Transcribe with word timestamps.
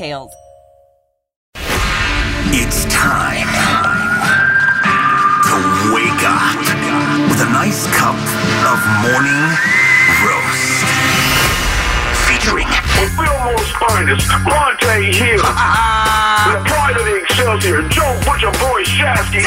details. 0.00 0.32
It's 2.52 2.84
time 2.86 3.44
to 5.44 5.56
wake 5.92 6.24
up 6.24 6.56
with 7.28 7.40
a 7.44 7.50
nice 7.52 7.84
cup 7.92 8.16
of 8.64 8.78
morning 9.04 9.44
roast. 10.24 10.88
Featuring 12.24 12.68
the 12.96 13.12
Fillmore's 13.12 13.70
finest, 13.76 14.28
Bonta 14.40 15.04
Hill. 15.12 15.36
the 15.36 16.64
pride 16.64 16.96
of 16.96 17.04
the 17.04 17.16
Excelsior, 17.16 17.86
Joe 17.88 18.20
Butcher 18.24 18.52
Boy 18.56 18.82
Shasky. 18.84 19.44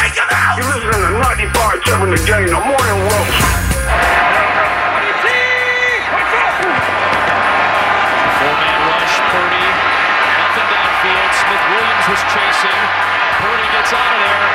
You're 0.58 0.70
listening 0.70 1.02
to 1.02 1.18
95.7 1.50 2.16
The 2.16 2.26
Game, 2.28 2.48
the 2.48 2.62
morning 2.62 3.00
roast. 3.10 4.33
Was 12.14 12.22
chasing. 12.30 12.82
Purdy 13.42 13.66
gets 13.74 13.90
out 13.90 14.12
of 14.14 14.20
there. 14.22 14.46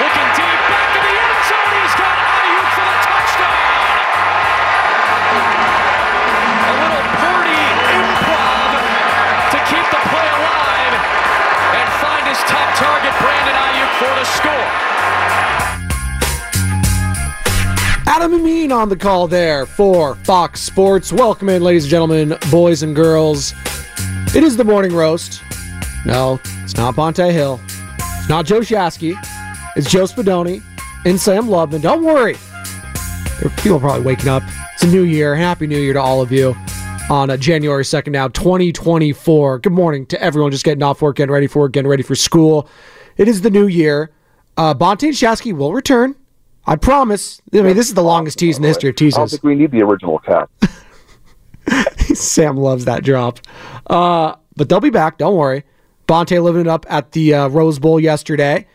Looking 0.00 0.28
deep, 0.40 0.60
back 0.72 0.88
to 0.96 1.00
the 1.04 1.14
end 1.20 1.40
zone. 1.44 1.72
He's 1.76 1.96
got 2.00 2.16
Aiyuk 2.16 2.68
for 2.72 2.86
the 2.88 2.98
touchdown. 3.04 3.84
A 6.64 6.72
little 6.80 7.04
Purdy 7.20 7.64
improv 7.92 8.72
to 9.52 9.58
keep 9.68 9.84
the 9.92 10.00
play 10.08 10.28
alive 10.32 10.94
and 11.76 11.86
find 12.00 12.24
his 12.24 12.40
top 12.48 12.72
target, 12.72 13.12
Brandon 13.20 13.52
Aiyuk, 13.52 13.92
for 14.00 14.12
the 14.16 14.24
score. 14.24 14.68
Adam 18.08 18.32
Amin 18.32 18.72
on 18.72 18.88
the 18.88 18.96
call 18.96 19.28
there 19.28 19.66
for 19.66 20.14
Fox 20.24 20.62
Sports. 20.62 21.12
Welcome 21.12 21.50
in, 21.50 21.60
ladies 21.60 21.84
and 21.84 21.90
gentlemen, 21.90 22.38
boys 22.50 22.82
and 22.82 22.96
girls. 22.96 23.52
It 24.34 24.42
is 24.42 24.56
the 24.56 24.64
morning 24.64 24.94
roast. 24.94 25.42
No, 26.04 26.40
it's 26.62 26.76
not 26.76 26.94
Bonta 26.94 27.32
Hill. 27.32 27.60
It's 27.98 28.28
not 28.28 28.44
Joe 28.44 28.60
Shasky. 28.60 29.16
It's 29.74 29.90
Joe 29.90 30.04
Spadoni 30.04 30.62
and 31.04 31.18
Sam 31.18 31.46
Lubman. 31.46 31.80
Don't 31.80 32.04
worry. 32.04 32.34
There 33.40 33.50
are 33.50 33.56
people 33.56 33.80
probably 33.80 34.02
waking 34.02 34.28
up. 34.28 34.42
It's 34.74 34.82
a 34.82 34.86
new 34.86 35.04
year. 35.04 35.34
Happy 35.34 35.66
New 35.66 35.78
Year 35.78 35.94
to 35.94 36.00
all 36.00 36.20
of 36.20 36.30
you 36.30 36.54
on 37.10 37.30
uh, 37.30 37.36
January 37.36 37.84
2nd 37.84 38.12
now, 38.12 38.28
2024. 38.28 39.60
Good 39.60 39.72
morning 39.72 40.06
to 40.06 40.22
everyone 40.22 40.50
just 40.50 40.64
getting 40.64 40.82
off 40.82 41.00
work, 41.02 41.16
getting 41.16 41.32
ready 41.32 41.46
for 41.46 41.60
work, 41.60 41.72
getting 41.72 41.88
ready 41.90 42.02
for 42.02 42.14
school. 42.14 42.68
It 43.16 43.28
is 43.28 43.40
the 43.40 43.50
new 43.50 43.66
year. 43.66 44.12
Uh, 44.56 44.74
Bonta 44.74 45.04
and 45.04 45.14
Shasky 45.14 45.52
will 45.56 45.72
return. 45.72 46.14
I 46.66 46.76
promise. 46.76 47.42
I 47.52 47.62
mean, 47.62 47.76
this 47.76 47.88
is 47.88 47.94
the 47.94 48.02
longest 48.02 48.38
tease 48.38 48.56
in 48.56 48.62
the 48.62 48.68
history 48.68 48.90
of 48.90 48.96
teases. 48.96 49.16
I 49.16 49.20
don't 49.20 49.30
think 49.30 49.42
we 49.42 49.54
need 49.54 49.70
the 49.70 49.82
original 49.82 50.18
cat. 50.18 50.48
Sam 52.16 52.56
loves 52.56 52.84
that 52.86 53.04
drop. 53.04 53.40
Uh, 53.86 54.34
but 54.56 54.68
they'll 54.68 54.80
be 54.80 54.90
back. 54.90 55.18
Don't 55.18 55.36
worry. 55.36 55.64
Bonta 56.06 56.42
living 56.42 56.62
it 56.62 56.68
up 56.68 56.86
at 56.88 57.12
the 57.12 57.34
uh, 57.34 57.48
Rose 57.48 57.78
Bowl 57.78 57.98
yesterday, 57.98 58.66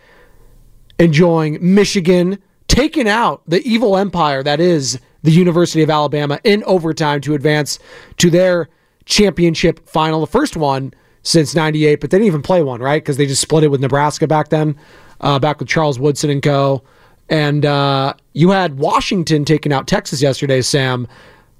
enjoying 0.97 1.57
Michigan 1.61 2.39
taking 2.67 3.09
out 3.09 3.41
the 3.47 3.61
evil 3.67 3.97
empire 3.97 4.43
that 4.43 4.59
is 4.59 4.99
the 5.23 5.31
University 5.31 5.83
of 5.83 5.89
Alabama 5.89 6.39
in 6.43 6.63
overtime 6.63 7.19
to 7.21 7.33
advance 7.33 7.79
to 8.17 8.29
their 8.29 8.69
championship 9.05 9.85
final, 9.87 10.21
the 10.21 10.27
first 10.27 10.55
one 10.55 10.93
since 11.23 11.53
98, 11.53 11.99
but 11.99 12.09
they 12.09 12.17
didn't 12.17 12.27
even 12.27 12.41
play 12.41 12.63
one, 12.63 12.79
right? 12.79 13.01
Because 13.01 13.17
they 13.17 13.25
just 13.25 13.41
split 13.41 13.63
it 13.63 13.67
with 13.67 13.81
Nebraska 13.81 14.27
back 14.27 14.49
then, 14.49 14.77
uh, 15.19 15.39
back 15.39 15.59
with 15.59 15.67
Charles 15.67 15.99
Woodson 15.99 16.29
and 16.29 16.41
co. 16.41 16.81
And 17.27 17.65
uh, 17.65 18.13
you 18.33 18.51
had 18.51 18.79
Washington 18.79 19.45
taking 19.45 19.73
out 19.73 19.87
Texas 19.87 20.21
yesterday, 20.21 20.61
Sam. 20.61 21.07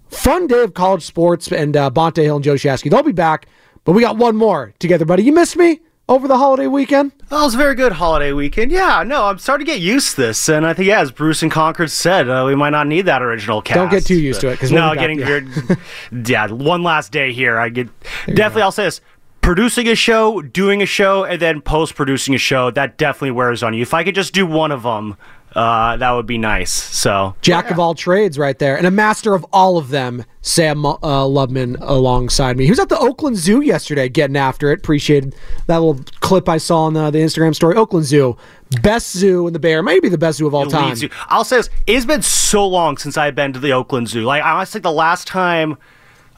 Fun 0.10 0.48
day 0.48 0.64
of 0.64 0.74
college 0.74 1.06
sports, 1.06 1.52
and 1.52 1.76
uh, 1.78 1.92
Bonta 1.92 2.24
Hill 2.24 2.38
and 2.38 2.44
Joe 2.44 2.56
Shasky. 2.56 2.90
They'll 2.90 3.04
be 3.04 3.12
back 3.12 3.48
but 3.90 3.96
we 3.96 4.04
got 4.04 4.18
one 4.18 4.36
more 4.36 4.72
together, 4.78 5.04
buddy. 5.04 5.24
You 5.24 5.32
missed 5.32 5.58
me 5.58 5.80
over 6.08 6.28
the 6.28 6.38
holiday 6.38 6.68
weekend? 6.68 7.12
It 7.24 7.32
was 7.32 7.56
a 7.56 7.58
very 7.58 7.74
good 7.74 7.94
holiday 7.94 8.34
weekend. 8.34 8.72
Yeah, 8.72 9.02
no, 9.02 9.26
I'm 9.26 9.40
starting 9.40 9.66
to 9.66 9.72
get 9.72 9.82
used 9.82 10.12
to 10.12 10.22
this, 10.22 10.48
and 10.48 10.64
I 10.64 10.74
think, 10.74 10.90
yeah, 10.90 11.00
as 11.00 11.12
Bruce 11.12 11.42
and 11.42 11.52
Concord 11.52 11.90
said, 11.90 12.30
uh, 12.30 12.44
we 12.46 12.54
might 12.54 12.70
not 12.70 12.86
need 12.86 13.08
that 13.08 13.24
original 13.24 13.64
cast. 13.64 13.78
Don't 13.78 13.90
get 13.90 14.06
too 14.06 14.14
used 14.14 14.42
to 14.42 14.50
it, 14.50 14.52
because 14.52 14.72
no, 14.72 14.94
getting 14.94 15.18
weird. 15.18 15.50
yeah, 16.28 16.46
one 16.52 16.84
last 16.84 17.12
day 17.12 17.34
here. 17.34 17.58
I 17.58 17.70
get 17.70 17.90
definitely. 18.28 18.62
I'll 18.62 18.72
say 18.72 18.84
this: 18.84 19.02
producing 19.42 19.88
a 19.88 19.96
show, 19.96 20.44
doing 20.44 20.84
a 20.84 20.86
show, 20.86 21.24
and 21.24 21.42
then 21.42 21.60
post 21.60 21.96
producing 21.96 22.36
a 22.36 22.38
show. 22.38 22.70
That 22.70 23.00
definitely 23.00 23.32
wears 23.32 23.64
on 23.64 23.74
you. 23.74 23.82
If 23.82 23.96
I 23.96 24.04
could 24.04 24.14
just 24.14 24.36
do 24.36 24.46
one 24.46 24.72
of 24.72 24.84
them, 24.84 25.18
uh, 25.56 25.98
that 25.98 26.12
would 26.12 26.26
be 26.26 26.38
nice. 26.38 26.72
So 26.72 27.36
jack 27.42 27.66
yeah. 27.66 27.74
of 27.74 27.80
all 27.80 27.96
trades, 27.96 28.38
right 28.38 28.58
there, 28.58 28.78
and 28.78 28.86
a 28.86 28.92
master 28.92 29.34
of 29.34 29.46
all 29.52 29.78
of 29.78 29.90
them. 29.90 30.26
Sam 30.42 30.86
uh, 30.86 30.96
Lubman 31.00 31.76
alongside 31.82 32.58
me. 32.58 32.64
He 32.64 32.72
was 32.72 32.80
at 32.80 32.90
the 32.90 32.98
Oakland 32.98 33.38
Zoo 33.38 33.62
yesterday, 33.62 34.08
getting 34.08 34.38
after 34.38 34.72
it. 34.72 34.80
Appreciated 34.80 35.36
that 35.68 35.78
little 35.78 36.04
clip 36.22 36.48
I 36.48 36.58
saw 36.58 36.84
on 36.84 36.94
the, 36.94 37.12
the 37.12 37.20
Instagram 37.20 37.54
story. 37.54 37.76
Oakland 37.76 38.06
Zoo, 38.06 38.38
best 38.82 39.12
zoo 39.12 39.48
in 39.48 39.54
the 39.54 39.60
Bay 39.60 39.74
Area, 39.74 39.84
maybe 39.84 40.08
the 40.08 40.18
best 40.18 40.38
zoo 40.38 40.48
of 40.48 40.54
all 40.54 40.66
time. 40.66 40.96
Zoo. 40.96 41.10
I'll 41.28 41.44
say 41.44 41.58
this: 41.58 41.70
it's 41.88 42.06
been 42.06 42.22
so 42.22 42.66
long 42.66 42.98
since 42.98 43.18
I've 43.18 43.36
been 43.36 43.54
to 43.54 43.60
the 43.60 43.74
Oakland 43.74 44.08
Zoo. 44.08 44.24
Like 44.24 44.44
I 44.44 44.64
think 44.66 44.84
the 44.84 44.92
last 44.92 45.28
time 45.28 45.78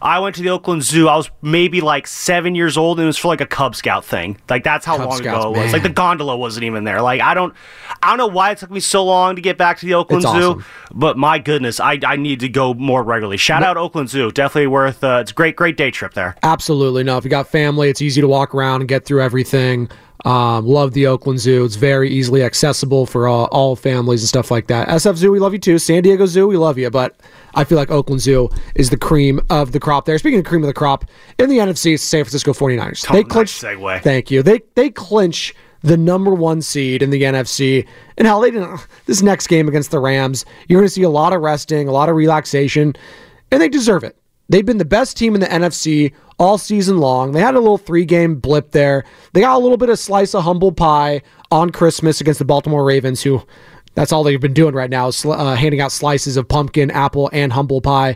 I 0.02 0.20
went 0.20 0.36
to 0.38 0.42
the 0.42 0.50
Oakland 0.50 0.84
Zoo. 0.84 1.08
I 1.08 1.16
was 1.16 1.30
maybe 1.42 1.80
like 1.80 2.08
seven 2.08 2.56
years 2.56 2.76
old, 2.76 2.98
and 3.00 3.04
it 3.04 3.08
was 3.08 3.18
for 3.18 3.28
like 3.28 3.42
a 3.42 3.46
Cub 3.46 3.76
Scout 3.76 4.04
thing. 4.04 4.38
Like 4.50 4.64
that's 4.64 4.86
how 4.86 4.98
Cub 4.98 5.10
long 5.10 5.18
Scouts, 5.20 5.46
ago 5.46 5.54
it 5.54 5.58
was. 5.58 5.66
Man. 5.66 5.74
Like 5.74 5.84
the 5.84 5.90
gondola 5.90 6.36
wasn't 6.36 6.64
even 6.64 6.84
there. 6.84 7.02
Like 7.02 7.22
I 7.22 7.34
don't, 7.34 7.54
I 8.02 8.10
don't 8.10 8.18
know 8.18 8.28
why 8.28 8.52
it 8.52 8.58
took 8.58 8.72
me 8.72 8.80
so 8.80 9.06
long 9.06 9.36
to 9.36 9.42
get 9.42 9.58
back 9.58 9.78
to 9.80 9.86
the 9.86 9.94
Oakland 9.94 10.24
it's 10.24 10.32
Zoo. 10.32 10.50
Awesome. 10.52 10.66
But 10.94 11.18
my 11.18 11.38
goodness, 11.38 11.80
I, 11.80 12.00
I 12.06 12.16
need 12.16 12.40
to 12.40 12.50
go 12.50 12.74
more 12.74 13.04
regularly. 13.04 13.38
Shout 13.38 13.64
out 13.64 13.78
Oakland 13.78 14.10
Zoo. 14.10 14.32
Definitely 14.32 14.68
worth. 14.68 15.04
Uh, 15.04 15.20
it's 15.22 15.32
a 15.32 15.36
great 15.36 15.56
great 15.56 15.78
day 15.78 15.92
trip 15.92 16.14
there. 16.14 16.36
Absolutely. 16.42 17.04
No, 17.04 17.18
if 17.18 17.24
you 17.24 17.30
got 17.30 17.48
family, 17.48 17.90
it's 17.90 18.02
easy 18.02 18.22
to 18.22 18.28
walk 18.28 18.56
around 18.56 18.82
and 18.82 18.88
get 18.88 19.06
through 19.06 19.22
everything. 19.22 19.90
Um, 20.26 20.68
love 20.68 20.94
the 20.94 21.08
Oakland 21.08 21.40
Zoo. 21.40 21.66
It's 21.66 21.76
very 21.76 22.10
easily 22.10 22.44
accessible 22.44 23.06
for 23.06 23.28
all, 23.28 23.46
all, 23.46 23.76
families 23.76 24.22
and 24.22 24.30
stuff 24.30 24.52
like 24.52 24.68
that. 24.68 24.88
SF 24.88 25.16
Zoo, 25.16 25.32
we 25.32 25.40
love 25.40 25.54
you 25.54 25.60
too. 25.60 25.80
San 25.80 26.04
Diego 26.04 26.28
Zoo, 26.28 26.48
we 26.48 26.58
love 26.58 26.78
you. 26.78 26.92
But 26.92 27.16
I 27.56 27.64
feel 27.64 27.78
like 27.78 27.92
Oakland 27.92 28.22
Zoo 28.22 28.50
is 28.76 28.90
the 28.90 28.98
cream 28.98 29.42
of 29.50 29.72
the 29.72 29.80
crop 29.80 30.06
there. 30.06 30.18
Speaking 30.18 30.40
of 30.40 30.46
cream 30.46 30.64
of 30.64 30.68
the 30.68 30.74
crop, 30.74 31.06
in 31.38 31.50
the 31.50 31.58
NFC, 31.58 31.94
it's 31.94 32.04
San 32.04 32.24
Francisco 32.24 32.54
49ers. 32.54 33.06
Oh, 33.10 33.14
they 33.14 33.24
clinch. 33.24 33.62
Nice 33.64 33.76
segue. 33.76 34.02
Thank 34.02 34.32
you. 34.32 34.44
They, 34.44 34.62
they 34.76 34.90
clinch 34.90 35.54
the 35.82 35.98
number 35.98 36.34
one 36.34 36.62
seed 36.62 37.02
in 37.02 37.10
the 37.10 37.24
NFC. 37.24 37.88
And 38.18 38.28
hell, 38.28 38.42
they 38.42 38.52
didn't. 38.52 38.88
This 39.06 39.22
next 39.22 39.48
game 39.48 39.68
against 39.68 39.92
the 39.92 40.00
Rams, 40.00 40.46
you're 40.68 40.80
going 40.80 40.88
to 40.88 40.94
see 40.94 41.04
a 41.04 41.10
lot 41.10 41.34
of 41.34 41.42
resting, 41.42 41.88
a 41.88 41.92
lot 41.92 42.10
of 42.10 42.16
relaxation, 42.16 42.96
and 43.52 43.62
they 43.62 43.70
deserve 43.70 44.04
it. 44.04 44.18
They've 44.50 44.66
been 44.66 44.80
the 44.80 44.86
best 44.86 45.16
team 45.16 45.34
in 45.34 45.40
the 45.40 45.48
NFC 45.48 46.14
all 46.38 46.58
season 46.58 46.98
long. 46.98 47.32
They 47.32 47.40
had 47.40 47.56
a 47.56 47.60
little 47.60 47.78
three 47.78 48.04
game 48.04 48.36
blip 48.36 48.72
there. 48.72 49.06
They 49.32 49.42
got 49.42 49.56
a 49.56 49.60
little 49.60 49.78
bit 49.78 49.90
of 49.90 49.98
slice 49.98 50.36
of 50.36 50.44
humble 50.44 50.74
pie 50.74 51.22
on 51.52 51.70
Christmas 51.70 52.20
against 52.20 52.40
the 52.40 52.46
Baltimore 52.46 52.84
Ravens, 52.84 53.22
who 53.22 53.42
that's 53.94 54.12
all 54.12 54.24
they've 54.24 54.40
been 54.40 54.54
doing 54.54 54.74
right 54.74 54.90
now 54.90 55.08
is 55.08 55.26
uh, 55.26 55.56
handing 55.56 55.82
out 55.82 55.92
slices 55.92 56.38
of 56.38 56.48
pumpkin, 56.48 56.92
apple, 56.92 57.30
and 57.34 57.52
humble 57.54 57.82
pie. 57.82 58.16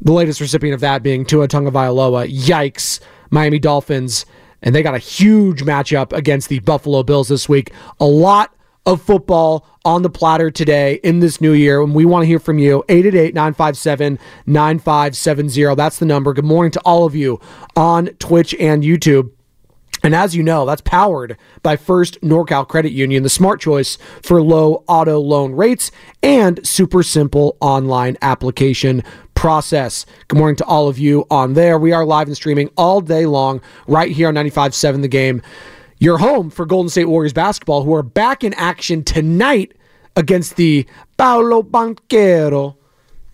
The 0.00 0.12
latest 0.12 0.40
recipient 0.40 0.74
of 0.74 0.80
that 0.80 1.02
being 1.02 1.24
Tua 1.24 1.46
Tagovailoa. 1.46 2.32
Yikes, 2.32 3.00
Miami 3.30 3.58
Dolphins, 3.58 4.26
and 4.60 4.74
they 4.74 4.82
got 4.82 4.94
a 4.94 4.98
huge 4.98 5.62
matchup 5.62 6.12
against 6.12 6.48
the 6.48 6.58
Buffalo 6.60 7.02
Bills 7.02 7.28
this 7.28 7.48
week. 7.48 7.72
A 8.00 8.06
lot 8.06 8.52
of 8.84 9.00
football 9.00 9.66
on 9.84 10.02
the 10.02 10.10
platter 10.10 10.50
today 10.50 10.94
in 11.04 11.20
this 11.20 11.40
new 11.40 11.52
year. 11.52 11.80
And 11.80 11.94
we 11.94 12.04
want 12.04 12.22
to 12.22 12.26
hear 12.26 12.38
from 12.38 12.58
you. 12.58 12.84
888 12.88 13.34
957 13.34 14.18
9570. 14.46 15.74
That's 15.74 15.98
the 15.98 16.06
number. 16.06 16.32
Good 16.32 16.44
morning 16.44 16.72
to 16.72 16.80
all 16.80 17.04
of 17.04 17.14
you 17.14 17.40
on 17.76 18.06
Twitch 18.18 18.54
and 18.58 18.82
YouTube. 18.82 19.30
And 20.02 20.14
as 20.14 20.34
you 20.34 20.42
know, 20.42 20.66
that's 20.66 20.80
powered 20.82 21.36
by 21.62 21.76
First 21.76 22.20
NorCal 22.22 22.66
Credit 22.66 22.92
Union, 22.92 23.22
the 23.22 23.28
smart 23.28 23.60
choice 23.60 23.98
for 24.22 24.42
low 24.42 24.82
auto 24.88 25.20
loan 25.20 25.52
rates 25.52 25.92
and 26.22 26.64
super 26.66 27.02
simple 27.02 27.56
online 27.60 28.16
application 28.20 29.04
process. 29.34 30.04
Good 30.28 30.38
morning 30.38 30.56
to 30.56 30.64
all 30.64 30.88
of 30.88 30.98
you 30.98 31.26
on 31.30 31.54
there. 31.54 31.78
We 31.78 31.92
are 31.92 32.04
live 32.04 32.26
and 32.26 32.36
streaming 32.36 32.70
all 32.76 33.00
day 33.00 33.26
long 33.26 33.60
right 33.86 34.10
here 34.10 34.28
on 34.28 34.34
95.7 34.34 35.02
The 35.02 35.08
Game. 35.08 35.40
Your 35.98 36.18
home 36.18 36.50
for 36.50 36.66
Golden 36.66 36.90
State 36.90 37.04
Warriors 37.04 37.32
basketball, 37.32 37.84
who 37.84 37.94
are 37.94 38.02
back 38.02 38.42
in 38.42 38.54
action 38.54 39.04
tonight 39.04 39.72
against 40.16 40.56
the 40.56 40.84
Paolo 41.16 41.62
Banchero 41.62 42.76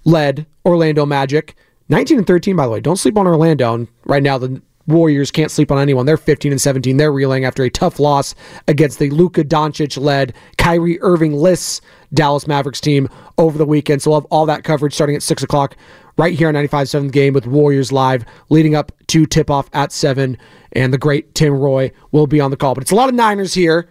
led 0.05 0.47
Orlando 0.67 1.07
Magic. 1.07 1.57
19 1.89 2.19
and 2.19 2.27
13, 2.27 2.55
by 2.55 2.67
the 2.67 2.73
way. 2.73 2.81
Don't 2.81 2.97
sleep 2.97 3.17
on 3.17 3.27
Orlando. 3.27 3.73
And 3.73 3.89
right 4.05 4.23
now, 4.23 4.37
the 4.37 4.61
Warriors 4.89 5.31
can't 5.31 5.51
sleep 5.51 5.71
on 5.71 5.79
anyone. 5.79 6.07
They're 6.07 6.17
15 6.17 6.51
and 6.51 6.61
17. 6.61 6.97
They're 6.97 7.13
reeling 7.13 7.45
after 7.45 7.63
a 7.63 7.71
tough 7.71 8.01
loss 8.01 8.35
against 8.67 8.99
the 8.99 9.11
Luka 9.11 9.45
Doncic 9.45 10.01
led 10.01 10.35
Kyrie 10.57 11.01
Irving 11.03 11.35
less 11.35 11.83
Dallas 12.15 12.47
Mavericks 12.47 12.81
team 12.81 13.07
over 13.37 13.59
the 13.59 13.67
weekend. 13.67 14.01
So 14.01 14.11
we'll 14.11 14.21
have 14.21 14.27
all 14.31 14.47
that 14.47 14.65
coverage 14.65 14.95
starting 14.95 15.15
at 15.15 15.23
6 15.23 15.43
o'clock 15.43 15.77
right 16.17 16.37
here 16.37 16.49
on 16.49 16.55
95.7 16.55 17.13
game 17.13 17.35
with 17.35 17.47
Warriors 17.47 17.93
Live 17.93 18.25
leading 18.49 18.75
up 18.75 18.91
to 19.09 19.27
tip 19.27 19.51
off 19.51 19.69
at 19.75 19.93
7. 19.93 20.39
And 20.73 20.93
the 20.93 20.99
great 20.99 21.35
Tim 21.35 21.53
Roye 21.53 21.91
will 22.11 22.27
be 22.27 22.41
on 22.41 22.51
the 22.51 22.57
call. 22.57 22.75
But 22.75 22.83
it's 22.83 22.91
a 22.91 22.97
lot 22.97 23.11
of 23.11 23.15
Niners 23.15 23.53
here 23.53 23.91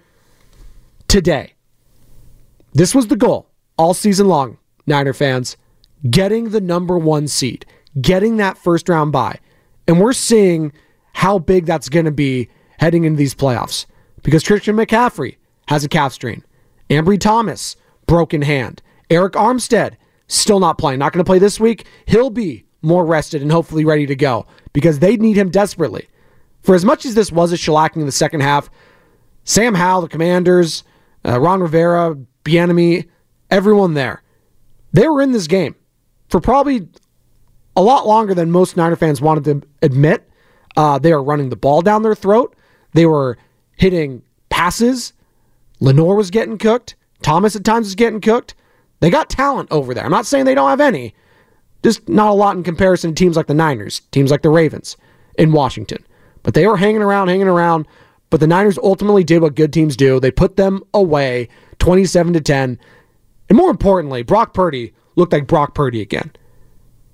today. 1.07 1.53
This 2.73 2.95
was 2.95 3.07
the 3.07 3.15
goal 3.15 3.49
all 3.77 3.93
season 3.93 4.27
long, 4.27 4.57
Niner 4.87 5.13
fans. 5.13 5.57
Getting 6.09 6.49
the 6.49 6.61
number 6.61 6.97
one 6.97 7.27
seed, 7.27 7.65
getting 7.99 8.37
that 8.37 8.57
first 8.57 8.89
round 8.89 9.11
bye. 9.11 9.39
And 9.87 9.99
we're 9.99 10.13
seeing 10.13 10.73
how 11.17 11.39
big 11.39 11.65
that's 11.65 11.89
going 11.89 12.05
to 12.05 12.11
be 12.11 12.47
heading 12.79 13.03
into 13.03 13.17
these 13.17 13.33
playoffs 13.33 13.87
because 14.21 14.43
Christian 14.43 14.75
McCaffrey 14.75 15.37
has 15.67 15.83
a 15.83 15.89
calf 15.89 16.13
strain. 16.13 16.43
Ambry 16.91 17.19
Thomas, 17.19 17.75
broken 18.05 18.43
hand. 18.43 18.83
Arik 19.09 19.31
Armstead, 19.31 19.95
still 20.27 20.59
not 20.59 20.77
playing. 20.77 20.99
Not 20.99 21.13
going 21.13 21.25
to 21.25 21.27
play 21.27 21.39
this 21.39 21.59
week. 21.59 21.87
He'll 22.05 22.29
be 22.29 22.65
more 22.83 23.03
rested 23.03 23.41
and 23.41 23.51
hopefully 23.51 23.83
ready 23.83 24.05
to 24.05 24.15
go 24.15 24.45
because 24.73 24.99
they 24.99 25.17
need 25.17 25.35
him 25.35 25.49
desperately. 25.49 26.07
For 26.61 26.75
as 26.75 26.85
much 26.85 27.03
as 27.03 27.15
this 27.15 27.31
was 27.31 27.51
a 27.51 27.55
shellacking 27.55 27.97
in 27.97 28.05
the 28.05 28.11
second 28.11 28.41
half, 28.41 28.69
Sam 29.43 29.73
Howell, 29.73 30.03
the 30.03 30.09
Commanders, 30.09 30.83
uh, 31.25 31.39
Ron 31.39 31.61
Rivera, 31.61 32.15
Bieniemy, 32.43 33.07
everyone 33.49 33.95
there, 33.95 34.21
they 34.93 35.07
were 35.07 35.23
in 35.23 35.31
this 35.31 35.47
game 35.47 35.73
for 36.29 36.39
probably 36.39 36.87
a 37.75 37.81
lot 37.81 38.05
longer 38.05 38.35
than 38.35 38.51
most 38.51 38.77
Niner 38.77 38.95
fans 38.95 39.19
wanted 39.19 39.45
to 39.45 39.67
admit. 39.81 40.26
Uh, 40.77 40.99
they 40.99 41.11
were 41.11 41.23
running 41.23 41.49
the 41.49 41.55
ball 41.55 41.81
down 41.81 42.03
their 42.03 42.15
throat. 42.15 42.55
They 42.93 43.05
were 43.05 43.37
hitting 43.75 44.21
passes. 44.49 45.11
Lenoir 45.79 46.15
was 46.15 46.31
getting 46.31 46.57
cooked. 46.57 46.95
Thomas 47.23 47.55
at 47.55 47.65
times 47.65 47.87
was 47.87 47.95
getting 47.95 48.21
cooked. 48.21 48.53
They 48.99 49.09
got 49.09 49.29
talent 49.29 49.69
over 49.71 49.93
there. 49.93 50.05
I'm 50.05 50.11
not 50.11 50.25
saying 50.25 50.45
they 50.45 50.55
don't 50.55 50.69
have 50.69 50.79
any, 50.79 51.13
just 51.83 52.07
not 52.07 52.29
a 52.29 52.33
lot 52.33 52.55
in 52.55 52.63
comparison 52.63 53.11
to 53.11 53.15
teams 53.15 53.35
like 53.35 53.47
the 53.47 53.53
Niners, 53.53 54.01
teams 54.11 54.31
like 54.31 54.43
the 54.43 54.49
Ravens 54.49 54.95
in 55.37 55.51
Washington. 55.51 56.05
But 56.43 56.53
they 56.53 56.67
were 56.67 56.77
hanging 56.77 57.01
around, 57.01 57.27
hanging 57.27 57.47
around. 57.47 57.87
But 58.29 58.39
the 58.39 58.47
Niners 58.47 58.77
ultimately 58.77 59.23
did 59.23 59.41
what 59.41 59.55
good 59.55 59.73
teams 59.73 59.97
do. 59.97 60.19
They 60.19 60.31
put 60.31 60.57
them 60.57 60.83
away 60.93 61.49
27 61.79 62.33
to 62.33 62.41
10. 62.41 62.79
And 63.49 63.57
more 63.57 63.69
importantly, 63.69 64.23
Brock 64.23 64.53
Purdy 64.53 64.93
looked 65.15 65.33
like 65.33 65.47
Brock 65.47 65.73
Purdy 65.73 66.01
again. 66.01 66.31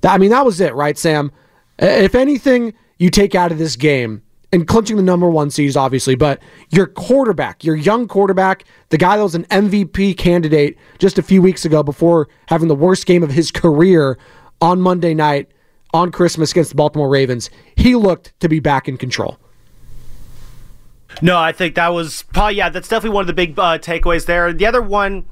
I 0.04 0.18
mean, 0.18 0.31
that 0.31 0.45
was 0.45 0.59
it, 0.59 0.74
right, 0.74 0.98
Sam? 0.98 1.31
If 1.80 2.16
anything, 2.16 2.74
you 2.98 3.10
take 3.10 3.36
out 3.36 3.51
of 3.51 3.57
this 3.57 3.75
game 3.75 4.22
and 4.51 4.68
clinching 4.68 4.98
the 4.98 5.04
number 5.04 5.28
one 5.28 5.50
seeds, 5.50 5.75
obviously, 5.75 6.16
but 6.16 6.40
your 6.69 6.86
quarterback, 6.86 7.63
your 7.63 7.75
young 7.75 8.07
quarterback, 8.07 8.66
the 8.90 8.98
guy 8.98 9.18
that 9.18 9.24
was 9.24 9.36
an 9.36 9.45
MVP 9.45 10.16
candidate 10.18 10.78
just 11.00 11.18
a 11.18 11.24
few 11.24 11.42
weeks 11.42 11.66
ago 11.66 11.81
before 11.81 12.30
having 12.48 12.68
the 12.68 12.75
worst 12.75 13.06
game 13.07 13.24
of 13.24 13.31
his 13.31 13.51
career 13.51 14.18
on 14.62 14.80
Monday 14.80 15.13
night 15.13 15.50
on 15.94 16.12
Christmas 16.12 16.51
against 16.51 16.69
the 16.69 16.75
Baltimore 16.75 17.10
Ravens, 17.10 17.50
he 17.75 17.95
looked 17.95 18.40
to 18.40 18.48
be 18.48 18.60
back 18.60 18.88
in 18.88 18.98
control. 18.98 19.40
No, 21.22 21.38
I 21.38 21.51
think 21.51 21.75
that 21.75 21.90
was 21.90 22.24
probably, 22.34 22.56
yeah, 22.56 22.69
that's 22.69 22.88
definitely 22.88 23.16
one 23.16 23.22
of 23.22 23.28
the 23.28 23.34
big 23.34 23.57
uh, 23.57 23.78
takeaways 23.78 24.25
there. 24.25 24.51
The 24.54 24.66
other 24.66 24.81
one 24.81 25.25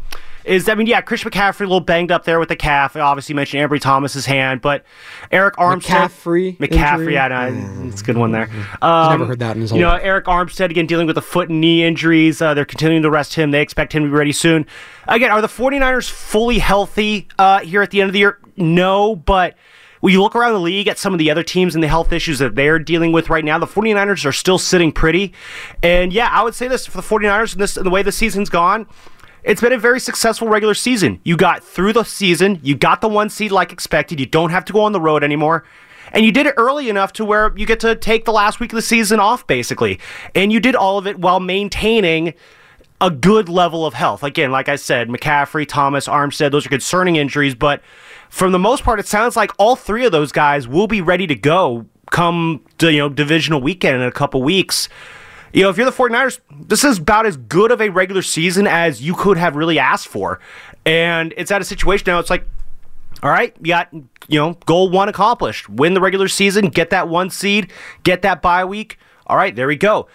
is 0.44 0.68
I 0.70 0.76
mean, 0.76 0.88
yeah, 0.88 1.02
Chris 1.02 1.24
McCaffrey 1.24 1.62
a 1.62 1.64
little 1.64 1.80
banged 1.80 2.12
up 2.12 2.26
there 2.26 2.40
with 2.40 2.50
the 2.50 2.56
calf. 2.56 2.96
I 2.96 3.00
obviously 3.00 3.36
mentioned 3.36 3.68
Ambry 3.68 3.80
Thomas's 3.80 4.26
hand, 4.26 4.62
but 4.62 4.84
Arik 5.32 5.54
Armstead, 5.54 6.10
McCaffrey, 6.10 6.58
McCaffrey, 6.58 7.14
yeah, 7.14 7.28
no, 7.28 7.88
it's 7.88 8.02
a 8.02 8.04
good 8.04 8.18
one 8.18 8.32
there. 8.32 8.50
Um, 8.82 9.12
never 9.12 9.26
heard 9.26 9.40
that 9.40 9.56
in 9.56 9.62
his 9.62 9.72
whole 9.72 9.80
You 9.80 9.86
know, 9.86 9.98
Arik 10.00 10.24
Armstead 10.24 10.70
again 10.70 10.86
dealing 10.86 11.08
with 11.08 11.16
the 11.16 11.22
foot 11.22 11.50
and 11.50 11.62
knee 11.62 11.84
injuries. 11.84 12.42
Uh, 12.42 12.54
they're 12.54 12.66
continuing 12.66 13.04
to 13.04 13.10
rest 13.10 13.36
him. 13.36 13.52
They 13.52 13.62
expect 13.62 13.94
him 13.94 14.04
to 14.04 14.10
be 14.10 14.16
ready 14.16 14.32
soon. 14.32 14.66
Again, 15.08 15.32
are 15.32 15.42
the 15.42 15.48
49ers 15.48 16.10
fully 16.10 16.60
healthy 16.60 17.28
uh, 17.38 17.60
here 17.60 17.82
at 17.82 17.92
the 17.92 18.02
end 18.02 18.10
of 18.10 18.14
the 18.14 18.20
year? 18.20 18.40
No, 18.58 19.16
but 19.16 19.56
when 20.02 20.14
you 20.14 20.22
look 20.22 20.36
around 20.36 20.54
the 20.54 20.60
league 20.60 20.88
at 20.88 20.98
some 20.98 21.14
of 21.14 21.20
the 21.20 21.32
other 21.32 21.44
teams 21.44 21.76
and 21.76 21.84
the 21.84 21.88
health 21.88 22.12
issues 22.12 22.40
that 22.40 22.56
they're 22.56 22.80
dealing 22.80 23.12
with 23.12 23.30
right 23.30 23.46
now, 23.46 23.58
the 23.58 23.68
49ers 23.68 24.26
are 24.26 24.32
still 24.32 24.58
sitting 24.58 24.92
pretty. 24.92 25.34
And 25.82 26.12
yeah, 26.12 26.28
I 26.32 26.44
would 26.44 26.56
say 26.56 26.68
this 26.68 26.86
for 26.86 26.98
the 26.98 27.04
49ers 27.04 27.54
and 27.54 27.62
this 27.62 27.78
and 27.78 27.86
the 27.86 27.90
way 27.90 28.02
the 28.02 28.12
season's 28.12 28.50
gone, 28.50 28.88
it's 29.44 29.62
been 29.62 29.74
a 29.74 29.78
very 29.78 30.00
successful 30.00 30.48
regular 30.48 30.74
season. 30.74 31.20
You 31.24 31.38
got 31.38 31.64
through 31.64 31.94
the 31.94 32.04
season, 32.04 32.60
you 32.64 32.76
got 32.76 33.02
the 33.02 33.10
one 33.10 33.30
seed 33.30 33.52
like 33.52 33.72
expected, 33.72 34.20
you 34.20 34.26
don't 34.26 34.52
have 34.52 34.66
to 34.66 34.74
go 34.74 34.82
on 34.82 34.92
the 34.92 35.02
road 35.02 35.24
anymore. 35.24 35.64
And 36.14 36.26
you 36.26 36.32
did 36.32 36.46
it 36.46 36.56
early 36.58 36.90
enough 36.90 37.14
to 37.14 37.26
where 37.26 37.54
you 37.56 37.66
get 37.66 37.80
to 37.82 37.96
take 37.96 38.26
the 38.26 38.34
last 38.34 38.60
week 38.60 38.74
of 38.74 38.76
the 38.76 38.82
season 38.82 39.20
off, 39.20 39.48
basically. 39.48 40.00
And 40.36 40.52
you 40.52 40.60
did 40.60 40.76
all 40.76 40.98
of 40.98 41.08
it 41.08 41.20
while 41.20 41.40
maintaining 41.40 42.34
a 43.00 43.10
good 43.10 43.50
level 43.50 43.86
of 43.86 43.94
health. 43.94 44.22
Again, 44.22 44.52
like 44.52 44.70
I 44.70 44.76
said, 44.76 45.08
McCaffrey, 45.08 45.68
Thomas, 45.68 46.08
Armstead, 46.08 46.52
those 46.52 46.66
are 46.66 46.70
concerning 46.70 47.16
injuries, 47.16 47.56
but 47.56 47.82
for 48.30 48.50
the 48.50 48.60
most 48.60 48.84
part, 48.84 49.00
it 49.00 49.08
sounds 49.08 49.36
like 49.36 49.52
all 49.58 49.76
three 49.76 50.06
of 50.06 50.12
those 50.12 50.32
guys 50.32 50.68
will 50.68 50.88
be 50.88 51.02
ready 51.02 51.28
to 51.28 51.36
go 51.36 51.88
come 52.12 52.62
you 52.82 52.98
know, 52.98 53.10
divisional 53.10 53.62
weekend 53.62 53.96
in 53.96 54.02
a 54.04 54.12
couple 54.12 54.44
weeks 54.44 54.90
you 55.54 55.64
know, 55.64 55.70
if 55.70 55.78
you're 55.78 55.86
the 55.86 55.92
49ers, 55.92 56.40
this 56.52 56.84
is 56.84 56.98
about 56.98 57.26
as 57.26 57.38
good 57.38 57.72
of 57.72 57.82
a 57.82 57.90
regular 57.90 58.22
season 58.22 58.68
as 58.68 59.02
you 59.02 59.14
could 59.14 59.38
have 59.38 59.56
really 59.56 59.80
asked 59.80 60.08
for. 60.08 60.40
And 60.86 61.34
it's 61.38 61.52
at 61.52 61.62
a 61.62 61.66
situation 61.66 62.06
now, 62.08 62.20
it's 62.20 62.30
like, 62.30 62.48
all 63.22 63.30
right, 63.30 63.56
you 63.60 63.68
got, 63.68 63.94
you 63.94 64.40
know, 64.40 64.58
goal 64.66 64.90
one 64.90 65.10
accomplished. 65.10 65.70
Win 65.70 65.94
the 65.94 66.02
regular 66.02 66.28
season, 66.28 66.70
get 66.70 66.90
that 66.90 67.08
one 67.08 67.30
seed, 67.30 67.72
get 68.04 68.22
that 68.24 68.42
bye 68.42 68.66
week. 68.66 68.98
All 69.28 69.38
right, 69.38 69.56
there 69.56 69.68
we 69.68 69.76
go 69.76 70.08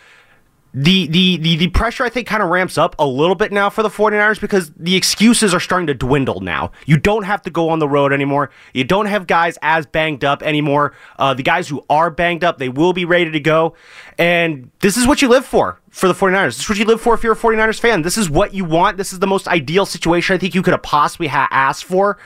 the, 0.79 1.07
the 1.07 1.39
the 1.39 1.57
the 1.57 1.69
pressure 1.69 2.05
I 2.05 2.11
think 2.11 2.27
kind 2.27 2.43
of 2.43 2.51
ramps 2.51 2.77
up 2.77 2.95
a 2.99 3.07
little 3.07 3.35
bit 3.35 3.51
now 3.51 3.71
for 3.71 3.83
the 3.83 3.89
49ers 3.89 4.39
because 4.39 4.71
the 4.77 4.95
excuses 4.95 5.55
are 5.55 5.61
starting 5.61 5.87
to 5.87 5.95
dwindle 5.95 6.41
now. 6.41 6.71
You 6.85 6.99
don't 6.99 7.23
have 7.23 7.41
to 7.45 7.51
go 7.51 7.71
on 7.71 7.79
the 7.79 7.89
road 7.89 8.13
anymore. 8.13 8.51
You 8.75 8.85
don't 8.85 9.07
have 9.07 9.27
guys 9.27 9.57
as 9.63 9.87
banged 9.87 10.23
up 10.23 10.43
anymore. 10.43 10.93
Uh, 11.19 11.33
the 11.33 11.43
guys 11.43 11.67
who 11.67 11.83
are 11.89 12.11
banged 12.11 12.45
up, 12.45 12.59
they 12.59 12.69
will 12.69 12.93
be 12.93 13.07
ready 13.07 13.31
to 13.31 13.41
go. 13.41 13.75
And 14.19 14.71
this 14.81 14.99
is 14.99 15.07
what 15.07 15.23
you 15.23 15.29
live 15.29 15.47
for 15.47 15.81
for 15.89 16.09
the 16.09 16.15
49ers. 16.15 16.49
This 16.49 16.61
is 16.61 16.69
what 16.69 16.77
you 16.77 16.85
live 16.85 17.01
for 17.01 17.15
if 17.15 17.23
you're 17.23 17.33
a 17.33 17.37
49ers 17.37 17.81
fan. 17.81 18.03
This 18.03 18.19
is 18.19 18.29
what 18.29 18.53
you 18.53 18.67
want. 18.67 18.99
This 18.99 19.15
is 19.15 19.19
the 19.19 19.27
most 19.27 19.49
ideal 19.49 19.87
situation 19.87 20.35
I 20.35 20.39
think 20.39 20.55
you 20.55 20.61
could 20.61 20.73
have 20.73 20.83
possibly 20.83 21.29
ha- 21.29 21.49
asked 21.51 21.85
for. 21.85 22.19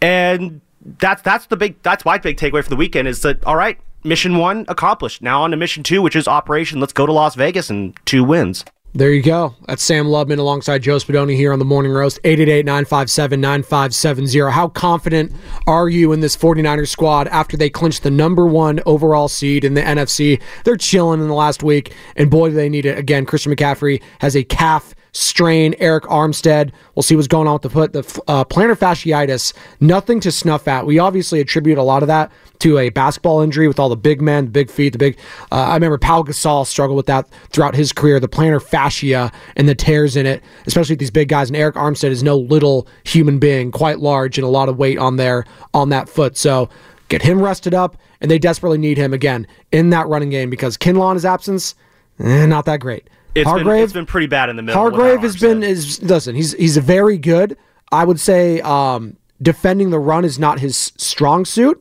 And 0.00 0.62
that's 0.98 1.20
that's 1.20 1.44
the 1.46 1.56
big 1.58 1.82
that's 1.82 2.06
my 2.06 2.16
big 2.16 2.38
takeaway 2.38 2.64
for 2.64 2.70
the 2.70 2.76
weekend 2.76 3.08
is 3.08 3.20
that 3.20 3.44
all 3.44 3.56
right, 3.56 3.78
mission 4.04 4.38
one 4.38 4.64
accomplished. 4.68 5.22
Now 5.22 5.42
on 5.42 5.50
to 5.50 5.56
mission 5.56 5.82
two, 5.82 6.02
which 6.02 6.14
is 6.16 6.28
Operation 6.28 6.80
Let's 6.80 6.92
Go 6.92 7.06
to 7.06 7.12
Las 7.12 7.34
Vegas 7.34 7.70
and 7.70 7.98
two 8.04 8.24
wins. 8.24 8.64
There 8.92 9.12
you 9.12 9.22
go. 9.22 9.54
That's 9.68 9.84
Sam 9.84 10.06
Lubman 10.06 10.38
alongside 10.38 10.82
Joe 10.82 10.96
Spadoni 10.96 11.36
here 11.36 11.52
on 11.52 11.60
the 11.60 11.64
Morning 11.64 11.92
Roast. 11.92 12.20
888-957-9570. 12.24 14.50
How 14.50 14.66
confident 14.66 15.30
are 15.68 15.88
you 15.88 16.12
in 16.12 16.18
this 16.18 16.36
49ers 16.36 16.88
squad 16.88 17.28
after 17.28 17.56
they 17.56 17.70
clinched 17.70 18.02
the 18.02 18.10
number 18.10 18.46
one 18.46 18.80
overall 18.86 19.28
seed 19.28 19.64
in 19.64 19.74
the 19.74 19.82
NFC? 19.82 20.42
They're 20.64 20.76
chilling 20.76 21.20
in 21.20 21.28
the 21.28 21.34
last 21.34 21.62
week, 21.62 21.94
and 22.16 22.28
boy, 22.28 22.48
do 22.48 22.56
they 22.56 22.68
need 22.68 22.84
it. 22.84 22.98
Again, 22.98 23.26
Christian 23.26 23.54
McCaffrey 23.54 24.02
has 24.20 24.34
a 24.34 24.42
calf 24.42 24.92
strain. 25.12 25.74
Arik 25.74 26.02
Armstead, 26.02 26.72
we'll 26.94 27.02
see 27.02 27.16
what's 27.16 27.28
going 27.28 27.46
on 27.46 27.54
with 27.54 27.62
the 27.62 27.70
foot. 27.70 27.92
The 27.92 28.22
uh, 28.28 28.44
plantar 28.44 28.76
fasciitis, 28.76 29.52
nothing 29.80 30.20
to 30.20 30.32
snuff 30.32 30.68
at. 30.68 30.86
We 30.86 30.98
obviously 30.98 31.40
attribute 31.40 31.78
a 31.78 31.82
lot 31.82 32.02
of 32.02 32.06
that 32.08 32.30
to 32.60 32.78
a 32.78 32.90
basketball 32.90 33.40
injury 33.40 33.68
with 33.68 33.78
all 33.78 33.88
the 33.88 33.96
big 33.96 34.20
men, 34.20 34.46
the 34.46 34.50
big 34.50 34.70
feet, 34.70 34.92
the 34.92 34.98
big. 34.98 35.18
Uh, 35.50 35.56
I 35.56 35.74
remember 35.74 35.98
Paul 35.98 36.24
Gasol 36.24 36.66
struggled 36.66 36.96
with 36.96 37.06
that 37.06 37.28
throughout 37.50 37.74
his 37.74 37.92
career, 37.92 38.20
the 38.20 38.28
plantar 38.28 38.62
fascia 38.62 39.32
and 39.56 39.68
the 39.68 39.74
tears 39.74 40.16
in 40.16 40.26
it, 40.26 40.42
especially 40.66 40.92
with 40.94 41.00
these 41.00 41.10
big 41.10 41.28
guys. 41.28 41.48
And 41.48 41.56
Arik 41.56 41.72
Armstead 41.72 42.10
is 42.10 42.22
no 42.22 42.36
little 42.38 42.86
human 43.04 43.38
being, 43.38 43.70
quite 43.72 43.98
large 43.98 44.38
and 44.38 44.44
a 44.44 44.50
lot 44.50 44.68
of 44.68 44.78
weight 44.78 44.98
on 44.98 45.16
there 45.16 45.44
on 45.74 45.88
that 45.88 46.08
foot. 46.08 46.36
So 46.36 46.68
get 47.08 47.22
him 47.22 47.40
rested 47.40 47.74
up, 47.74 47.96
and 48.20 48.30
they 48.30 48.38
desperately 48.38 48.78
need 48.78 48.98
him 48.98 49.12
again 49.12 49.46
in 49.72 49.90
that 49.90 50.06
running 50.06 50.30
game 50.30 50.50
because 50.50 50.76
Kinlaw 50.76 51.10
in 51.10 51.14
his 51.16 51.24
absence, 51.24 51.74
eh, 52.18 52.46
not 52.46 52.66
that 52.66 52.80
great. 52.80 53.08
It's 53.34 53.48
Hargrave, 53.48 53.66
been, 53.66 53.84
it's 53.84 53.92
been 53.92 54.06
pretty 54.06 54.26
bad 54.26 54.48
in 54.48 54.56
the 54.56 54.62
middle. 54.62 54.80
Hargrave 54.80 55.20
has 55.20 55.36
been 55.36 55.62
is 55.62 56.02
listen. 56.02 56.34
He's 56.34 56.52
he's 56.54 56.76
very 56.76 57.18
good. 57.18 57.56
I 57.92 58.04
would 58.04 58.20
say 58.20 58.60
um, 58.60 59.16
defending 59.40 59.90
the 59.90 59.98
run 59.98 60.24
is 60.24 60.38
not 60.38 60.60
his 60.60 60.92
strong 60.96 61.44
suit. 61.44 61.80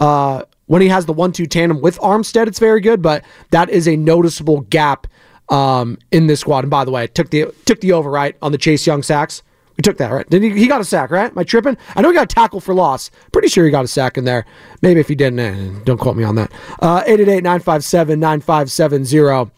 Uh, 0.00 0.44
when 0.66 0.82
he 0.82 0.88
has 0.88 1.06
the 1.06 1.12
one-two 1.12 1.46
tandem 1.46 1.80
with 1.80 1.98
Armstead, 1.98 2.46
it's 2.46 2.58
very 2.58 2.80
good. 2.80 3.02
But 3.02 3.24
that 3.50 3.70
is 3.70 3.86
a 3.86 3.96
noticeable 3.96 4.62
gap 4.62 5.06
um, 5.48 5.98
in 6.10 6.26
this 6.26 6.40
squad. 6.40 6.64
And 6.64 6.70
by 6.70 6.84
the 6.84 6.90
way, 6.90 7.04
I 7.04 7.06
took 7.06 7.30
the 7.30 7.52
took 7.64 7.80
the 7.80 7.92
over 7.92 8.10
right 8.10 8.36
on 8.42 8.52
the 8.52 8.58
Chase 8.58 8.86
Young 8.86 9.02
sacks. 9.02 9.42
We 9.76 9.82
took 9.82 9.96
that 9.98 10.12
right. 10.12 10.28
Did 10.28 10.42
he, 10.42 10.50
he 10.50 10.68
got 10.68 10.82
a 10.82 10.84
sack 10.84 11.10
right? 11.10 11.30
Am 11.30 11.38
I 11.38 11.44
tripping? 11.44 11.78
I 11.96 12.02
know 12.02 12.10
he 12.10 12.14
got 12.14 12.24
a 12.24 12.34
tackle 12.34 12.60
for 12.60 12.74
loss. 12.74 13.10
Pretty 13.32 13.48
sure 13.48 13.64
he 13.64 13.70
got 13.70 13.86
a 13.86 13.88
sack 13.88 14.18
in 14.18 14.24
there. 14.24 14.44
Maybe 14.82 15.00
if 15.00 15.08
he 15.08 15.14
didn't, 15.14 15.40
eh, 15.40 15.70
don't 15.84 15.98
quote 15.98 16.14
me 16.14 16.24
on 16.24 16.34
that. 16.34 16.52
Uh, 16.80 17.02
888-957-9570. 17.04 19.50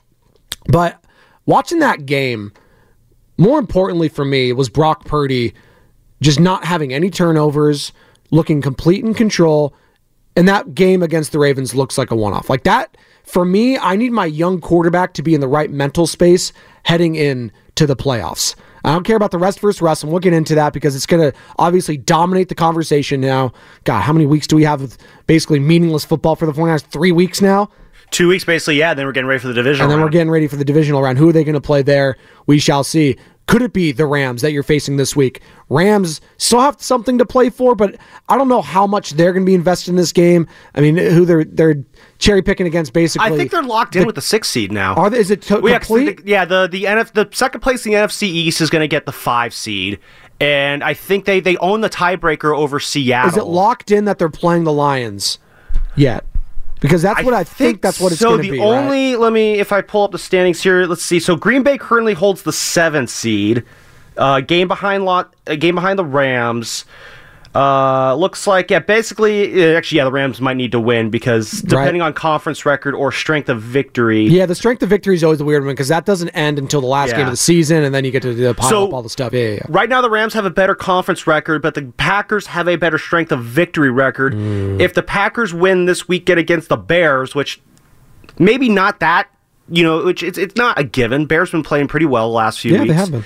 But 0.69 1.04
watching 1.47 1.79
that 1.81 2.07
game, 2.07 2.53
more 3.37 3.59
importantly 3.59 4.09
for 4.09 4.25
me, 4.25 4.53
was 4.53 4.69
Brock 4.69 5.05
Purdy 5.05 5.55
just 6.21 6.41
not 6.41 6.65
having 6.65 6.93
any 6.93 7.11
turnovers, 7.11 7.93
looking 8.31 8.63
complete 8.63 9.05
in 9.05 9.15
control. 9.15 9.75
And 10.37 10.49
that 10.49 10.75
game 10.75 11.03
against 11.03 11.33
the 11.33 11.39
Ravens 11.39 11.75
looks 11.75 11.97
like 11.97 12.11
a 12.11 12.17
one 12.17 12.33
off. 12.33 12.51
Like 12.51 12.65
that, 12.65 12.97
for 13.25 13.45
me, 13.45 13.79
I 13.79 13.97
need 13.97 14.13
my 14.13 14.27
young 14.27 14.61
quarterback 14.61 15.15
to 15.15 15.23
be 15.23 15.35
in 15.35 15.41
the 15.41 15.49
right 15.49 15.71
mental 15.71 16.07
space 16.07 16.53
heading 16.85 17.15
in 17.15 17.53
to 17.77 17.87
the 17.87 17.97
playoffs. 17.97 18.55
I 18.85 18.93
don't 18.93 19.05
care 19.05 19.17
about 19.17 19.31
the 19.31 19.39
rest 19.39 19.61
versus 19.61 19.81
rust, 19.81 20.03
and 20.03 20.13
we'll 20.13 20.21
get 20.21 20.35
into 20.35 20.55
that 20.57 20.75
because 20.75 20.95
it's 20.95 21.07
going 21.07 21.23
to 21.31 21.37
obviously 21.59 21.97
dominate 21.97 22.51
the 22.51 22.55
conversation 22.55 23.21
now. 23.21 23.53
God, 23.85 24.03
how 24.03 24.13
many 24.13 24.27
weeks 24.27 24.47
do 24.47 24.57
we 24.57 24.65
have 24.65 24.83
with 24.83 24.99
basically 25.27 25.59
meaningless 25.59 26.05
football 26.05 26.37
for 26.37 26.45
the 26.45 26.53
49ers? 26.53 26.83
Three 26.83 27.11
weeks 27.11 27.41
now? 27.41 27.71
Two 28.15 28.29
weeks, 28.29 28.45
basically, 28.45 28.77
yeah. 28.79 28.95
Then 28.95 29.07
we're 29.07 29.13
getting 29.13 29.27
ready 29.27 29.41
for 29.41 29.49
the 29.49 29.55
divisional 29.55 29.87
And 29.87 29.91
then 29.91 29.99
round. 29.99 30.07
we're 30.07 30.13
getting 30.13 30.31
ready 30.31 30.47
for 30.47 30.55
the 30.55 30.65
divisional 30.65 31.03
round. 31.03 31.19
Who 31.19 31.29
are 31.29 31.33
they 31.33 31.43
going 31.43 31.55
to 31.55 31.61
play 31.61 31.83
there? 31.83 32.17
We 32.47 32.61
shall 32.61 32.85
see. 32.85 33.17
Could 33.49 33.61
it 33.61 33.73
be 33.73 33.91
the 33.91 34.07
Rams 34.07 34.41
that 34.43 34.53
you're 34.53 34.63
facing 34.63 34.97
this 34.99 35.17
week? 35.17 35.43
Rams 35.69 36.21
still 36.39 36.61
have 36.61 36.81
something 36.81 37.19
to 37.19 37.27
play 37.27 37.51
for, 37.51 37.75
but 37.75 37.97
I 38.29 38.39
don't 38.39 38.47
know 38.49 38.63
how 38.63 38.87
much 38.87 39.11
they're 39.15 39.33
going 39.33 39.45
to 39.45 39.51
be 39.51 39.55
invested 39.57 39.91
in 39.91 39.97
this 39.97 40.13
game. 40.13 40.47
I 40.77 40.81
mean, 40.81 40.97
who 40.97 41.25
they're 41.27 41.43
they're 41.45 41.75
cherry 42.19 42.41
picking 42.41 42.67
against 42.69 42.93
basically. 42.93 43.33
I 43.33 43.37
think 43.37 43.51
they're 43.51 43.63
locked 43.65 43.97
in 43.97 44.07
with 44.07 44.15
the 44.15 44.23
sixth 44.23 44.53
seed 44.53 44.71
now. 44.71 44.95
Are 44.95 45.11
they, 45.11 45.19
is 45.19 45.31
it 45.33 45.43
to, 45.43 45.61
yeah, 45.65 45.79
'cause 45.81 45.89
the- 45.89 46.19
yeah, 46.25 46.45
the 46.45 46.69
the 46.69 46.85
NF 46.85 47.13
the 47.13 47.29
second 47.33 47.61
place 47.63 47.85
in 47.85 47.93
the 47.93 47.99
NFC 47.99 48.29
East 48.29 48.61
is 48.61 48.71
going 48.71 48.81
to 48.81 48.89
get 48.89 49.05
the 49.07 49.13
five 49.13 49.53
seed, 49.53 49.99
and 50.41 50.83
I 50.85 50.95
think 50.95 51.25
they 51.27 51.41
they 51.41 51.57
own 51.59 51.81
the 51.83 51.91
tiebreaker 51.91 52.57
over 52.57 52.79
Seattle. 52.81 53.29
Is 53.31 53.37
it 53.37 53.45
locked 53.45 53.91
in 53.91 54.05
that 54.07 54.19
they're 54.19 54.29
playing 54.31 54.65
the 54.65 54.73
Lions 54.73 55.39
yet? 55.97 56.25
Because 56.85 57.01
that's 57.01 57.23
what 57.23 57.33
I, 57.33 57.45
think, 57.45 57.81
That's 57.81 57.99
what 57.99 58.13
it's 58.13 58.21
so 58.21 58.29
going 58.29 58.43
to 58.43 58.43
the 58.43 58.51
be. 58.51 58.59
right? 58.59 58.67
only 58.67 59.17
let 59.17 59.33
me 59.33 59.59
if 59.59 59.73
I 59.73 59.81
pull 59.81 60.03
up 60.03 60.11
the 60.11 60.19
standings 60.19 60.63
here. 60.63 60.85
Let's 60.85 61.03
see. 61.03 61.19
So 61.19 61.35
Green 61.35 61.63
Bay 61.63 61.79
currently 61.79 62.13
holds 62.13 62.43
the 62.43 62.53
seventh 62.53 63.09
seed, 63.09 63.65
uh, 64.19 64.41
game 64.41 64.69
behind 64.69 65.07
lot, 65.07 65.33
a 65.47 65.57
game 65.57 65.77
behind 65.77 65.99
the 65.99 66.05
Rams. 66.05 66.85
Uh, 67.55 68.17
looks 68.17 68.49
like 68.49 68.69
yeah, 68.69 68.81
basically 68.81 69.65
uh, 69.65 69.77
actually 69.79 69.99
yeah, 69.99 70.05
the 70.05 70.11
Rams 70.11 70.41
might 70.41 70.57
need 70.57 70.73
to 70.73 70.81
win 70.81 71.09
because 71.09 71.63
depending 71.63 72.03
on 72.03 72.13
conference 72.13 72.67
record 72.67 72.95
or 72.95 73.13
strength 73.13 73.49
of 73.49 73.63
victory. 73.63 74.25
Yeah, 74.27 74.45
the 74.47 74.57
strength 74.57 74.83
of 74.83 74.89
victory 74.89 75.15
is 75.15 75.23
always 75.23 75.39
the 75.39 75.45
weird 75.45 75.65
one 75.65 75.73
because 75.73 75.87
that 75.87 76.05
doesn't 76.05 76.31
end 76.31 76.59
until 76.59 76.81
the 76.81 76.89
last 76.89 77.11
Yeah. 77.11 77.19
game 77.19 77.27
of 77.27 77.33
the 77.33 77.37
season, 77.37 77.85
and 77.85 77.95
then 77.95 78.05
you 78.05 78.11
get 78.11 78.23
to 78.23 78.35
the 78.35 78.55
pile 78.55 78.69
So- 78.71 78.87
up 78.89 78.93
all 78.93 79.03
the 79.03 79.09
stuff. 79.09 79.33
Yeah, 79.33 79.41
yeah, 79.41 79.53
yeah. 79.55 79.61
Right 79.69 79.89
now, 79.89 80.01
the 80.01 80.11
Rams 80.11 80.35
have 80.35 80.45
a 80.45 80.51
better 80.51 80.75
conference 80.75 81.29
record, 81.29 81.63
but 81.63 81.75
the 81.75 81.83
Packers 81.97 82.49
have 82.49 82.67
a 82.69 82.75
better 82.75 82.99
strength 82.99 83.31
of 83.31 83.45
victory 83.45 83.91
record. 83.91 84.35
Mm. 84.35 84.81
If 84.81 84.95
the 84.95 85.03
Packers 85.05 85.55
win 85.55 85.85
this 85.85 86.09
weekend 86.09 86.41
against 86.41 86.69
the 86.69 86.77
Bears, 86.77 87.37
which 87.37 87.61
maybe 88.37 88.69
not 88.69 88.99
that, 88.99 89.29
you 89.69 89.83
know, 89.83 90.05
which 90.05 90.23
it's, 90.23 90.37
it's 90.37 90.57
not 90.57 90.79
a 90.79 90.85
given. 90.85 91.25
Bears 91.27 91.51
been 91.51 91.63
playing 91.63 91.89
pretty 91.89 92.07
well 92.07 92.29
the 92.29 92.35
last 92.37 92.61
few 92.61 92.73
Yeah, 92.75 92.83
weeks. 92.83 92.89
they 92.93 92.97
have 92.97 93.11
been. 93.11 93.25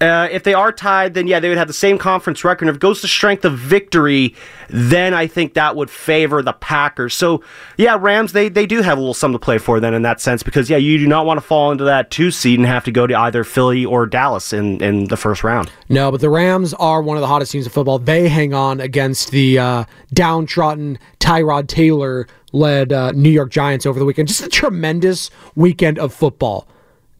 Uh, 0.00 0.28
if 0.30 0.44
they 0.44 0.54
are 0.54 0.70
tied, 0.70 1.14
then 1.14 1.26
yeah, 1.26 1.40
they 1.40 1.48
would 1.48 1.58
have 1.58 1.66
the 1.66 1.74
same 1.74 1.98
conference 1.98 2.44
record. 2.44 2.66
And 2.66 2.70
If 2.70 2.76
it 2.76 2.80
goes 2.80 3.00
to 3.00 3.08
strength 3.08 3.44
of 3.44 3.58
victory, 3.58 4.34
then 4.68 5.14
I 5.14 5.26
think 5.26 5.54
that 5.54 5.74
would 5.74 5.90
favor 5.90 6.42
the 6.42 6.52
Packers. 6.52 7.14
So 7.14 7.42
yeah, 7.76 7.96
Rams 8.00 8.32
they 8.32 8.48
they 8.48 8.66
do 8.66 8.82
have 8.82 8.98
a 8.98 9.00
little 9.00 9.14
something 9.14 9.38
to 9.38 9.44
play 9.44 9.58
for 9.58 9.80
then 9.80 9.92
in 9.94 10.02
that 10.02 10.20
sense 10.20 10.42
because 10.44 10.70
yeah, 10.70 10.76
you 10.76 10.96
do 10.98 11.08
not 11.08 11.26
want 11.26 11.38
to 11.38 11.42
fall 11.42 11.72
into 11.72 11.84
that 11.84 12.10
two 12.10 12.30
seed 12.30 12.58
and 12.60 12.68
have 12.68 12.84
to 12.84 12.92
go 12.92 13.06
to 13.08 13.14
either 13.18 13.42
Philly 13.42 13.84
or 13.84 14.06
Dallas 14.06 14.52
in 14.52 14.80
in 14.82 15.04
the 15.08 15.16
first 15.16 15.42
round. 15.42 15.70
No, 15.88 16.12
but 16.12 16.20
the 16.20 16.30
Rams 16.30 16.72
are 16.74 17.02
one 17.02 17.16
of 17.16 17.20
the 17.20 17.26
hottest 17.26 17.50
teams 17.52 17.66
in 17.66 17.72
football. 17.72 17.98
They 17.98 18.28
hang 18.28 18.54
on 18.54 18.80
against 18.80 19.32
the 19.32 19.58
uh, 19.58 19.84
downtrodden 20.14 20.98
Tyrod 21.18 21.66
Taylor 21.66 22.26
led 22.52 22.92
uh, 22.92 23.12
New 23.12 23.30
York 23.30 23.50
Giants 23.50 23.86
over 23.86 23.98
the 23.98 24.04
weekend. 24.04 24.28
Just 24.28 24.42
a 24.42 24.48
tremendous 24.48 25.30
weekend 25.54 25.98
of 25.98 26.12
football. 26.12 26.68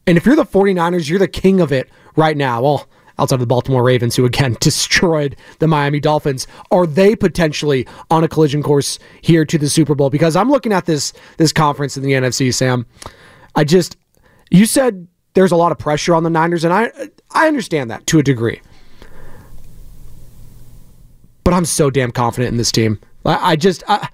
And 0.06 0.16
if 0.16 0.26
you're 0.26 0.36
the 0.36 0.44
49ers, 0.44 1.08
you're 1.08 1.18
the 1.18 1.28
king 1.28 1.60
of 1.60 1.72
it 1.72 1.88
right 2.16 2.36
now. 2.36 2.62
Well, 2.62 2.88
outside 3.18 3.34
of 3.34 3.40
the 3.40 3.46
Baltimore 3.46 3.82
Ravens, 3.82 4.16
who 4.16 4.24
again 4.24 4.56
destroyed 4.60 5.36
the 5.58 5.68
Miami 5.68 6.00
Dolphins, 6.00 6.46
are 6.70 6.86
they 6.86 7.14
potentially 7.14 7.86
on 8.10 8.24
a 8.24 8.28
collision 8.28 8.62
course 8.62 8.98
here 9.20 9.44
to 9.44 9.58
the 9.58 9.68
Super 9.68 9.94
Bowl? 9.94 10.10
Because 10.10 10.34
I'm 10.34 10.50
looking 10.50 10.72
at 10.72 10.86
this 10.86 11.12
this 11.36 11.52
conference 11.52 11.96
in 11.96 12.02
the 12.02 12.12
NFC, 12.12 12.52
Sam. 12.52 12.86
I 13.54 13.64
just 13.64 13.96
you 14.50 14.66
said 14.66 15.06
there's 15.34 15.52
a 15.52 15.56
lot 15.56 15.70
of 15.70 15.78
pressure 15.78 16.14
on 16.14 16.24
the 16.24 16.30
Niners, 16.30 16.64
and 16.64 16.72
I 16.72 16.90
I 17.30 17.46
understand 17.46 17.90
that 17.90 18.06
to 18.08 18.18
a 18.18 18.22
degree. 18.22 18.60
But 21.44 21.54
I'm 21.54 21.64
so 21.64 21.90
damn 21.90 22.10
confident 22.10 22.52
in 22.52 22.58
this 22.58 22.72
team. 22.72 22.98
I, 23.24 23.52
I 23.52 23.56
just 23.56 23.82
I, 23.88 24.08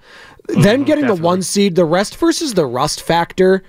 them 0.47 0.83
getting 0.83 1.07
the 1.07 1.15
one 1.15 1.41
seed, 1.41 1.75
the 1.75 1.85
rest 1.85 2.15
versus 2.17 2.53
the 2.53 2.65
rust 2.65 3.01
factor, 3.01 3.63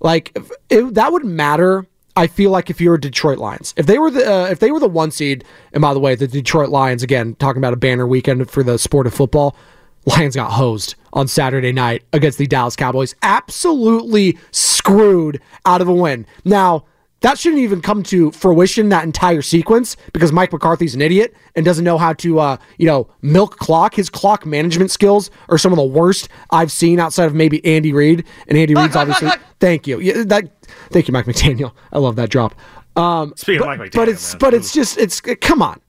like 0.00 0.36
it, 0.70 0.94
that 0.94 1.12
would 1.12 1.24
matter. 1.24 1.86
I 2.14 2.26
feel 2.26 2.50
like 2.50 2.68
if 2.68 2.80
you 2.80 2.90
were 2.90 2.98
Detroit 2.98 3.38
Lions, 3.38 3.72
if 3.76 3.86
they 3.86 3.98
were 3.98 4.10
the 4.10 4.30
uh, 4.30 4.46
if 4.46 4.58
they 4.58 4.70
were 4.70 4.80
the 4.80 4.88
one 4.88 5.10
seed, 5.10 5.44
and 5.72 5.80
by 5.80 5.94
the 5.94 6.00
way, 6.00 6.14
the 6.14 6.28
Detroit 6.28 6.68
Lions 6.68 7.02
again 7.02 7.34
talking 7.36 7.58
about 7.58 7.72
a 7.72 7.76
banner 7.76 8.06
weekend 8.06 8.50
for 8.50 8.62
the 8.62 8.78
sport 8.78 9.06
of 9.06 9.14
football, 9.14 9.56
Lions 10.04 10.36
got 10.36 10.52
hosed 10.52 10.94
on 11.14 11.28
Saturday 11.28 11.72
night 11.72 12.02
against 12.12 12.38
the 12.38 12.46
Dallas 12.46 12.76
Cowboys, 12.76 13.14
absolutely 13.22 14.38
screwed 14.50 15.40
out 15.64 15.80
of 15.80 15.88
a 15.88 15.94
win. 15.94 16.26
Now 16.44 16.84
that 17.22 17.38
shouldn't 17.38 17.62
even 17.62 17.80
come 17.80 18.02
to 18.04 18.30
fruition 18.32 18.90
that 18.90 19.04
entire 19.04 19.42
sequence 19.42 19.96
because 20.12 20.32
Mike 20.32 20.52
McCarthy's 20.52 20.94
an 20.94 21.00
idiot 21.00 21.34
and 21.56 21.64
doesn't 21.64 21.84
know 21.84 21.98
how 21.98 22.12
to 22.14 22.38
uh, 22.38 22.56
you 22.78 22.86
know 22.86 23.08
milk 23.22 23.56
clock. 23.56 23.94
His 23.94 24.10
clock 24.10 24.44
management 24.44 24.90
skills 24.90 25.30
are 25.48 25.58
some 25.58 25.72
of 25.72 25.76
the 25.76 25.84
worst 25.84 26.28
I've 26.50 26.70
seen 26.70 27.00
outside 27.00 27.26
of 27.26 27.34
maybe 27.34 27.64
Andy 27.64 27.92
Reid 27.92 28.24
and 28.48 28.58
Andy 28.58 28.74
Reid's 28.74 28.96
obviously. 28.96 29.30
Thank 29.60 29.86
you. 29.86 30.00
Yeah, 30.00 30.24
that. 30.24 30.50
Thank 30.90 31.08
you, 31.08 31.12
Mike 31.12 31.26
McDaniel. 31.26 31.72
I 31.92 31.98
love 31.98 32.16
that 32.16 32.30
drop. 32.30 32.54
Um, 32.96 33.32
Speaking 33.36 33.60
but, 33.60 33.72
of 33.72 33.78
Mike 33.78 33.90
McDaniel, 33.90 33.94
but 33.94 34.08
it's 34.08 34.32
man. 34.34 34.38
but 34.40 34.54
it's 34.54 34.72
just 34.72 34.98
it's 34.98 35.20
come 35.20 35.62
on, 35.62 35.80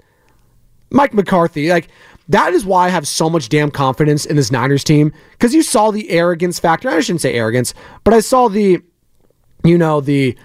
Mike 0.92 1.14
McCarthy. 1.14 1.70
Like 1.70 1.90
that 2.30 2.54
is 2.54 2.66
why 2.66 2.86
I 2.86 2.90
have 2.90 3.08
so 3.08 3.30
much 3.30 3.50
damn 3.50 3.72
confidence 3.72 4.26
in 4.26 4.36
this 4.36 4.52
Niners 4.52 4.84
team 4.84 5.12
because 5.32 5.54
you 5.54 5.64
saw 5.64 5.92
the 5.92 6.10
arrogance 6.10 6.60
factor. 6.60 6.90
I 6.90 7.00
shouldn't 7.02 7.22
say 7.22 7.34
arrogance, 7.34 7.74
but 8.04 8.14
I 8.14 8.22
saw 8.22 8.48
the, 8.48 8.82
you 9.64 9.78
know 9.78 10.00
the 10.00 10.38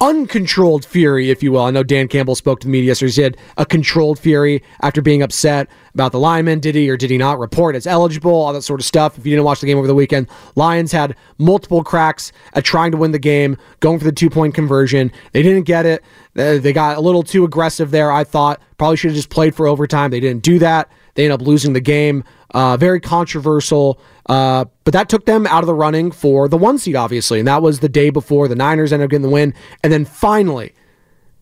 uncontrolled 0.00 0.84
fury, 0.84 1.30
if 1.30 1.42
you 1.42 1.52
will. 1.52 1.62
I 1.64 1.70
know 1.70 1.82
Dan 1.82 2.08
Campbell 2.08 2.34
spoke 2.34 2.60
to 2.60 2.66
the 2.66 2.70
media 2.70 2.88
yesterday. 2.88 3.08
He 3.08 3.12
said 3.12 3.36
a 3.56 3.66
controlled 3.66 4.18
fury 4.18 4.62
after 4.82 5.02
being 5.02 5.22
upset 5.22 5.68
about 5.94 6.12
the 6.12 6.20
lineman. 6.20 6.60
Did 6.60 6.74
he 6.74 6.88
or 6.88 6.96
did 6.96 7.10
he 7.10 7.18
not 7.18 7.38
report 7.38 7.74
as 7.74 7.86
eligible? 7.86 8.32
All 8.32 8.52
that 8.52 8.62
sort 8.62 8.80
of 8.80 8.86
stuff. 8.86 9.18
If 9.18 9.26
you 9.26 9.32
didn't 9.32 9.44
watch 9.44 9.60
the 9.60 9.66
game 9.66 9.78
over 9.78 9.86
the 9.86 9.94
weekend, 9.94 10.28
Lions 10.54 10.92
had 10.92 11.16
multiple 11.38 11.82
cracks 11.82 12.32
at 12.54 12.64
trying 12.64 12.92
to 12.92 12.96
win 12.96 13.12
the 13.12 13.18
game, 13.18 13.56
going 13.80 13.98
for 13.98 14.04
the 14.04 14.12
two 14.12 14.30
point 14.30 14.54
conversion. 14.54 15.10
They 15.32 15.42
didn't 15.42 15.64
get 15.64 15.86
it. 15.86 16.04
They 16.34 16.72
got 16.72 16.96
a 16.96 17.00
little 17.00 17.24
too 17.24 17.44
aggressive 17.44 17.90
there, 17.90 18.12
I 18.12 18.22
thought. 18.22 18.60
Probably 18.76 18.96
should 18.96 19.10
have 19.10 19.16
just 19.16 19.30
played 19.30 19.56
for 19.56 19.66
overtime. 19.66 20.12
They 20.12 20.20
didn't 20.20 20.44
do 20.44 20.60
that. 20.60 20.90
They 21.14 21.24
ended 21.24 21.40
up 21.40 21.46
losing 21.46 21.72
the 21.72 21.80
game. 21.80 22.22
Uh, 22.54 22.76
very 22.76 23.00
controversial. 23.00 24.00
Uh, 24.26 24.64
but 24.84 24.92
that 24.92 25.08
took 25.08 25.26
them 25.26 25.46
out 25.46 25.62
of 25.62 25.66
the 25.66 25.74
running 25.74 26.10
for 26.10 26.48
the 26.48 26.56
one 26.56 26.78
seed, 26.78 26.96
obviously. 26.96 27.38
And 27.38 27.48
that 27.48 27.62
was 27.62 27.80
the 27.80 27.88
day 27.88 28.10
before 28.10 28.48
the 28.48 28.56
Niners 28.56 28.92
ended 28.92 29.06
up 29.06 29.10
getting 29.10 29.22
the 29.22 29.28
win. 29.28 29.54
And 29.82 29.92
then 29.92 30.04
finally, 30.04 30.72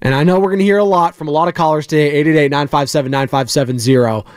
and 0.03 0.15
I 0.15 0.25
know 0.25 0.39
we're 0.39 0.51
going 0.51 0.59
to 0.59 0.65
hear 0.65 0.79
a 0.79 0.85
lot 0.85 1.15
from 1.15 1.29
a 1.29 1.31
lot 1.31 1.49
of 1.49 1.55
callers 1.55 1.87
today 1.87 2.09
888 2.09 2.51
957 2.51 3.11
9570. 3.11 4.31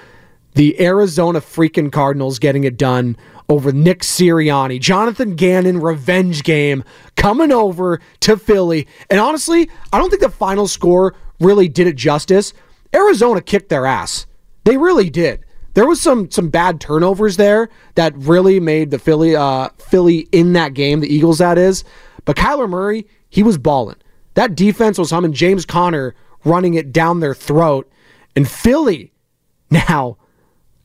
The 0.55 0.81
Arizona 0.81 1.41
freaking 1.41 1.91
Cardinals 1.91 2.39
getting 2.39 2.63
it 2.63 2.77
done 2.77 3.17
over 3.49 3.71
Nick 3.71 4.01
Sirianni. 4.01 4.79
Jonathan 4.79 5.35
Gannon 5.35 5.79
revenge 5.79 6.43
game 6.43 6.83
coming 7.15 7.51
over 7.51 7.99
to 8.21 8.37
Philly. 8.37 8.87
And 9.09 9.19
honestly, 9.19 9.69
I 9.91 9.97
don't 9.97 10.09
think 10.09 10.21
the 10.21 10.29
final 10.29 10.67
score 10.67 11.15
really 11.39 11.67
did 11.67 11.87
it 11.87 11.95
justice. 11.95 12.53
Arizona 12.93 13.41
kicked 13.41 13.69
their 13.69 13.85
ass. 13.85 14.25
They 14.63 14.77
really 14.77 15.09
did. 15.09 15.43
There 15.79 15.87
was 15.87 16.01
some 16.01 16.29
some 16.29 16.49
bad 16.49 16.81
turnovers 16.81 17.37
there 17.37 17.69
that 17.95 18.13
really 18.17 18.59
made 18.59 18.91
the 18.91 18.99
Philly 18.99 19.33
uh, 19.33 19.69
Philly 19.77 20.27
in 20.33 20.51
that 20.51 20.73
game, 20.73 20.99
the 20.99 21.07
Eagles 21.07 21.37
that 21.37 21.57
is. 21.57 21.85
But 22.25 22.35
Kyler 22.35 22.69
Murray, 22.69 23.07
he 23.29 23.43
was 23.43 23.57
balling. 23.57 23.95
That 24.33 24.55
defense 24.55 24.97
was 24.97 25.09
humming. 25.09 25.31
James 25.31 25.65
Conner 25.65 26.15
running 26.43 26.73
it 26.73 26.91
down 26.91 27.21
their 27.21 27.33
throat, 27.33 27.89
and 28.35 28.45
Philly 28.45 29.13
now 29.71 30.17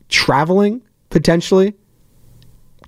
traveling 0.09 0.81
potentially 1.11 1.75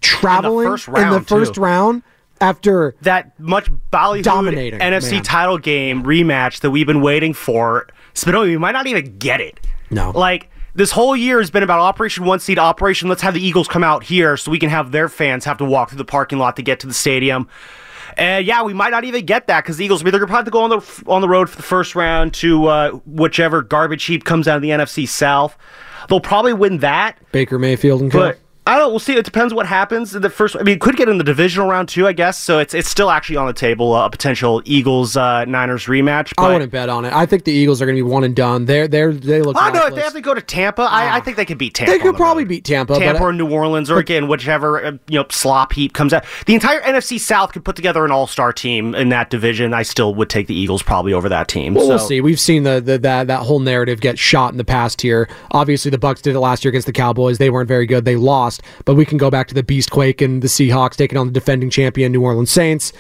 traveling 0.00 0.68
in 0.68 0.76
the 0.76 0.92
round, 0.92 1.26
first 1.26 1.56
round 1.56 2.04
after 2.40 2.94
that 3.02 3.36
much 3.40 3.68
ballyhooed 3.92 4.22
Dominating, 4.22 4.78
NFC 4.78 5.10
man. 5.14 5.22
title 5.24 5.58
game 5.58 6.04
rematch 6.04 6.60
that 6.60 6.70
we've 6.70 6.86
been 6.86 7.02
waiting 7.02 7.34
for. 7.34 7.88
Spinelli, 8.14 8.46
we 8.46 8.58
might 8.58 8.72
not 8.72 8.86
even 8.86 9.18
get 9.18 9.40
it. 9.40 9.58
No. 9.90 10.12
Like 10.12 10.50
this 10.76 10.90
whole 10.90 11.16
year 11.16 11.40
has 11.40 11.50
been 11.50 11.62
about 11.62 11.80
Operation 11.80 12.24
One 12.24 12.38
Seed, 12.38 12.58
Operation 12.58 13.08
Let's 13.08 13.22
have 13.22 13.34
the 13.34 13.40
Eagles 13.40 13.66
come 13.66 13.82
out 13.82 14.04
here 14.04 14.36
so 14.36 14.50
we 14.50 14.58
can 14.58 14.68
have 14.68 14.92
their 14.92 15.08
fans 15.08 15.44
have 15.46 15.56
to 15.58 15.64
walk 15.64 15.88
through 15.88 15.98
the 15.98 16.04
parking 16.04 16.38
lot 16.38 16.56
to 16.56 16.62
get 16.62 16.80
to 16.80 16.86
the 16.86 16.94
stadium. 16.94 17.48
And 18.18 18.46
yeah, 18.46 18.62
we 18.62 18.74
might 18.74 18.90
not 18.90 19.04
even 19.04 19.24
get 19.24 19.46
that 19.46 19.64
because 19.64 19.78
the 19.78 19.84
Eagles 19.84 20.02
they're 20.02 20.12
going 20.12 20.26
to 20.26 20.32
have 20.32 20.44
to 20.44 20.50
go 20.50 20.62
on 20.62 20.70
the 20.70 21.04
on 21.06 21.22
the 21.22 21.28
road 21.28 21.50
for 21.50 21.56
the 21.56 21.62
first 21.62 21.94
round 21.94 22.34
to 22.34 22.66
uh, 22.66 22.90
whichever 23.06 23.62
garbage 23.62 24.04
heap 24.04 24.24
comes 24.24 24.46
out 24.46 24.56
of 24.56 24.62
the 24.62 24.70
NFC 24.70 25.08
South. 25.08 25.56
They'll 26.08 26.20
probably 26.20 26.52
win 26.52 26.78
that. 26.78 27.18
Baker 27.32 27.58
Mayfield 27.58 28.02
and 28.02 28.12
co. 28.12 28.18
But 28.18 28.38
I 28.66 28.72
don't. 28.72 28.80
know. 28.80 28.88
We'll 28.90 28.98
see. 28.98 29.16
It 29.16 29.24
depends 29.24 29.54
what 29.54 29.66
happens 29.66 30.14
in 30.14 30.22
the 30.22 30.30
first. 30.30 30.56
I 30.56 30.62
mean, 30.62 30.76
it 30.76 30.80
could 30.80 30.96
get 30.96 31.08
in 31.08 31.18
the 31.18 31.24
divisional 31.24 31.68
round 31.68 31.88
too, 31.88 32.06
I 32.06 32.12
guess. 32.12 32.38
So 32.38 32.58
it's 32.58 32.74
it's 32.74 32.88
still 32.88 33.10
actually 33.10 33.36
on 33.36 33.46
the 33.46 33.52
table 33.52 33.94
uh, 33.94 34.06
a 34.06 34.10
potential 34.10 34.62
Eagles 34.64 35.16
uh, 35.16 35.44
Niners 35.44 35.86
rematch. 35.86 36.32
I 36.38 36.52
wouldn't 36.52 36.72
bet 36.72 36.88
on 36.88 37.04
it. 37.04 37.12
I 37.12 37.26
think 37.26 37.44
the 37.44 37.52
Eagles 37.52 37.80
are 37.80 37.86
going 37.86 37.96
to 37.96 38.04
be 38.04 38.10
one 38.10 38.24
and 38.24 38.34
done. 38.34 38.64
They're 38.64 38.88
they're 38.88 39.12
they 39.12 39.42
look. 39.42 39.56
I 39.58 39.70
know 39.70 39.86
if 39.86 39.94
they 39.94 40.02
have 40.02 40.12
to 40.14 40.20
go 40.20 40.34
to 40.34 40.40
Tampa, 40.40 40.82
I, 40.82 41.16
I 41.16 41.20
think 41.20 41.36
they 41.36 41.44
could 41.44 41.58
beat 41.58 41.74
Tampa. 41.74 41.92
They 41.92 41.98
could 41.98 42.14
the 42.14 42.18
probably 42.18 42.44
road. 42.44 42.48
beat 42.48 42.64
Tampa. 42.64 42.98
Tampa 42.98 43.20
but, 43.20 43.24
or 43.24 43.32
New 43.32 43.50
Orleans 43.50 43.90
or 43.90 43.98
again 43.98 44.28
whichever 44.28 44.84
uh, 44.84 44.92
you 45.08 45.18
know 45.18 45.26
slop 45.30 45.72
heap 45.72 45.92
comes 45.92 46.12
out. 46.12 46.24
The 46.46 46.54
entire 46.54 46.80
NFC 46.82 47.20
South 47.20 47.52
could 47.52 47.64
put 47.64 47.76
together 47.76 48.04
an 48.04 48.10
All 48.10 48.26
Star 48.26 48.52
team 48.52 48.94
in 48.94 49.10
that 49.10 49.30
division. 49.30 49.74
I 49.74 49.82
still 49.82 50.14
would 50.14 50.30
take 50.30 50.46
the 50.46 50.54
Eagles 50.54 50.82
probably 50.82 51.12
over 51.12 51.28
that 51.28 51.48
team. 51.48 51.74
Well, 51.74 51.88
we'll 51.88 51.98
see. 51.98 52.20
We've 52.20 52.40
seen 52.40 52.62
the, 52.64 52.80
the 52.80 52.98
that 52.98 53.26
that 53.28 53.40
whole 53.42 53.60
narrative 53.60 54.00
get 54.00 54.18
shot 54.18 54.52
in 54.52 54.58
the 54.58 54.64
past 54.64 55.00
here. 55.00 55.28
Obviously, 55.52 55.90
the 55.90 55.98
Bucks 55.98 56.20
did 56.22 56.34
it 56.34 56.40
last 56.40 56.64
year 56.64 56.70
against 56.70 56.86
the 56.86 56.92
Cowboys. 56.92 57.38
They 57.38 57.50
weren't 57.50 57.68
very 57.68 57.86
good. 57.86 58.04
They 58.04 58.16
lost, 58.16 58.55
but 58.84 58.94
we 58.94 59.04
can 59.04 59.18
go 59.18 59.30
back 59.30 59.48
to 59.48 59.54
the 59.54 59.62
Beastquake 59.62 60.24
and 60.24 60.42
the 60.42 60.48
Seahawks 60.48 60.96
taking 60.96 61.18
on 61.18 61.26
the 61.26 61.32
defending 61.32 61.70
champion 61.70 62.12
New 62.12 62.22
Orleans 62.22 62.50
Saints. 62.50 62.92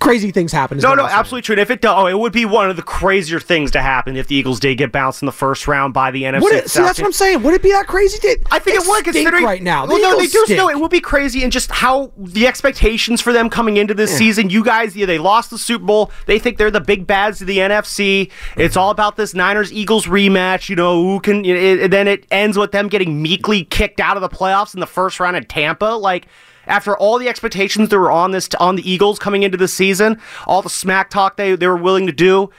Crazy 0.00 0.30
things 0.30 0.52
happen. 0.52 0.78
No, 0.78 0.94
no, 0.94 1.06
absolutely 1.06 1.42
true. 1.42 1.54
And 1.54 1.60
if 1.60 1.70
it 1.70 1.80
does, 1.80 1.92
oh, 1.96 2.06
it 2.06 2.16
would 2.18 2.32
be 2.32 2.44
one 2.44 2.70
of 2.70 2.76
the 2.76 2.82
crazier 2.82 3.40
things 3.40 3.72
to 3.72 3.82
happen 3.82 4.16
if 4.16 4.28
the 4.28 4.36
Eagles 4.36 4.60
did 4.60 4.76
get 4.78 4.92
bounced 4.92 5.22
in 5.22 5.26
the 5.26 5.32
first 5.32 5.66
round 5.66 5.92
by 5.92 6.10
the 6.12 6.22
NFC. 6.22 6.40
Would 6.42 6.54
it, 6.54 6.70
see, 6.70 6.82
that's 6.82 7.00
what 7.00 7.06
I'm 7.06 7.12
saying. 7.12 7.42
Would 7.42 7.54
it 7.54 7.62
be 7.62 7.72
that 7.72 7.86
crazy? 7.88 8.16
I 8.52 8.60
think 8.60 8.80
it 8.80 8.86
would, 8.86 9.04
considering 9.04 9.42
right 9.44 9.60
now. 9.62 9.86
The 9.86 9.94
Well, 9.94 10.02
no, 10.02 10.16
they 10.16 10.26
do. 10.28 10.44
stink. 10.44 10.56
No, 10.56 10.70
it 10.70 10.78
would 10.78 10.90
be 10.92 11.00
crazy, 11.00 11.42
and 11.42 11.50
just 11.52 11.70
how 11.72 12.12
the 12.16 12.46
expectations 12.46 13.20
for 13.20 13.32
them 13.32 13.50
coming 13.50 13.76
into 13.76 13.92
this 13.92 14.16
season. 14.16 14.50
You 14.50 14.62
guys, 14.64 14.94
yeah, 14.96 15.06
they 15.06 15.18
lost 15.18 15.50
the 15.50 15.58
Super 15.58 15.84
Bowl. 15.84 16.12
They 16.26 16.38
think 16.38 16.58
they're 16.58 16.70
the 16.70 16.80
big 16.80 17.06
bads 17.06 17.40
of 17.40 17.46
the 17.48 17.58
NFC. 17.58 18.30
It's 18.56 18.76
all 18.76 18.90
about 18.90 19.16
this 19.16 19.34
Niners 19.34 19.72
Eagles 19.72 20.06
rematch. 20.06 20.68
You 20.68 20.76
know, 20.76 21.02
who 21.02 21.20
can? 21.20 21.44
It, 21.44 21.56
it- 21.56 21.90
then 21.90 22.06
it 22.06 22.24
ends 22.30 22.56
with 22.56 22.70
them 22.70 22.86
getting 22.88 23.20
meekly 23.20 23.64
kicked 23.64 23.98
out 23.98 24.16
of 24.16 24.20
the 24.20 24.28
playoffs 24.28 24.74
in 24.74 24.80
the 24.80 24.86
first 24.86 25.18
round 25.18 25.36
in 25.36 25.44
Tampa. 25.44 25.86
Like. 25.86 26.26
After 26.68 26.96
all 26.96 27.18
the 27.18 27.28
expectations 27.28 27.88
that 27.88 27.98
were 27.98 28.10
on 28.10 28.30
this 28.30 28.48
on 28.60 28.76
the 28.76 28.88
Eagles 28.90 29.18
coming 29.18 29.42
into 29.42 29.56
the 29.58 29.68
season, 29.68 30.20
all 30.46 30.62
the 30.62 30.70
smack 30.70 31.10
talk 31.10 31.36
they, 31.36 31.56
they 31.56 31.66
were 31.66 31.76
willing 31.76 32.06
to 32.06 32.12
do, 32.12 32.50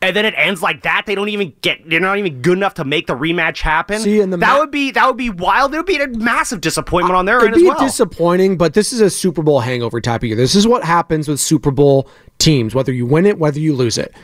and 0.00 0.14
then 0.14 0.24
it 0.24 0.34
ends 0.36 0.62
like 0.62 0.82
that. 0.82 1.04
They 1.06 1.14
don't 1.14 1.28
even 1.30 1.52
get. 1.60 1.88
They're 1.88 1.98
not 1.98 2.18
even 2.18 2.40
good 2.42 2.56
enough 2.58 2.74
to 2.74 2.84
make 2.84 3.06
the 3.06 3.16
rematch 3.16 3.60
happen. 3.60 3.98
See, 4.00 4.20
and 4.20 4.32
the 4.32 4.36
that 4.36 4.54
ma- 4.54 4.58
would 4.60 4.70
be 4.70 4.90
that 4.92 5.06
would 5.06 5.16
be 5.16 5.30
wild. 5.30 5.74
It 5.74 5.78
would 5.78 5.86
be 5.86 5.96
a 5.96 6.06
massive 6.08 6.60
disappointment 6.60 7.16
on 7.16 7.24
their 7.26 7.38
It'd 7.38 7.48
end 7.48 7.56
as 7.56 7.62
be 7.62 7.68
well. 7.68 7.78
disappointing, 7.80 8.56
but 8.56 8.74
this 8.74 8.92
is 8.92 9.00
a 9.00 9.10
Super 9.10 9.42
Bowl 9.42 9.60
hangover 9.60 10.00
type 10.00 10.22
of 10.22 10.28
year. 10.28 10.36
This 10.36 10.54
is 10.54 10.66
what 10.68 10.84
happens 10.84 11.26
with 11.26 11.40
Super 11.40 11.70
Bowl 11.70 12.08
teams, 12.38 12.74
whether 12.74 12.92
you 12.92 13.06
win 13.06 13.26
it, 13.26 13.38
whether 13.38 13.58
you 13.58 13.74
lose 13.74 13.98
it. 13.98 14.14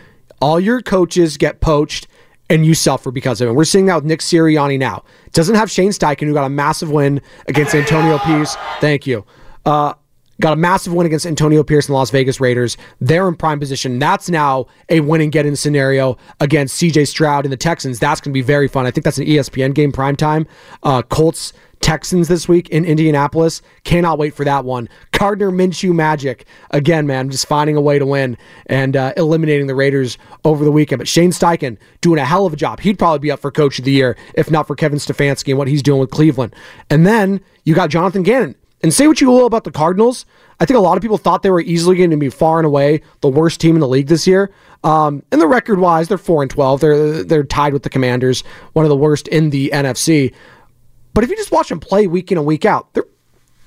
All 0.41 0.61
your 0.61 0.81
coaches 0.83 1.37
get 1.37 1.61
poached 1.61 2.07
and 2.51 2.67
you 2.67 2.75
suffer 2.75 3.11
because 3.11 3.41
of 3.41 3.49
it. 3.49 3.53
We're 3.53 3.65
seeing 3.65 3.87
that 3.87 3.97
with 3.97 4.05
Nick 4.05 4.21
Sirianni 4.21 4.79
now. 4.79 5.05
Doesn't 5.33 5.55
have 5.55 5.71
Shane 5.71 5.91
Steichen, 5.91 6.27
who 6.27 6.35
got 6.35 6.45
a 6.45 6.51
massive 6.51 6.91
win 6.91 7.21
against 7.49 7.75
Antonio 7.75 8.19
Pierce. 8.19 8.57
Thank 8.81 9.07
you. 9.07 9.25
Uh, 9.65 9.95
got 10.41 10.53
a 10.53 10.57
massive 10.57 10.93
win 10.93 11.07
against 11.07 11.27
Antonio 11.27 11.63
Pierce 11.63 11.87
and 11.87 11.95
the 11.95 11.99
Las 11.99 12.11
Vegas 12.11 12.41
Raiders. 12.41 12.77
They're 13.01 13.29
in 13.29 13.37
prime 13.37 13.61
position. 13.61 13.99
That's 13.99 14.29
now 14.29 14.67
a 14.89 15.01
win 15.01 15.21
and 15.21 15.33
get 15.33 15.47
in 15.47 15.57
scenario 15.57 16.19
against 16.41 16.81
CJ 16.81 17.09
Stroud 17.09 17.45
and 17.45 17.53
the 17.53 17.57
Texans. 17.57 17.99
That's 17.99 18.21
going 18.21 18.33
to 18.33 18.35
be 18.35 18.43
very 18.43 18.69
fun. 18.69 18.87
I 18.87 18.91
think 18.91 19.05
that's 19.05 19.19
an 19.19 19.27
ESPN 19.27 19.75
game 19.75 19.93
prime 19.93 20.17
time. 20.17 20.47
Uh, 20.83 21.03
Colts 21.03 21.53
Texans 21.81 22.29
this 22.29 22.49
week 22.49 22.69
in 22.71 22.85
Indianapolis. 22.85 23.63
Cannot 23.85 24.19
wait 24.19 24.35
for 24.35 24.45
that 24.45 24.65
one. 24.65 24.89
Gardner 25.13 25.51
Minshew 25.51 25.95
magic 25.95 26.47
again, 26.71 27.07
man. 27.07 27.31
Just 27.31 27.47
finding 27.47 27.77
a 27.77 27.81
way 27.81 27.99
to 27.99 28.07
win 28.07 28.37
and 28.67 28.97
uh, 28.97 29.13
eliminating 29.17 29.67
the 29.67 29.75
Raiders 29.75 30.19
over 30.45 30.65
the 30.65 30.73
weekend. 30.73 30.99
But 30.99 31.09
Shane 31.09 31.31
Steichen 31.31 31.77
doing 32.01 32.19
a 32.19 32.25
hell 32.25 32.47
of 32.47 32.53
a 32.53 32.57
job. 32.57 32.81
He'd 32.81 32.99
probably 32.99 33.21
be 33.21 33.31
up 33.31 33.41
for 33.41 33.51
Coach 33.51 33.79
of 33.79 33.85
the 33.85 33.93
Year 33.93 34.17
if 34.35 34.51
not 34.51 34.67
for 34.67 34.75
Kevin 34.75 34.99
Stefanski 34.99 35.49
and 35.49 35.59
what 35.59 35.69
he's 35.69 35.83
doing 35.83 36.01
with 36.01 36.11
Cleveland. 36.11 36.55
And 36.91 37.07
then 37.07 37.41
you 37.65 37.75
got 37.75 37.91
Jonathan 37.91 38.23
Gannon. 38.23 38.57
And 38.83 38.93
say 38.93 39.07
what 39.07 39.19
you 39.19 39.31
will 39.31 39.47
about 39.47 39.65
the 39.65 39.71
Cardinals. 39.71 40.27
I 40.61 40.67
think 40.67 40.77
a 40.77 40.81
lot 40.83 40.99
of 40.99 41.03
people 41.03 41.17
thought 41.17 41.43
they 41.43 41.51
were 41.51 41.63
easily 41.63 41.97
going 41.97 42.11
to 42.11 42.19
be 42.19 42.29
far 42.29 42.59
and 42.59 42.67
away 42.67 43.01
the 43.23 43.31
worst 43.31 43.59
team 43.59 43.77
in 43.77 43.81
the 43.81 43.89
league 43.89 44.09
this 44.09 44.27
year. 44.27 44.53
Um, 44.85 45.23
and 45.33 45.41
the 45.41 45.47
record 45.47 45.79
wise, 45.79 46.09
they're 46.09 46.19
four 46.19 46.43
and 46.43 46.51
twelve. 46.51 46.81
They're 46.81 47.25
they're 47.25 47.45
tied 47.45 47.73
with 47.73 47.83
the 47.83 47.89
Commanders, 47.89 48.43
one 48.75 48.85
of 48.85 48.91
the 48.91 48.97
worst 48.97 49.27
in 49.29 49.49
the 49.49 49.71
NFC. 49.73 50.35
But 51.15 51.25
if 51.25 51.31
you 51.31 51.37
just 51.37 51.53
watch 51.53 51.69
them 51.69 51.81
play 51.81 52.07
week 52.07 52.31
in 52.33 52.39
and 52.39 52.47
week 52.47 52.65
out, 52.65 52.93
they're 52.95 53.05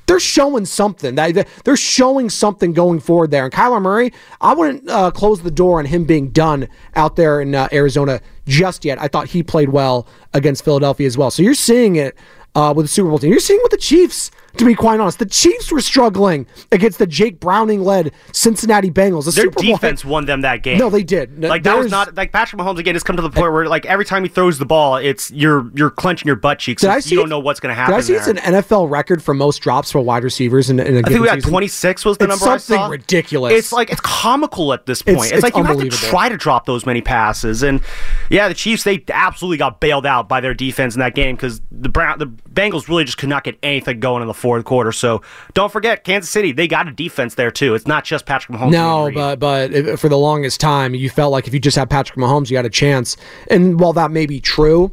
they're 0.05 0.19
showing 0.21 0.65
something. 0.65 1.15
They- 1.15 1.43
They're 1.65 1.75
showing 1.75 2.29
something 2.29 2.71
going 2.71 3.01
forward 3.01 3.29
there. 3.31 3.43
And 3.43 3.53
Kyler 3.53 3.81
Murray, 3.81 4.13
I 4.39 4.53
wouldn't 4.53 4.89
uh, 4.89 5.11
close 5.11 5.41
the 5.41 5.51
door 5.51 5.79
on 5.79 5.85
him 5.85 6.05
being 6.05 6.29
done 6.29 6.69
out 6.95 7.17
there 7.17 7.41
in 7.41 7.53
uh, 7.53 7.67
Arizona 7.73 8.21
just 8.45 8.85
yet. 8.85 9.01
I 9.01 9.09
thought 9.09 9.27
he 9.27 9.43
played 9.43 9.67
well 9.69 10.07
against 10.33 10.63
Philadelphia 10.63 11.07
as 11.07 11.17
well. 11.17 11.29
So 11.29 11.43
you're 11.43 11.53
seeing 11.53 11.97
it 11.97 12.17
uh, 12.55 12.73
with 12.73 12.85
the 12.85 12.87
Super 12.89 13.09
Bowl 13.09 13.19
team. 13.19 13.31
You're 13.31 13.39
seeing 13.41 13.59
with 13.63 13.71
the 13.71 13.77
Chiefs. 13.77 14.31
To 14.55 14.65
be 14.65 14.73
quite 14.73 14.99
honest, 14.99 15.19
the 15.19 15.25
Chiefs 15.27 15.71
were 15.71 15.81
struggling 15.81 16.47
against 16.71 16.97
the 16.97 17.05
Jake 17.05 17.39
Browning-led 17.39 18.11
Cincinnati 18.31 18.89
Bengals. 18.89 19.25
The 19.25 19.31
Their 19.31 19.43
Super 19.45 19.61
Bowl- 19.63 19.73
defense 19.75 20.03
won 20.03 20.25
them 20.25 20.41
that 20.41 20.63
game. 20.63 20.79
No, 20.79 20.89
they 20.89 21.03
did. 21.03 21.37
No, 21.37 21.47
Like 21.49 21.63
that 21.63 21.77
was 21.77 21.91
not 21.91 22.15
like 22.15 22.31
Patrick 22.31 22.59
Mahomes 22.59 22.79
again 22.79 22.95
has 22.95 23.03
come 23.03 23.15
to 23.17 23.21
the 23.21 23.29
point 23.29 23.51
where 23.53 23.67
like 23.67 23.85
every 23.85 24.05
time 24.05 24.23
he 24.23 24.29
throws 24.29 24.57
the 24.57 24.65
ball, 24.65 24.95
it's 24.97 25.29
you're 25.31 25.69
you're 25.75 25.89
clenching 25.91 26.25
your 26.27 26.35
butt 26.37 26.59
cheeks. 26.59 26.81
Did 26.81 26.89
I 26.89 26.95
you 26.95 27.01
see 27.01 27.15
don't 27.15 27.29
know 27.29 27.39
what's 27.39 27.59
going 27.59 27.69
to 27.71 27.75
happen. 27.75 27.93
Did 27.93 27.97
I 27.97 28.01
see 28.01 28.13
there. 28.13 28.29
it's 28.29 28.45
an 28.45 28.53
NFL 28.53 28.89
record 28.89 29.21
for 29.21 29.33
most 29.33 29.59
drops 29.59 29.91
for 29.91 30.01
wide 30.01 30.23
receivers 30.23 30.69
in, 30.69 30.79
in 30.79 30.95
a 30.95 30.99
I 30.99 31.03
think 31.03 31.19
we 31.21 31.27
got 31.27 31.41
26 31.41 32.05
was 32.05 32.17
the 32.17 32.25
It's 32.25 32.29
number 32.41 32.53
I 32.53 32.57
something 32.57 32.89
ridiculous. 32.89 33.53
It's 33.53 33.71
like 33.71 33.91
it's 33.91 34.01
comical 34.01 34.73
at 34.73 34.85
this 34.87 35.01
point. 35.01 35.17
It's- 35.17 35.27
It's, 35.27 35.33
it's 35.37 35.43
like 35.43 35.55
you 35.55 35.63
have 35.63 35.77
to 35.77 35.89
try 35.89 36.29
to 36.29 36.37
drop 36.37 36.65
those 36.65 36.85
many 36.85 37.01
passes. 37.01 37.61
And 37.63 37.81
yeah, 38.29 38.47
the 38.47 38.53
Chiefs 38.53 38.83
they 38.83 39.03
absolutely 39.09 39.57
got 39.57 39.79
bailed 39.79 40.05
out 40.05 40.27
by 40.27 40.41
their 40.41 40.53
defense 40.53 40.95
in 40.95 40.99
that 40.99 41.13
game 41.15 41.35
because 41.35 41.61
the 41.71 41.89
Brown 41.89 42.17
the 42.17 42.25
Bengals 42.27 42.87
really 42.87 43.03
just 43.03 43.17
could 43.19 43.29
not 43.29 43.43
get 43.43 43.57
anything 43.61 43.99
going 43.99 44.21
in 44.21 44.27
the 44.27 44.33
fourth 44.37 44.65
quarter. 44.65 44.91
So 44.91 45.21
don't 45.53 45.71
forget 45.71 46.03
Kansas 46.03 46.29
City 46.29 46.51
they 46.51 46.67
got 46.67 46.87
a 46.87 46.91
defense 46.91 47.35
there 47.35 47.51
too. 47.51 47.75
It's 47.75 47.87
not 47.87 48.05
just 48.05 48.25
Patrick 48.25 48.57
Mahomes. 48.57 48.71
No, 48.71 49.11
but 49.13 49.39
but 49.39 49.99
for 49.99 50.09
the 50.09 50.17
longest 50.17 50.59
time, 50.59 50.95
you 50.95 51.09
felt 51.09 51.31
like 51.31 51.47
if 51.47 51.53
you 51.53 51.59
just 51.59 51.77
had 51.77 51.89
Patrick 51.89 52.17
Mahomes, 52.17 52.49
you 52.49 52.57
had 52.57 52.65
a 52.65 52.69
chance. 52.69 53.17
And 53.49 53.79
while 53.79 53.93
that 53.93 54.11
may 54.11 54.25
be 54.25 54.39
true, 54.39 54.91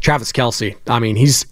Travis 0.00 0.32
Kelce, 0.32 0.76
I 0.86 0.98
mean, 0.98 1.16
he's 1.16 1.46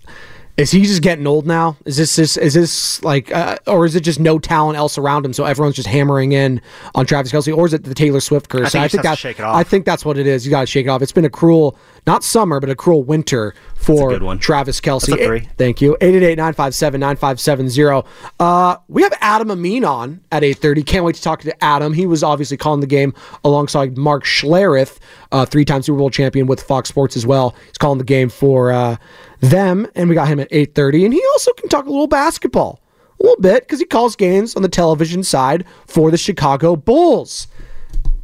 is 0.58 0.70
he 0.70 0.82
just 0.82 1.00
getting 1.02 1.26
old 1.26 1.46
now? 1.46 1.76
Is 1.86 1.96
this 1.96 2.14
this 2.14 2.36
is 2.36 2.52
this 2.54 3.02
like, 3.02 3.34
uh, 3.34 3.56
or 3.66 3.86
is 3.86 3.96
it 3.96 4.00
just 4.00 4.20
no 4.20 4.38
talent 4.38 4.76
else 4.76 4.98
around 4.98 5.24
him, 5.24 5.32
so 5.32 5.44
everyone's 5.44 5.76
just 5.76 5.88
hammering 5.88 6.32
in 6.32 6.60
on 6.94 7.06
Travis 7.06 7.32
Kelce, 7.32 7.56
or 7.56 7.66
is 7.66 7.72
it 7.72 7.84
the 7.84 7.94
Taylor 7.94 8.20
Swift 8.20 8.50
curse? 8.50 8.74
I 8.74 8.86
think 8.88 8.92
he 8.92 8.96
just 8.96 8.96
has 8.96 9.02
to 9.02 9.08
that 9.08 9.18
shake 9.18 9.38
it 9.38 9.44
off. 9.44 9.56
I 9.56 9.64
think 9.64 9.86
that's 9.86 10.04
what 10.04 10.18
it 10.18 10.26
is. 10.26 10.44
You 10.44 10.50
got 10.50 10.60
to 10.60 10.66
shake 10.66 10.84
it 10.86 10.90
off. 10.90 11.00
It's 11.00 11.12
been 11.12 11.24
a 11.24 11.30
cruel, 11.30 11.78
not 12.06 12.22
summer, 12.22 12.60
but 12.60 12.68
a 12.68 12.74
cruel 12.74 13.02
winter 13.02 13.54
for. 13.74 14.12
Travis 14.38 14.80
Kelce. 14.80 15.06
That's. 15.06 15.22
Eight- 15.22 15.48
Thank 15.56 15.80
you. 15.80 15.96
888-957-9570. 16.00 18.04
Uh, 18.38 18.76
we 18.88 19.02
have 19.02 19.12
Adam 19.20 19.50
Amin 19.50 19.84
on 19.84 20.20
at 20.30 20.42
8.30. 20.42 20.86
Can't 20.86 21.04
wait 21.04 21.14
to 21.16 21.22
talk 21.22 21.40
to 21.42 21.64
Adam. 21.64 21.92
He 21.94 22.06
was 22.06 22.22
obviously 22.22 22.56
calling 22.56 22.80
the 22.80 22.86
game 22.86 23.14
alongside 23.44 23.96
Mark 23.96 24.24
Schlereth, 24.24 24.98
uh, 25.30 25.44
three-time 25.44 25.82
Super 25.82 25.98
Bowl 25.98 26.10
champion 26.10 26.46
with 26.46 26.62
Fox 26.62 26.88
Sports 26.88 27.16
as 27.16 27.26
well. 27.26 27.54
He's 27.66 27.78
calling 27.78 27.98
the 27.98 28.04
game 28.04 28.28
for 28.28 28.72
uh, 28.72 28.96
them, 29.42 29.86
and 29.94 30.08
we 30.08 30.14
got 30.14 30.28
him 30.28 30.40
at 30.40 30.50
8.30. 30.50 31.04
And 31.04 31.12
he 31.12 31.22
also 31.32 31.52
can 31.54 31.68
talk 31.68 31.84
a 31.84 31.90
little 31.90 32.06
basketball. 32.06 32.80
A 33.20 33.22
little 33.22 33.40
bit, 33.40 33.64
because 33.64 33.78
he 33.78 33.84
calls 33.84 34.16
games 34.16 34.56
on 34.56 34.62
the 34.62 34.68
television 34.68 35.22
side 35.22 35.66
for 35.86 36.10
the 36.10 36.16
Chicago 36.16 36.74
Bulls. 36.74 37.48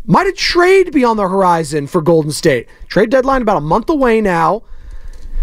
Might 0.06 0.26
a 0.26 0.32
trade 0.32 0.90
be 0.92 1.04
on 1.04 1.16
the 1.18 1.28
horizon 1.28 1.86
for 1.86 2.00
Golden 2.00 2.30
State? 2.32 2.66
Trade 2.88 3.10
deadline 3.10 3.42
about 3.42 3.58
a 3.58 3.60
month 3.60 3.90
away 3.90 4.20
now. 4.20 4.62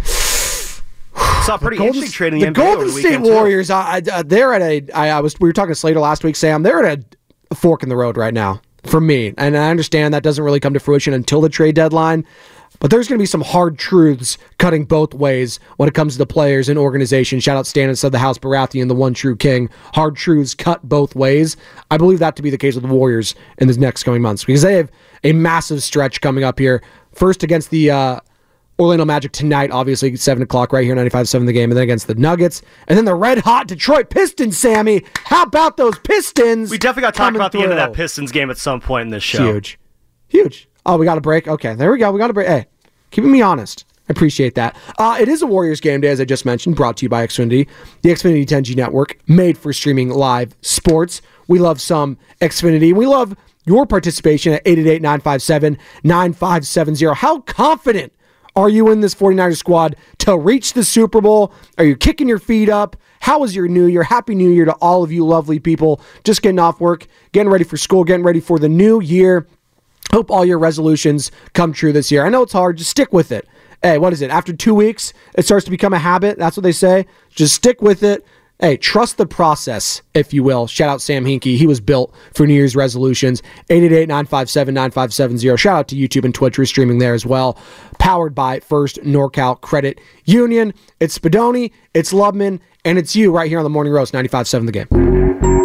saw 0.04 1.58
pretty 1.58 1.78
Golden, 1.78 1.96
interesting 1.96 2.12
trade 2.12 2.34
in 2.34 2.40
the 2.40 2.46
the, 2.48 2.52
Golden 2.52 2.90
State. 2.90 3.22
Warriors. 3.22 3.70
I, 3.70 3.98
I, 3.98 4.02
uh, 4.12 4.24
they're 4.26 4.54
at 4.54 4.62
a. 4.62 4.92
I, 4.94 5.10
I 5.10 5.20
was. 5.20 5.40
We 5.40 5.48
were 5.48 5.54
talking 5.54 5.72
to 5.72 5.76
Slater 5.76 6.00
last 6.00 6.24
week, 6.24 6.36
Sam. 6.36 6.64
They're 6.64 6.84
at 6.84 7.00
a, 7.00 7.06
a 7.52 7.56
fork 7.56 7.84
in 7.84 7.90
the 7.90 7.96
road 7.96 8.18
right 8.18 8.34
now 8.34 8.62
for 8.86 9.00
me, 9.00 9.34
and 9.38 9.56
I 9.56 9.70
understand 9.70 10.14
that 10.14 10.24
doesn't 10.24 10.44
really 10.44 10.60
come 10.60 10.74
to 10.74 10.80
fruition 10.80 11.14
until 11.14 11.42
the 11.42 11.50
trade 11.50 11.76
deadline. 11.76 12.26
But 12.80 12.92
there's 12.92 13.08
going 13.08 13.18
to 13.18 13.22
be 13.22 13.28
some 13.28 13.42
hard 13.42 13.78
truths 13.78 14.38
cutting 14.58 14.86
both 14.86 15.14
ways 15.14 15.60
when 15.78 15.88
it 15.90 15.96
comes 15.96 16.14
to 16.14 16.18
the 16.18 16.26
players 16.26 16.70
and 16.70 16.78
organization. 16.78 17.40
Shout 17.40 17.58
out 17.58 17.66
Stannis 17.66 18.04
of 18.04 18.12
the 18.12 18.20
House 18.20 18.38
Baratheon, 18.38 18.88
the 18.88 18.96
one 18.96 19.14
true 19.14 19.36
king. 19.36 19.70
Hard 19.94 20.16
truths 20.16 20.54
cut 20.54 20.88
both 20.88 21.16
ways. 21.16 21.58
I 21.92 21.98
believe 21.98 22.20
that 22.20 22.36
to 22.36 22.42
be 22.42 22.50
the 22.50 22.58
case 22.58 22.76
with 22.76 22.84
the 22.84 22.94
Warriors 22.94 23.36
in 23.58 23.68
the 23.68 23.78
next 23.78 24.04
coming 24.04 24.22
months 24.22 24.44
because 24.44 24.62
they 24.62 24.76
have 24.76 24.92
a 25.24 25.34
massive 25.34 25.82
stretch 25.82 26.22
coming 26.22 26.44
up 26.44 26.60
here. 26.60 26.84
First 27.14 27.44
against 27.44 27.70
the 27.70 27.92
uh, 27.92 28.20
Orlando 28.78 29.06
Magic 29.06 29.32
tonight, 29.32 29.72
obviously, 29.72 30.16
7 30.16 30.44
o'clock 30.44 30.74
right 30.74 30.84
here, 30.84 30.96
95 30.96 31.30
7 31.30 31.46
the 31.46 31.54
game, 31.54 31.72
and 31.72 31.78
then 31.78 31.84
against 31.84 32.08
the 32.08 32.16
Nuggets. 32.16 32.62
And 32.88 32.98
then 32.98 33.06
the 33.06 33.16
red 33.16 33.40
hot 33.40 33.68
Detroit 33.68 34.10
Pistons, 34.10 34.58
Sammy. 34.58 35.04
How 35.24 35.44
about 35.44 35.78
those 35.78 35.98
Pistons? 36.00 36.72
We 36.72 36.78
definitely 36.78 37.08
got 37.08 37.14
to 37.14 37.18
talk 37.18 37.36
about 37.36 37.52
the 37.52 37.60
end 37.62 37.72
of 37.72 37.78
that? 37.78 37.94
Pistons 37.94 38.32
game 38.32 38.50
at 38.50 38.58
some 38.58 38.82
point 38.82 39.04
in 39.04 39.10
this 39.10 39.24
show. 39.24 39.46
Huge. 39.46 39.80
Huge. 40.28 40.68
Oh, 40.86 40.98
we 40.98 41.06
got 41.06 41.18
a 41.18 41.22
break? 41.22 41.48
Okay, 41.48 41.74
there 41.76 41.92
we 41.92 41.98
go. 41.98 42.12
We 42.12 42.20
got 42.20 42.30
a 42.30 42.34
break. 42.34 42.48
Hey, 42.48 42.68
keeping 43.12 43.32
me 43.32 43.42
honest. 43.42 43.86
I 44.08 44.12
appreciate 44.12 44.54
that. 44.54 44.76
Uh, 45.00 45.18
it 45.20 45.28
is 45.28 45.42
a 45.42 45.48
Warriors 45.48 45.80
game 45.80 46.02
day, 46.02 46.10
as 46.10 46.22
I 46.22 46.26
just 46.26 46.46
mentioned, 46.46 46.76
brought 46.76 46.98
to 46.98 47.06
you 47.06 47.10
by 47.10 47.26
Xfinity, 47.26 47.68
the 48.04 48.10
Xfinity 48.10 48.46
10G 48.46 48.76
network, 48.76 49.18
made 49.28 49.58
for 49.58 49.74
streaming 49.74 50.10
live 50.10 50.56
sports. 50.62 51.24
We 51.48 51.58
love 51.58 51.82
some 51.82 52.18
Xfinity. 52.40 52.94
We 52.94 53.08
love 53.08 53.36
your 53.66 53.88
participation 53.88 54.54
at 54.54 54.62
888 54.64 55.02
957 55.02 55.78
9570. 56.04 57.16
How 57.16 57.40
confident 57.40 58.14
are 58.56 58.70
you 58.70 58.92
in 58.92 59.02
this 59.02 59.16
49ers 59.16 59.58
squad 59.58 59.96
to 60.20 60.38
reach 60.38 60.74
the 60.74 60.84
Super 60.84 61.20
Bowl? 61.20 61.52
Are 61.80 61.84
you 61.84 61.96
kicking 61.96 62.28
your 62.28 62.40
feet 62.40 62.70
up? 62.70 62.96
How 63.22 63.40
was 63.40 63.56
your 63.56 63.68
new 63.68 63.88
year? 63.88 64.04
Happy 64.04 64.36
New 64.36 64.52
Year 64.52 64.66
to 64.66 64.74
all 64.74 65.04
of 65.04 65.12
you 65.12 65.26
lovely 65.26 65.58
people 65.58 66.00
just 66.24 66.44
getting 66.44 66.60
off 66.60 66.80
work, 66.80 67.08
getting 67.32 67.52
ready 67.52 67.64
for 67.64 67.76
school, 67.76 68.04
getting 68.04 68.24
ready 68.24 68.40
for 68.40 68.60
the 68.60 68.70
new 68.70 69.02
year. 69.02 69.48
Hope 70.16 70.32
all 70.32 70.46
your 70.46 70.60
resolutions 70.60 71.30
come 71.52 71.74
true 71.74 71.92
this 71.92 72.10
year. 72.10 72.26
I 72.26 72.30
know 72.30 72.42
it's 72.44 72.54
hard, 72.54 72.78
just 72.78 72.90
stick 72.90 73.12
with 73.12 73.34
it. 73.34 73.46
Hey, 73.84 73.98
what 73.98 74.14
is 74.14 74.22
it? 74.22 74.30
After 74.30 74.54
two 74.54 74.74
weeks, 74.74 75.12
it 75.38 75.44
starts 75.44 75.66
to 75.66 75.72
become 75.72 75.92
a 75.92 76.00
habit. 76.00 76.38
That's 76.38 76.56
what 76.56 76.64
they 76.64 76.72
say. 76.72 77.06
Just 77.32 77.54
stick 77.54 77.82
with 77.82 78.02
it. 78.02 78.26
Hey, 78.60 78.78
trust 78.78 79.18
the 79.18 79.26
process, 79.26 80.02
if 80.14 80.34
you 80.34 80.42
will. 80.42 80.68
Shout 80.68 80.88
out 80.88 81.02
Sam 81.02 81.26
Hinkie. 81.26 81.58
He 81.58 81.68
was 81.68 81.82
built 81.82 82.16
for 82.34 82.48
New 82.48 82.54
Year's 82.54 82.78
resolutions. 82.78 83.42
888 83.70 84.08
957 84.08 84.74
9570. 84.74 85.58
Shout 85.58 85.78
out 85.80 85.88
to 85.90 85.98
YouTube 85.98 86.24
and 86.24 86.34
Twitch. 86.34 86.58
We're 86.58 86.64
streaming 86.64 87.00
there 87.00 87.14
as 87.14 87.26
well. 87.26 87.60
Powered 88.00 88.34
by 88.34 88.62
First 88.62 89.02
NorCal 89.02 89.60
Credit 89.60 90.00
Union. 90.24 90.74
It's 91.02 91.20
Spadoni, 91.20 91.74
it's 91.94 92.14
Lubman, 92.14 92.62
and 92.86 92.98
it's 92.98 93.18
you 93.18 93.34
right 93.34 93.50
here 93.50 93.58
on 93.60 93.66
the 93.66 93.70
Morning 93.70 93.92
Roast 93.92 94.14
95.7 94.14 94.66
The 94.66 94.72
Game. 94.72 95.65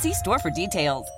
See 0.00 0.14
store 0.14 0.38
for 0.38 0.50
details. 0.50 1.17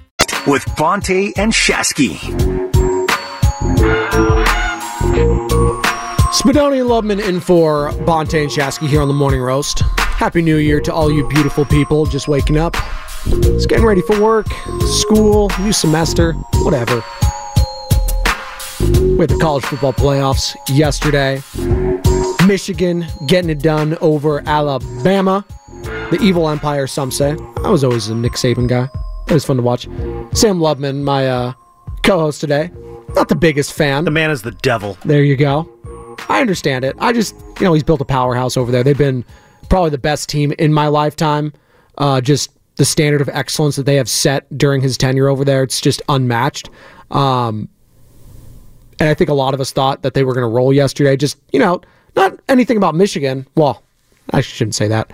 With 0.47 0.65
Bonta 0.75 1.31
and 1.37 1.53
Shasky. 1.53 2.15
Spadoni 6.33 6.81
and 6.81 6.89
Lubman 6.89 7.23
in 7.23 7.39
for 7.39 7.91
Bonta 7.91 8.41
and 8.41 8.49
Shasky 8.49 8.87
here 8.87 9.01
on 9.01 9.07
the 9.07 9.13
Morning 9.13 9.39
Roast. 9.39 9.81
Happy 9.99 10.41
New 10.41 10.57
Year 10.57 10.81
to 10.81 10.91
all 10.91 11.11
you 11.11 11.27
beautiful 11.29 11.63
people 11.65 12.07
just 12.07 12.27
waking 12.27 12.57
up. 12.57 12.75
Just 13.25 13.69
getting 13.69 13.85
ready 13.85 14.01
for 14.01 14.19
work, 14.19 14.47
school, 14.85 15.51
new 15.59 15.71
semester, 15.71 16.33
whatever. 16.63 17.03
We 18.79 19.19
had 19.19 19.29
the 19.29 19.37
college 19.39 19.63
football 19.63 19.93
playoffs 19.93 20.55
yesterday. 20.67 21.43
Michigan 22.47 23.05
getting 23.27 23.51
it 23.51 23.59
done 23.59 23.95
over 24.01 24.41
Alabama. 24.47 25.45
The 25.83 26.17
evil 26.19 26.49
empire, 26.49 26.87
some 26.87 27.11
say. 27.11 27.37
I 27.63 27.69
was 27.69 27.83
always 27.83 28.07
a 28.07 28.15
Nick 28.15 28.33
Saban 28.33 28.67
guy. 28.67 28.89
It 29.31 29.35
was 29.35 29.45
fun 29.45 29.55
to 29.55 29.63
watch. 29.63 29.85
Sam 30.33 30.59
Lubman, 30.59 31.03
my 31.03 31.25
uh, 31.25 31.53
co-host 32.03 32.41
today. 32.41 32.69
Not 33.15 33.29
the 33.29 33.35
biggest 33.35 33.71
fan. 33.71 34.03
The 34.03 34.11
man 34.11 34.29
is 34.29 34.41
the 34.41 34.51
devil. 34.51 34.97
There 35.05 35.23
you 35.23 35.37
go. 35.37 35.69
I 36.27 36.41
understand 36.41 36.83
it. 36.83 36.97
I 36.99 37.13
just, 37.13 37.33
you 37.57 37.65
know, 37.65 37.71
he's 37.71 37.81
built 37.81 38.01
a 38.01 38.05
powerhouse 38.05 38.57
over 38.57 38.73
there. 38.73 38.83
They've 38.83 38.97
been 38.97 39.23
probably 39.69 39.89
the 39.89 39.97
best 39.97 40.27
team 40.27 40.51
in 40.59 40.73
my 40.73 40.87
lifetime. 40.87 41.53
Uh, 41.97 42.19
just 42.19 42.51
the 42.75 42.83
standard 42.83 43.21
of 43.21 43.29
excellence 43.29 43.77
that 43.77 43.85
they 43.85 43.95
have 43.95 44.09
set 44.09 44.45
during 44.57 44.81
his 44.81 44.97
tenure 44.97 45.29
over 45.29 45.45
there, 45.45 45.63
it's 45.63 45.79
just 45.79 46.01
unmatched. 46.09 46.69
Um, 47.09 47.69
and 48.99 49.07
I 49.07 49.13
think 49.13 49.29
a 49.29 49.33
lot 49.33 49.53
of 49.53 49.61
us 49.61 49.71
thought 49.71 50.01
that 50.01 50.13
they 50.13 50.25
were 50.25 50.33
going 50.33 50.43
to 50.43 50.53
roll 50.53 50.73
yesterday. 50.73 51.15
Just, 51.15 51.37
you 51.53 51.59
know, 51.59 51.79
not 52.17 52.37
anything 52.49 52.75
about 52.75 52.95
Michigan. 52.95 53.47
Well, 53.55 53.81
I 54.31 54.41
shouldn't 54.41 54.75
say 54.75 54.89
that. 54.89 55.09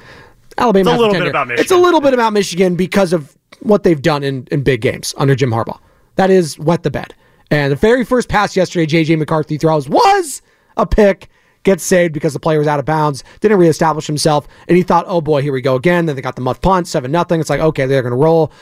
Alabama. 0.58 0.89
It's 0.89 0.97
a 0.97 1.01
little 1.01 1.13
bit 1.19 1.27
about 1.30 1.47
Michigan. 1.47 1.63
It's 1.63 1.71
a 1.71 1.77
little 1.77 2.01
bit 2.01 2.13
about 2.15 2.34
Michigan 2.34 2.75
because 2.75 3.13
of 3.13 3.37
what 3.62 3.83
they've 3.83 4.01
done 4.01 4.23
in, 4.23 4.47
in 4.51 4.62
big 4.63 4.81
games 4.81 5.13
under 5.17 5.36
Jim 5.36 5.51
Harbaugh. 5.51 5.79
That 6.15 6.29
is 6.29 6.57
wet 6.60 6.83
the 6.83 6.91
bed. 6.91 7.13
And 7.49 7.71
the 7.71 7.75
very 7.75 8.03
first 8.03 8.29
pass 8.29 8.55
yesterday, 8.55 8.86
JJ 8.86 9.17
McCarthy 9.17 9.57
throws 9.57 9.88
was 9.88 10.41
a 10.75 10.86
pick. 10.86 11.29
Gets 11.63 11.83
saved 11.83 12.13
because 12.13 12.31
the 12.31 12.39
player 12.39 12.60
was 12.60 12.67
out 12.67 12.79
of 12.79 12.86
bounds. 12.86 13.25
Didn't 13.41 13.57
reestablish 13.57 14.07
himself, 14.07 14.47
and 14.69 14.77
he 14.77 14.83
thought, 14.83 15.03
"Oh 15.05 15.19
boy, 15.19 15.41
here 15.41 15.51
we 15.51 15.60
go 15.60 15.75
again." 15.75 16.05
Then 16.05 16.15
they 16.15 16.21
got 16.21 16.38
the 16.38 16.41
muff 16.41 16.62
punt, 16.62 16.88
seven 16.88 17.12
nothing. 17.12 17.41
It's 17.41 17.49
like, 17.49 17.60
okay, 17.60 17.86
they're 17.86 18.03
going 18.03 18.12
to 18.13 18.17
roll. 18.17 18.53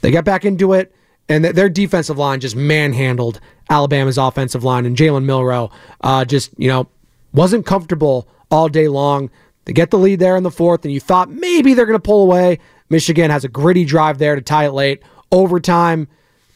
They 0.00 0.10
get 0.10 0.24
back 0.24 0.44
into 0.44 0.72
it, 0.72 0.92
and 1.28 1.44
th- 1.44 1.54
their 1.54 1.68
defensive 1.68 2.18
line 2.18 2.40
just 2.40 2.56
manhandled 2.56 3.38
Alabama's 3.70 4.18
offensive 4.18 4.64
line, 4.64 4.86
and 4.86 4.96
Jalen 4.96 5.22
Milroe 5.24 5.70
uh, 6.00 6.24
just 6.24 6.50
you 6.58 6.66
know 6.66 6.88
wasn't 7.32 7.64
comfortable 7.64 8.26
all 8.50 8.68
day 8.68 8.88
long. 8.88 9.30
They 9.64 9.72
get 9.72 9.90
the 9.90 9.98
lead 9.98 10.18
there 10.18 10.36
in 10.36 10.42
the 10.42 10.50
fourth, 10.50 10.84
and 10.84 10.92
you 10.92 10.98
thought 10.98 11.30
maybe 11.30 11.74
they're 11.74 11.86
going 11.86 11.98
to 11.98 12.02
pull 12.02 12.22
away. 12.22 12.58
Michigan 12.92 13.30
has 13.30 13.42
a 13.42 13.48
gritty 13.48 13.86
drive 13.86 14.18
there 14.18 14.34
to 14.36 14.42
tie 14.42 14.66
it 14.66 14.72
late. 14.72 15.02
Overtime, 15.32 16.08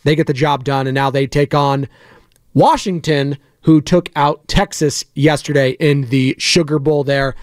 they 0.05 0.14
get 0.14 0.27
the 0.27 0.35
job 0.35 0.64
done, 0.64 0.87
and 0.87 0.94
now 0.94 1.11
they 1.11 1.27
take 1.27 1.55
on 1.55 1.88
Washington, 2.53 3.38
who 3.62 3.81
took 3.81 4.11
out 4.14 4.46
Texas 4.46 5.03
yesterday 5.14 5.70
in 5.81 6.03
the 6.03 6.37
Sugar 6.38 6.79
Bowl 6.79 7.05
there. 7.05 7.35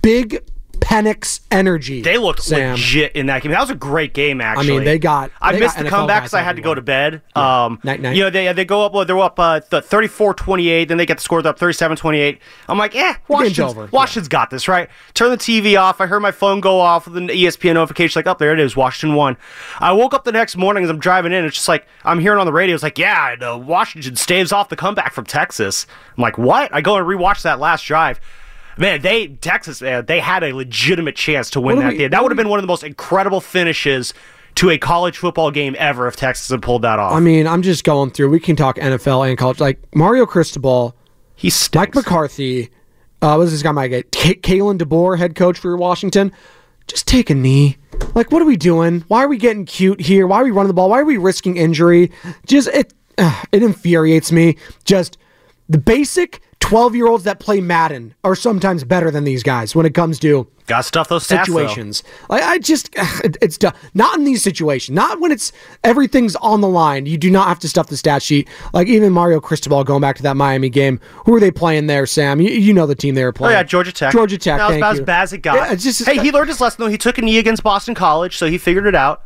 Big 0.00 0.44
Penix 0.86 1.40
energy. 1.50 2.00
They 2.00 2.16
looked 2.16 2.44
Sam. 2.44 2.72
legit 2.74 3.10
in 3.16 3.26
that 3.26 3.42
game. 3.42 3.50
That 3.50 3.60
was 3.60 3.70
a 3.70 3.74
great 3.74 4.14
game, 4.14 4.40
actually. 4.40 4.68
mean, 4.68 4.84
they 4.84 4.98
got- 5.00 5.32
I 5.40 5.50
they 5.52 5.58
missed 5.58 5.74
got 5.74 5.82
the 5.82 5.88
NFL 5.88 5.90
comeback 5.90 6.22
because 6.22 6.34
I 6.34 6.42
had 6.42 6.54
to 6.56 6.62
go 6.62 6.74
to 6.76 6.80
bed. 6.80 7.22
Um, 7.34 7.80
Night, 7.82 8.00
night. 8.00 8.14
You 8.14 8.22
know, 8.22 8.30
they 8.30 8.52
they 8.52 8.64
go 8.64 8.86
up. 8.86 8.92
Well, 8.94 9.04
they're 9.04 9.18
up 9.18 9.38
uh, 9.40 9.58
th- 9.58 9.82
34-28. 9.82 10.86
Then 10.86 10.96
they 10.96 11.04
get 11.04 11.16
the 11.16 11.22
score 11.22 11.44
up 11.44 11.58
37-28. 11.58 12.38
I'm 12.68 12.78
like, 12.78 12.94
eh, 12.94 13.14
Washington's. 13.26 13.90
Washington's 13.90 14.28
got 14.28 14.50
this, 14.50 14.68
right? 14.68 14.88
Turn 15.14 15.30
the 15.30 15.36
TV 15.36 15.76
off. 15.80 16.00
I 16.00 16.06
heard 16.06 16.20
my 16.20 16.30
phone 16.30 16.60
go 16.60 16.78
off 16.80 17.06
with 17.08 17.16
an 17.16 17.28
ESPN 17.28 17.74
notification. 17.74 18.18
Like, 18.20 18.28
up 18.28 18.38
there 18.38 18.52
it 18.52 18.60
is. 18.60 18.76
Washington 18.76 19.16
won. 19.16 19.36
I 19.80 19.92
woke 19.92 20.14
up 20.14 20.22
the 20.24 20.30
next 20.32 20.56
morning 20.56 20.84
as 20.84 20.90
I'm 20.90 21.00
driving 21.00 21.32
in. 21.32 21.44
It's 21.44 21.56
just 21.56 21.68
like 21.68 21.84
I'm 22.04 22.20
hearing 22.20 22.38
on 22.38 22.46
the 22.46 22.52
radio. 22.52 22.74
It's 22.74 22.84
like, 22.84 22.96
yeah, 22.96 23.56
Washington 23.56 24.14
staves 24.14 24.52
off 24.52 24.68
the 24.68 24.76
comeback 24.76 25.12
from 25.12 25.24
Texas. 25.24 25.86
I'm 26.16 26.22
like, 26.22 26.38
what? 26.38 26.72
I 26.72 26.80
go 26.80 26.96
and 26.96 27.04
rewatch 27.06 27.42
that 27.42 27.58
last 27.58 27.84
drive. 27.86 28.20
Man, 28.78 29.00
they 29.02 29.28
Texas, 29.28 29.80
man, 29.80 30.04
they 30.06 30.20
had 30.20 30.42
a 30.44 30.52
legitimate 30.52 31.16
chance 31.16 31.50
to 31.50 31.60
win 31.60 31.76
What 31.76 31.82
that 31.82 31.92
we- 31.92 31.98
game. 31.98 32.10
That 32.10 32.22
would 32.22 32.30
have 32.32 32.36
been 32.36 32.48
one 32.48 32.58
of 32.58 32.62
the 32.62 32.66
most 32.68 32.84
incredible 32.84 33.40
finishes 33.40 34.12
to 34.56 34.70
a 34.70 34.78
college 34.78 35.18
football 35.18 35.50
game 35.50 35.74
ever 35.78 36.06
if 36.08 36.16
Texas 36.16 36.48
had 36.48 36.62
pulled 36.62 36.82
that 36.82 36.98
off. 36.98 37.12
I 37.12 37.20
mean, 37.20 37.46
I'm 37.46 37.62
just 37.62 37.84
going 37.84 38.10
through. 38.10 38.30
We 38.30 38.40
can 38.40 38.56
talk 38.56 38.76
NFL 38.76 39.28
and 39.28 39.36
college. 39.38 39.60
Like 39.60 39.78
Mario 39.94 40.24
Cristobal, 40.26 40.94
he 41.34 41.50
Mike 41.74 41.94
McCarthy. 41.94 42.70
Uh, 43.22 43.32
what 43.36 43.38
was 43.40 43.52
this 43.52 43.62
guy? 43.62 43.72
Mike 43.72 43.90
K- 44.12 44.34
Kalen 44.36 44.78
DeBoer, 44.78 45.18
head 45.18 45.34
coach 45.34 45.58
for 45.58 45.76
Washington. 45.76 46.32
Just 46.86 47.06
take 47.08 47.30
a 47.30 47.34
knee. 47.34 47.76
Like, 48.14 48.30
what 48.30 48.40
are 48.42 48.46
we 48.46 48.56
doing? 48.56 49.04
Why 49.08 49.24
are 49.24 49.28
we 49.28 49.38
getting 49.38 49.64
cute 49.64 50.00
here? 50.00 50.26
Why 50.26 50.40
are 50.40 50.44
we 50.44 50.50
running 50.50 50.68
the 50.68 50.74
ball? 50.74 50.90
Why 50.90 51.00
are 51.00 51.04
we 51.04 51.16
risking 51.16 51.56
injury? 51.56 52.12
Just 52.46 52.68
it, 52.68 52.92
uh, 53.18 53.42
it 53.52 53.62
infuriates 53.62 54.30
me. 54.30 54.56
Just 54.84 55.18
the 55.68 55.78
basic 55.78 56.40
12 56.60 56.96
year 56.96 57.06
olds 57.06 57.24
that 57.24 57.38
play 57.38 57.60
Madden 57.60 58.14
are 58.24 58.34
sometimes 58.34 58.82
better 58.84 59.10
than 59.10 59.24
these 59.24 59.42
guys 59.42 59.74
when 59.74 59.86
it 59.86 59.94
comes 59.94 60.18
to 60.20 60.48
got 60.66 60.84
stuff 60.84 61.08
those 61.08 61.26
stats, 61.26 61.46
situations. 61.46 62.02
Like 62.28 62.42
I 62.42 62.58
just, 62.58 62.90
it, 62.96 63.36
it's. 63.40 63.58
Not 63.94 64.18
in 64.18 64.24
these 64.24 64.42
situations. 64.42 64.94
Not 64.94 65.20
when 65.20 65.32
it's 65.32 65.52
everything's 65.84 66.36
on 66.36 66.60
the 66.60 66.68
line. 66.68 67.06
You 67.06 67.18
do 67.18 67.30
not 67.30 67.48
have 67.48 67.58
to 67.60 67.68
stuff 67.68 67.88
the 67.88 67.96
stat 67.96 68.22
sheet. 68.22 68.48
Like 68.72 68.88
even 68.88 69.12
Mario 69.12 69.40
Cristobal 69.40 69.84
going 69.84 70.00
back 70.00 70.16
to 70.16 70.22
that 70.24 70.36
Miami 70.36 70.68
game. 70.68 71.00
Who 71.24 71.34
are 71.34 71.40
they 71.40 71.50
playing 71.50 71.86
there, 71.86 72.06
Sam? 72.06 72.40
You, 72.40 72.50
you 72.50 72.72
know 72.72 72.86
the 72.86 72.94
team 72.94 73.14
they 73.14 73.24
were 73.24 73.32
playing. 73.32 73.54
Oh 73.54 73.58
yeah, 73.58 73.62
Georgia 73.62 73.92
Tech. 73.92 74.12
Georgia 74.12 74.38
Tech. 74.38 74.58
That 74.58 74.66
was 74.66 74.72
thank 74.72 74.80
about 74.80 74.94
you. 74.94 75.00
as 75.00 75.06
bad 75.06 75.22
as 75.22 75.32
it 75.32 75.38
got. 75.38 75.54
Yeah, 75.56 75.74
just- 75.74 76.04
hey, 76.04 76.18
he 76.18 76.32
learned 76.32 76.48
his 76.48 76.60
lesson 76.60 76.84
though. 76.84 76.90
He 76.90 76.98
took 76.98 77.18
a 77.18 77.22
knee 77.22 77.38
against 77.38 77.62
Boston 77.62 77.94
College, 77.94 78.36
so 78.36 78.46
he 78.46 78.58
figured 78.58 78.86
it 78.86 78.94
out. 78.94 79.22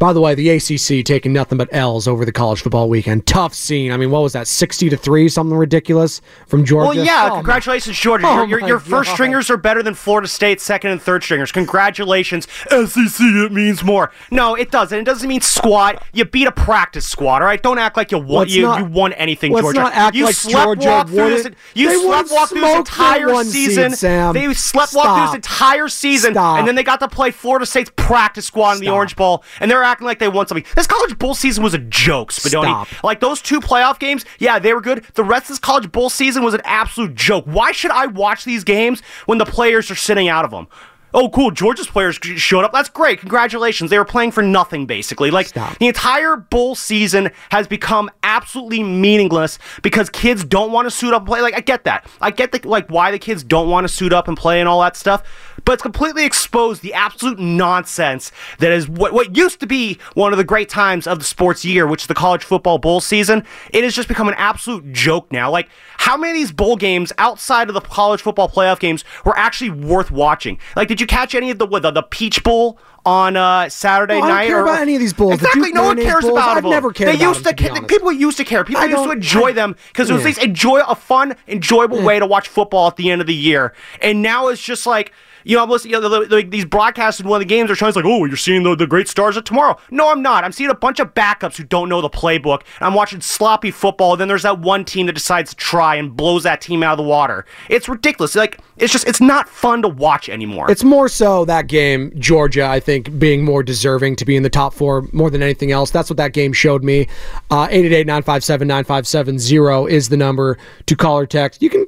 By 0.00 0.14
the 0.14 0.20
way, 0.22 0.34
the 0.34 0.48
ACC 0.48 1.04
taking 1.04 1.34
nothing 1.34 1.58
but 1.58 1.68
L's 1.72 2.08
over 2.08 2.24
the 2.24 2.32
college 2.32 2.62
football 2.62 2.88
weekend. 2.88 3.26
Tough 3.26 3.52
scene. 3.54 3.92
I 3.92 3.98
mean, 3.98 4.10
what 4.10 4.22
was 4.22 4.32
that? 4.32 4.48
Sixty 4.48 4.88
to 4.88 4.96
three, 4.96 5.28
something 5.28 5.56
ridiculous 5.56 6.22
from 6.48 6.64
Georgia. 6.64 6.96
Well, 6.96 7.06
yeah, 7.06 7.26
Oh, 7.26 7.28
my- 7.28 7.34
congratulations, 7.36 7.98
Georgia. 7.98 8.26
Oh, 8.26 8.36
your 8.44 8.60
your, 8.60 8.68
your 8.68 8.78
first 8.80 9.12
stringers 9.12 9.50
are 9.50 9.58
better 9.58 9.82
than 9.82 9.92
Florida 9.92 10.26
State 10.26 10.60
second 10.62 10.90
and 10.92 11.02
third 11.02 11.22
stringers. 11.22 11.52
Congratulations, 11.52 12.48
SEC. 12.70 13.20
It 13.20 13.52
means 13.52 13.84
more. 13.84 14.10
No, 14.30 14.54
it 14.54 14.70
doesn't. 14.70 14.98
It 14.98 15.04
doesn't 15.04 15.28
mean 15.28 15.42
squat. 15.42 16.02
You 16.14 16.24
beat 16.24 16.46
a 16.46 16.52
practice 16.52 17.06
squad. 17.06 17.42
All 17.42 17.46
right, 17.48 17.62
don't 17.62 17.78
act 17.78 17.98
like 17.98 18.10
you 18.10 18.18
won. 18.18 18.48
You, 18.48 18.62
not- 18.62 18.78
you 18.78 18.84
won 18.86 19.12
anything, 19.12 19.52
Georgia. 19.54 19.80
not 19.80 19.92
act 19.92 20.16
you 20.16 20.24
like 20.24 20.34
slept 20.34 20.80
Georgia 20.80 21.04
through 21.08 21.28
this. 21.30 21.48
You 21.74 21.88
they 21.88 21.94
slept 21.96 22.06
wouldn't 22.08 22.30
walk 22.30 22.48
through 22.48 22.60
this 22.62 22.76
entire 22.76 23.44
seed, 23.44 23.52
season. 23.52 23.90
Sam. 23.92 24.32
They 24.32 24.54
slept 24.54 24.94
walk 24.94 25.18
through 25.18 25.26
this 25.26 25.34
entire 25.46 25.88
season, 25.88 26.32
Stop. 26.32 26.58
and 26.58 26.66
then 26.66 26.74
they 26.74 26.82
got 26.84 27.00
to 27.00 27.08
play 27.08 27.30
Florida 27.30 27.66
State's 27.66 27.90
practice 27.96 28.46
squad 28.46 28.78
in 28.78 28.80
the. 28.80 28.88
Orange 28.90 29.14
Bowl, 29.14 29.44
and 29.60 29.70
they're 29.70 29.84
acting 29.90 30.06
like 30.06 30.18
they 30.18 30.28
won 30.28 30.46
something. 30.46 30.64
This 30.76 30.86
college 30.86 31.18
bowl 31.18 31.34
season 31.34 31.62
was 31.62 31.74
a 31.74 31.78
joke, 31.78 32.32
Spadoni. 32.32 32.86
Stop. 32.86 33.04
Like 33.04 33.20
those 33.20 33.42
two 33.42 33.60
playoff 33.60 33.98
games, 33.98 34.24
yeah, 34.38 34.58
they 34.58 34.72
were 34.72 34.80
good. 34.80 35.04
The 35.14 35.24
rest 35.24 35.44
of 35.44 35.48
this 35.48 35.58
college 35.58 35.90
bowl 35.90 36.10
season 36.10 36.42
was 36.42 36.54
an 36.54 36.62
absolute 36.64 37.14
joke. 37.14 37.44
Why 37.46 37.72
should 37.72 37.90
I 37.90 38.06
watch 38.06 38.44
these 38.44 38.64
games 38.64 39.02
when 39.26 39.38
the 39.38 39.46
players 39.46 39.90
are 39.90 39.96
sitting 39.96 40.28
out 40.28 40.44
of 40.44 40.50
them? 40.50 40.68
Oh, 41.12 41.28
cool. 41.30 41.50
Georgia's 41.50 41.88
players 41.88 42.16
showed 42.16 42.64
up. 42.64 42.72
That's 42.72 42.88
great. 42.88 43.18
Congratulations. 43.18 43.90
They 43.90 43.98
were 43.98 44.04
playing 44.04 44.30
for 44.30 44.42
nothing, 44.42 44.86
basically. 44.86 45.32
Like, 45.32 45.48
Stop. 45.48 45.76
the 45.78 45.88
entire 45.88 46.36
bowl 46.36 46.76
season 46.76 47.30
has 47.50 47.66
become 47.66 48.10
absolutely 48.22 48.84
meaningless 48.84 49.58
because 49.82 50.08
kids 50.08 50.44
don't 50.44 50.70
want 50.70 50.86
to 50.86 50.90
suit 50.90 51.12
up 51.12 51.22
and 51.22 51.26
play. 51.26 51.40
Like, 51.40 51.54
I 51.54 51.60
get 51.60 51.82
that. 51.84 52.06
I 52.20 52.30
get, 52.30 52.52
the, 52.52 52.60
like, 52.68 52.88
why 52.90 53.10
the 53.10 53.18
kids 53.18 53.42
don't 53.42 53.68
want 53.68 53.88
to 53.88 53.92
suit 53.92 54.12
up 54.12 54.28
and 54.28 54.36
play 54.36 54.60
and 54.60 54.68
all 54.68 54.80
that 54.82 54.96
stuff. 54.96 55.24
But 55.64 55.72
it's 55.74 55.82
completely 55.82 56.24
exposed 56.24 56.82
the 56.82 56.94
absolute 56.94 57.38
nonsense 57.38 58.32
that 58.58 58.72
is 58.72 58.88
what, 58.88 59.12
what 59.12 59.36
used 59.36 59.60
to 59.60 59.66
be 59.66 59.98
one 60.14 60.32
of 60.32 60.36
the 60.38 60.44
great 60.44 60.68
times 60.68 61.06
of 61.06 61.18
the 61.18 61.24
sports 61.24 61.64
year, 61.64 61.86
which 61.86 62.02
is 62.02 62.06
the 62.06 62.14
college 62.14 62.42
football 62.44 62.78
bowl 62.78 63.00
season. 63.00 63.44
It 63.72 63.84
has 63.84 63.94
just 63.94 64.08
become 64.08 64.28
an 64.28 64.34
absolute 64.36 64.92
joke 64.92 65.30
now. 65.32 65.50
Like, 65.50 65.68
how 65.98 66.16
many 66.16 66.32
of 66.32 66.36
these 66.36 66.52
bowl 66.52 66.76
games 66.76 67.12
outside 67.18 67.68
of 67.68 67.74
the 67.74 67.80
college 67.80 68.20
football 68.22 68.48
playoff 68.48 68.78
games 68.80 69.04
were 69.24 69.36
actually 69.36 69.70
worth 69.70 70.10
watching? 70.10 70.58
Like, 70.76 70.88
did 70.88 71.00
you 71.00 71.06
catch 71.06 71.34
any 71.34 71.50
of 71.50 71.58
the 71.58 71.66
what, 71.66 71.82
the, 71.82 71.90
the 71.90 72.02
Peach 72.02 72.42
Bowl 72.42 72.78
on 73.06 73.34
uh, 73.36 73.68
Saturday 73.68 74.14
No, 74.14 74.26
I 74.26 74.28
don't 74.28 74.36
night? 74.36 74.46
care 74.48 74.58
or, 74.60 74.62
about 74.62 74.80
any 74.80 74.94
of 74.94 75.00
these 75.00 75.12
bowls. 75.14 75.34
Exactly. 75.34 75.72
No 75.72 75.84
one 75.84 75.96
cares 75.96 76.24
about 76.24 76.56
I've 76.56 76.62
them. 76.62 76.70
never 76.70 76.92
cared 76.92 77.08
They 77.10 77.14
about 77.16 77.28
used 77.34 77.44
them, 77.44 77.56
to. 77.56 77.68
ca- 77.70 77.86
people 77.86 78.12
used 78.12 78.36
to 78.38 78.44
care. 78.44 78.62
People 78.64 78.82
I 78.82 78.86
used 78.86 79.04
to 79.04 79.10
enjoy 79.10 79.48
I- 79.48 79.52
them 79.52 79.76
because 79.88 80.10
it 80.10 80.12
was 80.12 80.22
Yeah. 80.22 80.28
at 80.30 80.36
least 80.36 80.42
enjoy 80.46 80.80
a 80.80 80.94
fun, 80.94 81.34
enjoyable 81.48 82.02
way 82.02 82.18
to 82.18 82.26
watch 82.26 82.48
football 82.48 82.88
at 82.88 82.96
the 82.96 83.10
end 83.10 83.20
of 83.22 83.26
the 83.26 83.34
year. 83.34 83.74
And 84.02 84.22
now 84.22 84.48
it's 84.48 84.62
just 84.62 84.86
like. 84.86 85.12
You 85.44 85.56
know, 85.56 85.62
I'm 85.62 85.70
listening. 85.70 85.94
You 85.94 86.00
know, 86.00 86.08
the, 86.08 86.26
the, 86.26 86.42
these 86.42 86.64
broadcasts 86.64 87.20
in 87.20 87.28
one 87.28 87.40
of 87.40 87.46
the 87.46 87.52
games 87.52 87.70
are 87.70 87.76
trying 87.76 87.92
to 87.92 87.98
like, 87.98 88.06
oh, 88.06 88.24
you're 88.24 88.36
seeing 88.36 88.62
the, 88.62 88.74
the 88.74 88.86
great 88.86 89.08
stars 89.08 89.36
of 89.36 89.44
tomorrow. 89.44 89.76
No, 89.90 90.10
I'm 90.10 90.22
not. 90.22 90.44
I'm 90.44 90.52
seeing 90.52 90.70
a 90.70 90.74
bunch 90.74 91.00
of 91.00 91.14
backups 91.14 91.56
who 91.56 91.64
don't 91.64 91.88
know 91.88 92.00
the 92.00 92.10
playbook. 92.10 92.62
I'm 92.80 92.94
watching 92.94 93.20
sloppy 93.20 93.70
football. 93.70 94.12
And 94.12 94.20
then 94.20 94.28
there's 94.28 94.42
that 94.42 94.60
one 94.60 94.84
team 94.84 95.06
that 95.06 95.14
decides 95.14 95.50
to 95.50 95.56
try 95.56 95.96
and 95.96 96.16
blows 96.16 96.42
that 96.44 96.60
team 96.60 96.82
out 96.82 96.92
of 96.92 96.98
the 96.98 97.08
water. 97.08 97.44
It's 97.68 97.88
ridiculous. 97.88 98.34
Like, 98.34 98.58
it's 98.76 98.92
just, 98.92 99.06
it's 99.06 99.20
not 99.20 99.48
fun 99.48 99.82
to 99.82 99.88
watch 99.88 100.28
anymore. 100.28 100.70
It's 100.70 100.84
more 100.84 101.08
so 101.08 101.44
that 101.44 101.66
game, 101.66 102.12
Georgia, 102.18 102.66
I 102.66 102.80
think, 102.80 103.18
being 103.18 103.44
more 103.44 103.62
deserving 103.62 104.16
to 104.16 104.24
be 104.24 104.36
in 104.36 104.42
the 104.42 104.50
top 104.50 104.74
four 104.74 105.08
more 105.12 105.30
than 105.30 105.42
anything 105.42 105.72
else. 105.72 105.90
That's 105.90 106.10
what 106.10 106.16
that 106.16 106.32
game 106.32 106.52
showed 106.52 106.84
me. 106.84 107.08
Uh, 107.50 107.68
888 107.70 108.06
957 108.06 108.68
9570 108.68 109.94
is 109.94 110.08
the 110.08 110.16
number 110.16 110.58
to 110.86 110.96
call 110.96 111.18
or 111.18 111.26
text. 111.26 111.62
You 111.62 111.70
can 111.70 111.86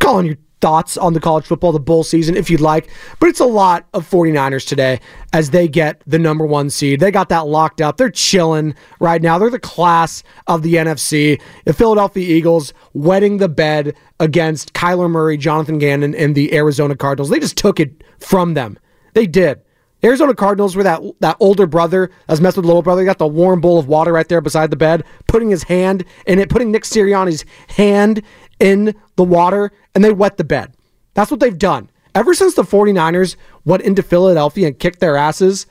call 0.00 0.16
on 0.16 0.26
your 0.26 0.36
thoughts 0.60 0.96
on 0.96 1.12
the 1.12 1.20
college 1.20 1.44
football, 1.44 1.72
the 1.72 1.80
bowl 1.80 2.02
season, 2.02 2.36
if 2.36 2.48
you'd 2.48 2.60
like. 2.60 2.88
But 3.20 3.28
it's 3.28 3.40
a 3.40 3.46
lot 3.46 3.86
of 3.92 4.08
49ers 4.08 4.66
today 4.66 5.00
as 5.32 5.50
they 5.50 5.68
get 5.68 6.02
the 6.06 6.18
number 6.18 6.46
one 6.46 6.70
seed. 6.70 7.00
They 7.00 7.10
got 7.10 7.28
that 7.28 7.46
locked 7.46 7.80
up. 7.80 7.96
They're 7.96 8.10
chilling 8.10 8.74
right 9.00 9.20
now. 9.20 9.38
They're 9.38 9.50
the 9.50 9.58
class 9.58 10.22
of 10.46 10.62
the 10.62 10.74
NFC. 10.74 11.40
The 11.64 11.72
Philadelphia 11.72 12.26
Eagles 12.36 12.72
wetting 12.94 13.38
the 13.38 13.48
bed 13.48 13.94
against 14.18 14.72
Kyler 14.72 15.10
Murray, 15.10 15.36
Jonathan 15.36 15.78
Gannon, 15.78 16.14
and 16.14 16.34
the 16.34 16.54
Arizona 16.54 16.96
Cardinals. 16.96 17.28
They 17.30 17.40
just 17.40 17.58
took 17.58 17.78
it 17.78 18.02
from 18.18 18.54
them. 18.54 18.78
They 19.14 19.26
did. 19.26 19.60
Arizona 20.04 20.34
Cardinals 20.34 20.76
were 20.76 20.82
that 20.82 21.00
that 21.20 21.36
older 21.40 21.66
brother 21.66 22.10
that 22.28 22.40
messed 22.40 22.56
with 22.56 22.64
the 22.64 22.68
little 22.68 22.82
brother. 22.82 23.00
He 23.00 23.06
got 23.06 23.18
the 23.18 23.26
warm 23.26 23.60
bowl 23.60 23.78
of 23.78 23.88
water 23.88 24.12
right 24.12 24.28
there 24.28 24.40
beside 24.40 24.70
the 24.70 24.76
bed, 24.76 25.04
putting 25.26 25.50
his 25.50 25.62
hand 25.64 26.04
in 26.26 26.38
it, 26.38 26.50
putting 26.50 26.70
Nick 26.70 26.84
Sirianni's 26.84 27.44
hand 27.68 28.22
in 28.60 28.94
the 29.16 29.24
water, 29.24 29.72
and 29.94 30.04
they 30.04 30.12
wet 30.12 30.36
the 30.36 30.44
bed. 30.44 30.74
That's 31.14 31.30
what 31.30 31.40
they've 31.40 31.58
done. 31.58 31.90
Ever 32.14 32.34
since 32.34 32.54
the 32.54 32.62
49ers 32.62 33.36
went 33.64 33.82
into 33.82 34.02
Philadelphia 34.02 34.68
and 34.68 34.78
kicked 34.78 35.00
their 35.00 35.16
asses, 35.16 35.66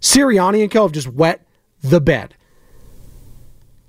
Sirianni 0.00 0.62
and 0.62 0.70
co 0.70 0.82
have 0.82 0.92
just 0.92 1.08
wet 1.08 1.46
the 1.82 2.00
bed. 2.00 2.34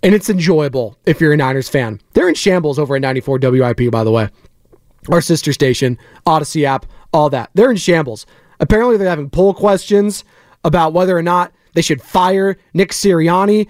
And 0.04 0.15
it's 0.15 0.30
enjoyable 0.30 0.97
if 1.06 1.21
you're 1.21 1.34
a 1.34 1.38
Niners 1.38 1.69
fan. 1.69 2.01
They're 2.13 2.27
in 2.27 2.34
shambles 2.36 2.80
over 2.80 2.95
at 2.95 3.01
94 3.01 3.39
WIP, 3.41 3.91
by 3.91 4.04
the 4.04 4.12
way. 4.12 4.30
Our 5.12 5.21
sister 5.21 5.54
station, 5.54 5.97
Audacy 6.25 6.63
app, 6.63 6.86
all 7.13 7.30
that. 7.30 7.51
They're 7.54 7.71
in 7.71 7.77
shambles. 7.77 8.25
Apparently, 8.60 8.97
they're 8.97 9.10
having 9.10 9.30
poll 9.30 9.54
questions 9.54 10.23
about 10.63 10.93
whether 10.93 11.15
or 11.17 11.23
not 11.23 11.51
they 11.73 11.82
should 11.82 12.01
fire 12.01 12.58
Nick 12.73 12.91
Sirianni. 12.91 13.67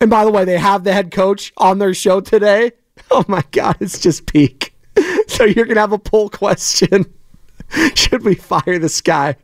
And 0.00 0.10
by 0.10 0.24
the 0.24 0.30
way, 0.30 0.44
they 0.44 0.58
have 0.58 0.84
the 0.84 0.92
head 0.92 1.10
coach 1.10 1.52
on 1.56 1.78
their 1.78 1.94
show 1.94 2.20
today. 2.20 2.72
Oh 3.10 3.24
my 3.28 3.44
God, 3.52 3.76
it's 3.80 3.98
just 3.98 4.26
peak. 4.26 4.74
So 5.28 5.44
you're 5.44 5.66
going 5.66 5.74
to 5.74 5.80
have 5.80 5.92
a 5.92 5.98
poll 5.98 6.30
question. 6.30 7.04
should 7.94 8.24
we 8.24 8.34
fire 8.34 8.78
this 8.78 9.00
guy? 9.00 9.36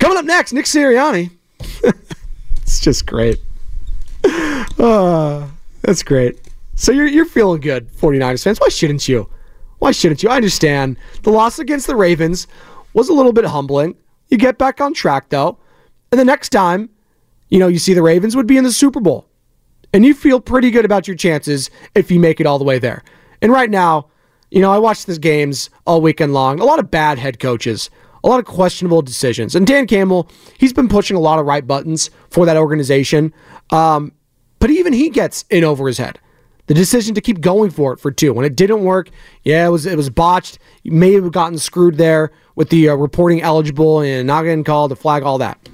Coming 0.00 0.18
up 0.18 0.24
next, 0.24 0.52
Nick 0.52 0.64
Sirianni. 0.64 1.30
it's 2.62 2.80
just 2.80 3.06
great. 3.06 3.38
Uh, 4.24 5.46
that's 5.82 6.02
great. 6.02 6.40
So 6.74 6.90
you're 6.90 7.06
you're 7.06 7.26
feeling 7.26 7.60
good, 7.60 7.92
49ers 7.92 8.42
fans. 8.42 8.58
Why 8.58 8.68
shouldn't 8.70 9.06
you? 9.06 9.28
Why 9.78 9.92
shouldn't 9.92 10.22
you? 10.22 10.30
I 10.30 10.36
understand. 10.36 10.96
The 11.22 11.30
loss 11.30 11.58
against 11.58 11.86
the 11.86 11.96
Ravens 11.96 12.46
was 12.94 13.08
a 13.08 13.12
little 13.12 13.32
bit 13.32 13.44
humbling. 13.44 13.94
You 14.28 14.38
get 14.38 14.58
back 14.58 14.80
on 14.80 14.94
track 14.94 15.28
though. 15.28 15.58
And 16.10 16.18
the 16.18 16.24
next 16.24 16.48
time, 16.48 16.90
you 17.50 17.58
know, 17.58 17.68
you 17.68 17.78
see 17.78 17.94
the 17.94 18.02
Ravens 18.02 18.34
would 18.34 18.46
be 18.46 18.56
in 18.56 18.64
the 18.64 18.72
Super 18.72 19.00
Bowl. 19.00 19.28
And 19.92 20.04
you 20.04 20.14
feel 20.14 20.40
pretty 20.40 20.70
good 20.70 20.84
about 20.84 21.08
your 21.08 21.16
chances 21.16 21.70
if 21.94 22.10
you 22.10 22.20
make 22.20 22.40
it 22.40 22.46
all 22.46 22.58
the 22.58 22.64
way 22.64 22.78
there. 22.78 23.02
And 23.42 23.50
right 23.50 23.70
now, 23.70 24.08
you 24.50 24.60
know, 24.60 24.72
I 24.72 24.78
watched 24.78 25.06
these 25.06 25.18
games 25.18 25.70
all 25.86 26.00
weekend 26.00 26.32
long. 26.32 26.60
A 26.60 26.64
lot 26.64 26.78
of 26.78 26.90
bad 26.90 27.18
head 27.18 27.38
coaches, 27.38 27.90
a 28.22 28.28
lot 28.28 28.38
of 28.38 28.46
questionable 28.46 29.02
decisions. 29.02 29.54
And 29.54 29.66
Dan 29.66 29.86
Campbell, 29.86 30.28
he's 30.58 30.72
been 30.72 30.88
pushing 30.88 31.16
a 31.16 31.20
lot 31.20 31.38
of 31.38 31.46
right 31.46 31.66
buttons 31.66 32.10
for 32.30 32.46
that 32.46 32.56
organization. 32.56 33.32
Um, 33.70 34.12
but 34.58 34.70
even 34.70 34.92
he 34.92 35.08
gets 35.08 35.44
in 35.50 35.64
over 35.64 35.86
his 35.86 35.98
head. 35.98 36.18
The 36.66 36.74
decision 36.74 37.16
to 37.16 37.20
keep 37.20 37.40
going 37.40 37.70
for 37.70 37.92
it 37.92 37.98
for 37.98 38.12
two. 38.12 38.32
When 38.32 38.44
it 38.44 38.54
didn't 38.54 38.84
work, 38.84 39.10
yeah, 39.42 39.66
it 39.66 39.70
was 39.70 39.86
it 39.86 39.96
was 39.96 40.08
botched. 40.08 40.60
You 40.84 40.92
may 40.92 41.14
have 41.14 41.32
gotten 41.32 41.58
screwed 41.58 41.96
there 41.96 42.30
with 42.54 42.68
the 42.68 42.90
uh, 42.90 42.94
reporting 42.94 43.42
eligible 43.42 44.00
and 44.00 44.24
not 44.24 44.42
getting 44.42 44.62
called, 44.62 44.92
the 44.92 44.96
flag, 44.96 45.24
all 45.24 45.38
that. 45.38 45.68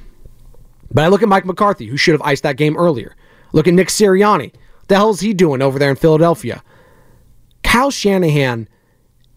But 0.91 1.05
I 1.05 1.09
look 1.09 1.23
at 1.23 1.29
Mike 1.29 1.45
McCarthy, 1.45 1.87
who 1.87 1.99
should 1.99 2.13
have 2.13 2.23
iced 2.23 2.45
that 2.45 2.57
game 2.57 2.79
earlier. 2.79 3.15
Look 3.53 3.67
at 3.69 3.75
Nick 3.75 3.89
Sirianni. 3.89 4.53
What 4.53 4.89
the 4.89 4.97
hell 4.97 5.11
is 5.11 5.21
he 5.21 5.35
doing 5.35 5.63
over 5.63 5.79
there 5.79 5.91
in 5.91 5.97
Philadelphia? 5.97 6.63
Kyle 7.63 7.91
Shanahan 7.91 8.69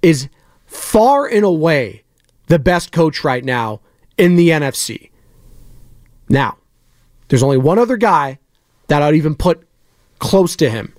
is 0.02 0.30
far 0.66 1.26
and 1.26 1.44
away 1.44 2.04
the 2.48 2.60
best 2.60 2.92
coach 2.92 3.24
right 3.24 3.44
now 3.44 3.82
in 4.18 4.36
the 4.36 4.50
NFC. 4.50 5.10
Now, 6.30 6.58
there's 7.28 7.44
only 7.44 7.58
one 7.58 7.80
other 7.80 7.98
guy 7.98 8.40
that 8.88 9.02
I'd 9.02 9.16
even 9.16 9.36
put 9.36 9.68
close 10.20 10.56
to 10.58 10.70
him. 10.70 10.94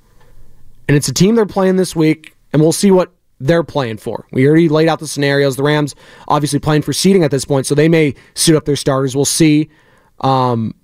And 0.88 0.96
it's 0.96 1.09
a 1.09 1.14
team 1.14 1.35
they're 1.35 1.46
playing 1.46 1.77
this 1.77 1.94
week, 1.94 2.35
and 2.53 2.61
we'll 2.61 2.73
see 2.73 2.90
what 2.90 3.12
they're 3.38 3.62
playing 3.62 3.99
for. 3.99 4.27
We 4.33 4.46
already 4.46 4.68
laid 4.68 4.88
out 4.88 4.99
the 4.99 5.07
scenarios. 5.07 5.57
The 5.57 5.62
Rams 5.62 5.94
obviously 6.29 6.59
playing 6.59 6.83
for 6.83 6.92
seeding 6.92 7.25
at 7.25 7.31
this 7.31 7.44
point, 7.44 7.66
so 7.66 7.75
they 7.75 7.88
may 7.88 8.14
suit 8.35 8.57
up 8.57 8.64
their 8.64 8.77
starters. 8.77 9.14
We'll 9.14 9.25
see. 9.25 9.70
Um, 10.20 10.75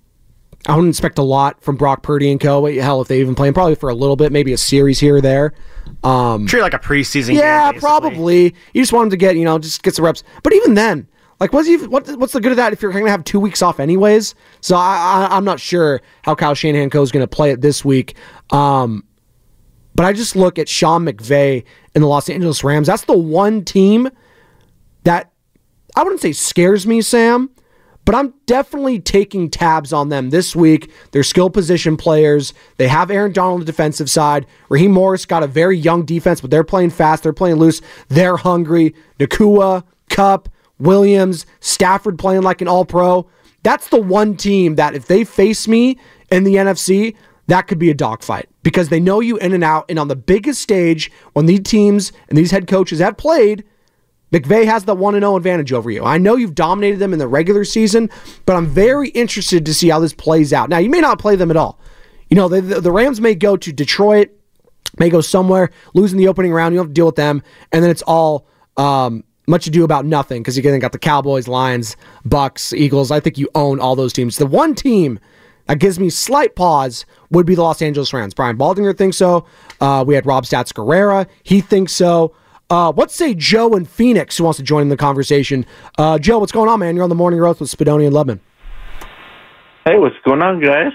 I 0.66 0.74
wouldn't 0.74 0.92
expect 0.92 1.18
a 1.18 1.22
lot 1.22 1.62
from 1.62 1.76
Brock 1.76 2.02
Purdy 2.02 2.30
and 2.30 2.40
co. 2.40 2.66
Hell, 2.66 3.00
if 3.00 3.08
they 3.08 3.20
even 3.20 3.34
play 3.34 3.48
him, 3.48 3.54
probably 3.54 3.76
for 3.76 3.88
a 3.88 3.94
little 3.94 4.16
bit, 4.16 4.32
maybe 4.32 4.52
a 4.52 4.58
series 4.58 4.98
here 4.98 5.16
or 5.16 5.20
there. 5.20 5.54
Um, 6.02 6.46
Treat 6.46 6.62
like 6.62 6.74
a 6.74 6.78
preseason. 6.78 7.34
yeah, 7.34 7.70
game, 7.70 7.80
probably. 7.80 8.54
You 8.74 8.82
just 8.82 8.92
want 8.92 9.06
him 9.06 9.10
to 9.10 9.16
get, 9.16 9.36
you 9.36 9.44
know, 9.44 9.58
just 9.58 9.82
get 9.82 9.94
some 9.94 10.04
reps. 10.04 10.24
But 10.42 10.52
even 10.54 10.74
then, 10.74 11.06
like, 11.38 11.52
what's 11.52 11.68
even, 11.68 11.90
what, 11.90 12.08
what's 12.18 12.32
the 12.32 12.40
good 12.40 12.52
of 12.52 12.56
that 12.56 12.72
if 12.72 12.82
you're 12.82 12.90
going 12.90 13.04
to 13.04 13.10
have 13.10 13.22
two 13.22 13.38
weeks 13.38 13.62
off 13.62 13.78
anyways? 13.78 14.34
So 14.60 14.74
I, 14.74 15.28
I, 15.30 15.36
I'm 15.36 15.44
not 15.44 15.60
sure 15.60 16.02
how 16.22 16.34
Kyle 16.34 16.54
Shanahan 16.54 16.90
Co. 16.90 17.02
is 17.02 17.12
going 17.12 17.22
to 17.22 17.28
play 17.28 17.52
it 17.52 17.60
this 17.60 17.84
week. 17.84 18.16
Um, 18.50 19.04
but 19.94 20.04
I 20.04 20.12
just 20.12 20.34
look 20.34 20.58
at 20.58 20.68
Sean 20.68 21.04
McVay 21.04 21.64
and 21.94 22.02
the 22.02 22.08
Los 22.08 22.28
Angeles 22.28 22.64
Rams. 22.64 22.86
That's 22.86 23.04
the 23.04 23.16
one 23.16 23.64
team 23.64 24.10
that 25.04 25.30
I 25.94 26.02
wouldn't 26.02 26.20
say 26.20 26.32
scares 26.32 26.86
me, 26.86 27.00
Sam, 27.02 27.50
but 28.06 28.14
I'm 28.14 28.32
definitely 28.46 29.00
taking 29.00 29.50
tabs 29.50 29.92
on 29.92 30.08
them 30.08 30.30
this 30.30 30.56
week. 30.56 30.90
They're 31.10 31.24
skill 31.24 31.50
position 31.50 31.96
players. 31.96 32.54
They 32.78 32.86
have 32.86 33.10
Aaron 33.10 33.32
Donald 33.32 33.54
on 33.54 33.60
the 33.60 33.66
defensive 33.66 34.08
side. 34.08 34.46
Raheem 34.70 34.92
Morris 34.92 35.26
got 35.26 35.42
a 35.42 35.48
very 35.48 35.76
young 35.76 36.04
defense, 36.04 36.40
but 36.40 36.50
they're 36.50 36.64
playing 36.64 36.90
fast. 36.90 37.24
They're 37.24 37.32
playing 37.32 37.56
loose. 37.56 37.82
They're 38.08 38.36
hungry. 38.36 38.94
Nacua, 39.18 39.84
Kupp, 40.08 40.48
Williams, 40.78 41.46
Stafford 41.58 42.16
playing 42.16 42.42
like 42.42 42.60
an 42.60 42.68
all 42.68 42.84
pro. 42.84 43.28
That's 43.64 43.88
the 43.88 44.00
one 44.00 44.36
team 44.36 44.76
that 44.76 44.94
if 44.94 45.06
they 45.06 45.24
face 45.24 45.66
me 45.66 45.98
in 46.30 46.44
the 46.44 46.54
NFC, 46.54 47.16
that 47.48 47.62
could 47.62 47.80
be 47.80 47.90
a 47.90 47.94
dogfight 47.94 48.48
because 48.62 48.88
they 48.88 49.00
know 49.00 49.18
you 49.18 49.36
in 49.38 49.52
and 49.52 49.64
out. 49.64 49.84
And 49.88 49.98
on 49.98 50.06
the 50.06 50.16
biggest 50.16 50.62
stage, 50.62 51.10
when 51.32 51.46
these 51.46 51.60
teams 51.60 52.12
and 52.28 52.38
these 52.38 52.52
head 52.52 52.68
coaches 52.68 53.00
have 53.00 53.16
played, 53.16 53.64
McVay 54.32 54.64
has 54.64 54.84
the 54.84 54.94
1 54.94 55.14
0 55.14 55.36
advantage 55.36 55.72
over 55.72 55.90
you. 55.90 56.04
I 56.04 56.18
know 56.18 56.36
you've 56.36 56.54
dominated 56.54 56.98
them 56.98 57.12
in 57.12 57.18
the 57.18 57.28
regular 57.28 57.64
season, 57.64 58.10
but 58.44 58.56
I'm 58.56 58.66
very 58.66 59.10
interested 59.10 59.64
to 59.66 59.74
see 59.74 59.88
how 59.88 60.00
this 60.00 60.12
plays 60.12 60.52
out. 60.52 60.68
Now, 60.68 60.78
you 60.78 60.90
may 60.90 61.00
not 61.00 61.18
play 61.18 61.36
them 61.36 61.50
at 61.50 61.56
all. 61.56 61.78
You 62.28 62.36
know, 62.36 62.48
the, 62.48 62.60
the 62.60 62.90
Rams 62.90 63.20
may 63.20 63.34
go 63.34 63.56
to 63.56 63.72
Detroit, 63.72 64.30
may 64.98 65.10
go 65.10 65.20
somewhere, 65.20 65.70
losing 65.94 66.18
the 66.18 66.28
opening 66.28 66.52
round. 66.52 66.74
You 66.74 66.78
don't 66.78 66.86
have 66.86 66.90
to 66.90 66.94
deal 66.94 67.06
with 67.06 67.16
them. 67.16 67.42
And 67.72 67.84
then 67.84 67.90
it's 67.90 68.02
all 68.02 68.46
um, 68.76 69.22
much 69.46 69.66
ado 69.68 69.84
about 69.84 70.04
nothing 70.04 70.42
because 70.42 70.56
you 70.56 70.62
then 70.62 70.80
got 70.80 70.92
the 70.92 70.98
Cowboys, 70.98 71.46
Lions, 71.46 71.96
Bucks, 72.24 72.72
Eagles. 72.72 73.10
I 73.12 73.20
think 73.20 73.38
you 73.38 73.48
own 73.54 73.78
all 73.78 73.94
those 73.94 74.12
teams. 74.12 74.38
The 74.38 74.46
one 74.46 74.74
team 74.74 75.20
that 75.66 75.78
gives 75.78 75.98
me 75.98 76.10
slight 76.10 76.56
pause 76.56 77.06
would 77.30 77.46
be 77.46 77.54
the 77.54 77.62
Los 77.62 77.82
Angeles 77.82 78.12
Rams. 78.12 78.34
Brian 78.34 78.56
Baldinger 78.56 78.96
thinks 78.96 79.16
so. 79.16 79.46
Uh, 79.80 80.04
we 80.06 80.14
had 80.14 80.26
Rob 80.26 80.44
Stats 80.44 80.72
Guerrera. 80.72 81.26
He 81.42 81.60
thinks 81.60 81.92
so. 81.92 82.34
Uh, 82.68 82.92
let's 82.96 83.14
say 83.14 83.34
Joe 83.34 83.74
in 83.74 83.84
Phoenix 83.84 84.38
who 84.38 84.44
wants 84.44 84.56
to 84.58 84.62
join 84.62 84.82
in 84.82 84.88
the 84.88 84.96
conversation. 84.96 85.64
Uh, 85.98 86.18
Joe, 86.18 86.38
what's 86.38 86.52
going 86.52 86.68
on, 86.68 86.80
man? 86.80 86.96
You're 86.96 87.04
on 87.04 87.10
the 87.10 87.14
morning 87.14 87.38
roast 87.38 87.60
with 87.60 87.70
Spadoni 87.70 88.06
and 88.06 88.14
Lubman. 88.14 88.40
Hey, 89.84 89.98
what's 89.98 90.16
going 90.24 90.42
on, 90.42 90.60
guys? 90.60 90.92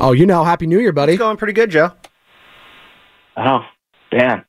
Oh, 0.00 0.12
you 0.12 0.24
know, 0.24 0.42
Happy 0.42 0.66
New 0.66 0.80
Year, 0.80 0.92
buddy. 0.92 1.12
It's 1.12 1.18
going 1.18 1.36
pretty 1.36 1.52
good, 1.52 1.70
Joe. 1.70 1.92
Oh, 3.36 3.60
Dan. 4.10 4.44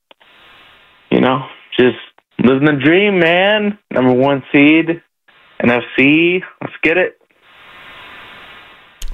You 1.10 1.20
know, 1.20 1.46
just 1.78 1.98
living 2.40 2.66
the 2.66 2.80
dream, 2.82 3.20
man. 3.20 3.78
Number 3.92 4.14
one 4.14 4.44
seed, 4.52 5.02
NFC. 5.62 6.42
Let's 6.62 6.74
get 6.82 6.98
it. 6.98 7.18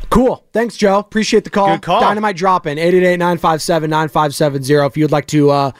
Cool. 0.09 0.45
Thanks, 0.53 0.77
Joe. 0.77 0.99
Appreciate 0.99 1.43
the 1.43 1.49
call. 1.49 1.73
Good 1.73 1.81
call. 1.81 1.99
Dynamite 1.99 2.37
drop 2.37 2.65
in 2.65 2.77
888-957-9570. 2.77 4.87
If 4.87 4.97
you'd 4.97 5.11
like 5.11 5.25
to 5.27 5.49
uh, 5.49 5.71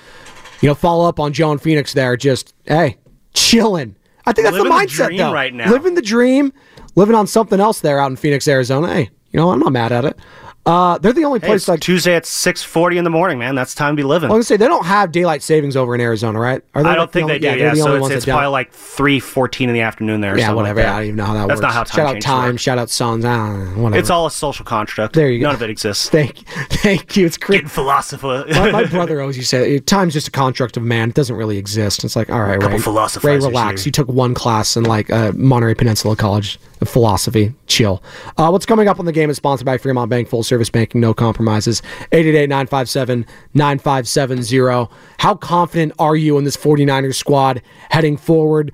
you 0.62 0.68
know, 0.68 0.76
follow 0.76 1.08
up 1.08 1.20
on 1.20 1.34
Joe 1.34 1.52
and 1.52 1.62
Phoenix 1.62 1.94
there, 1.94 2.18
just 2.18 2.54
hey, 2.66 2.98
chilling. 3.34 3.96
I 4.26 4.34
think 4.34 4.46
that's 4.46 4.58
Living 4.58 4.72
the 4.72 4.78
the 4.78 4.86
mindset 4.86 5.06
dream 5.08 5.18
though. 5.18 5.34
right 5.34 5.54
now. 5.54 5.72
Living 5.72 5.96
the 5.96 6.02
dream, 6.02 6.52
living 6.96 7.16
on 7.16 7.28
something 7.28 7.60
else 7.60 7.80
there 7.80 8.00
out 8.00 8.12
in 8.12 8.18
Phoenix, 8.18 8.48
Arizona. 8.48 8.94
Hey, 8.94 9.10
you 9.32 9.40
know, 9.40 9.52
I'm 9.52 9.60
not 9.60 9.72
mad 9.72 9.92
at 9.92 10.06
it. 10.06 10.20
Uh, 10.68 10.98
they're 10.98 11.14
the 11.14 11.24
only 11.24 11.40
Hey, 11.40 11.48
place 11.48 11.62
it's 11.62 11.68
like 11.70 11.80
Tuesday 11.80 12.14
at 12.16 12.26
six 12.26 12.62
forty 12.62 12.98
in 12.98 13.04
the 13.06 13.10
morning, 13.10 13.40
man. 13.40 13.56
That's 13.56 13.74
time 13.74 13.96
to 13.96 14.00
be 14.02 14.04
living. 14.06 14.30
I 14.30 14.34
was 14.34 14.48
gonna 14.48 14.58
say 14.58 14.58
they 14.58 14.68
don't 14.68 14.86
have 14.86 15.12
daylight 15.14 15.42
savings 15.42 15.78
over 15.78 15.96
in 15.96 16.02
Arizona, 16.02 16.40
right? 16.40 16.62
Are 16.76 16.86
I 16.86 16.96
don't 16.96 17.08
the 17.08 17.14
think 17.14 17.24
only- 17.24 17.34
they 17.36 17.40
do. 17.40 17.48
they're 17.48 17.58
Yeah, 17.70 17.74
the 17.76 17.82
so 17.82 17.96
it's, 18.06 18.10
it's 18.16 18.26
probably 18.26 18.48
like 18.48 18.72
three 18.74 19.20
fourteen 19.22 19.70
in 19.70 19.74
the 19.74 19.82
afternoon 19.82 20.20
there. 20.22 20.34
or 20.34 20.38
yeah, 20.38 20.52
whatever. 20.52 20.82
Like 20.82 20.90
I 20.90 20.96
don't 20.98 21.04
even 21.06 21.16
know 21.16 21.26
how 21.26 21.34
that 21.36 21.48
That's 21.48 21.62
works. 21.62 21.62
That's 21.62 21.74
not 21.74 21.74
how 21.74 21.84
time 21.84 21.96
shout 21.96 22.16
out 22.18 22.22
time. 22.22 22.52
work. 22.56 22.60
Shout 22.60 22.78
out 22.78 22.90
suns. 22.90 23.24
Ah, 23.26 23.54
whatever. 23.76 23.98
It's 24.00 24.10
all 24.10 24.26
a 24.26 24.32
social 24.32 24.66
construct. 24.66 25.14
There 25.16 25.30
you 25.30 25.40
go. 25.40 25.46
None 25.48 25.56
of 25.56 25.62
it 25.62 25.70
exists. 25.70 26.10
Thank, 26.18 26.40
thank 26.70 27.16
you. 27.16 27.26
It's 27.26 27.38
great. 27.38 27.70
Philosopher. 27.72 28.44
my, 28.50 28.72
my 28.72 28.84
brother 28.90 29.22
always 29.22 29.38
used 29.38 29.50
to 29.52 29.56
say, 29.58 29.80
"Time's 29.80 30.14
just 30.14 30.28
a 30.28 30.32
construct 30.32 30.76
of 30.76 30.84
man. 30.84 31.10
It 31.10 31.16
doesn't 31.16 31.36
really 31.38 31.58
exist." 31.58 32.04
It's 32.04 32.16
like, 32.18 32.30
all 32.30 32.42
right, 32.42 32.62
Ray, 32.62 32.78
Ray, 33.24 33.38
relax. 33.38 33.84
here. 33.84 33.88
You 33.88 33.92
took 33.94 34.10
one 34.10 34.34
class 34.34 34.76
in 34.76 34.84
like 34.84 35.10
uh, 35.10 35.32
Monterey 35.34 35.76
Peninsula 35.76 36.16
College 36.18 36.60
of 36.82 36.90
philosophy. 36.90 37.54
Chill. 37.68 38.04
Uh, 38.38 38.50
what's 38.50 38.66
coming 38.66 38.88
up 38.88 39.00
on 39.00 39.06
the 39.06 39.12
game 39.12 39.30
is 39.30 39.38
sponsored 39.38 39.66
by 39.66 39.78
Fremont 39.78 40.10
Bank, 40.10 40.28
full 40.28 40.44
service 40.44 40.57
banking, 40.72 41.02
no 41.02 41.14
compromises. 41.14 41.82
888-957-9570. 42.12 44.90
How 45.20 45.36
confident 45.36 45.94
are 46.00 46.16
you 46.16 46.38
in 46.38 46.44
this 46.44 46.58
49ers 46.58 47.16
squad 47.16 47.62
heading 47.90 48.18
forward? 48.18 48.72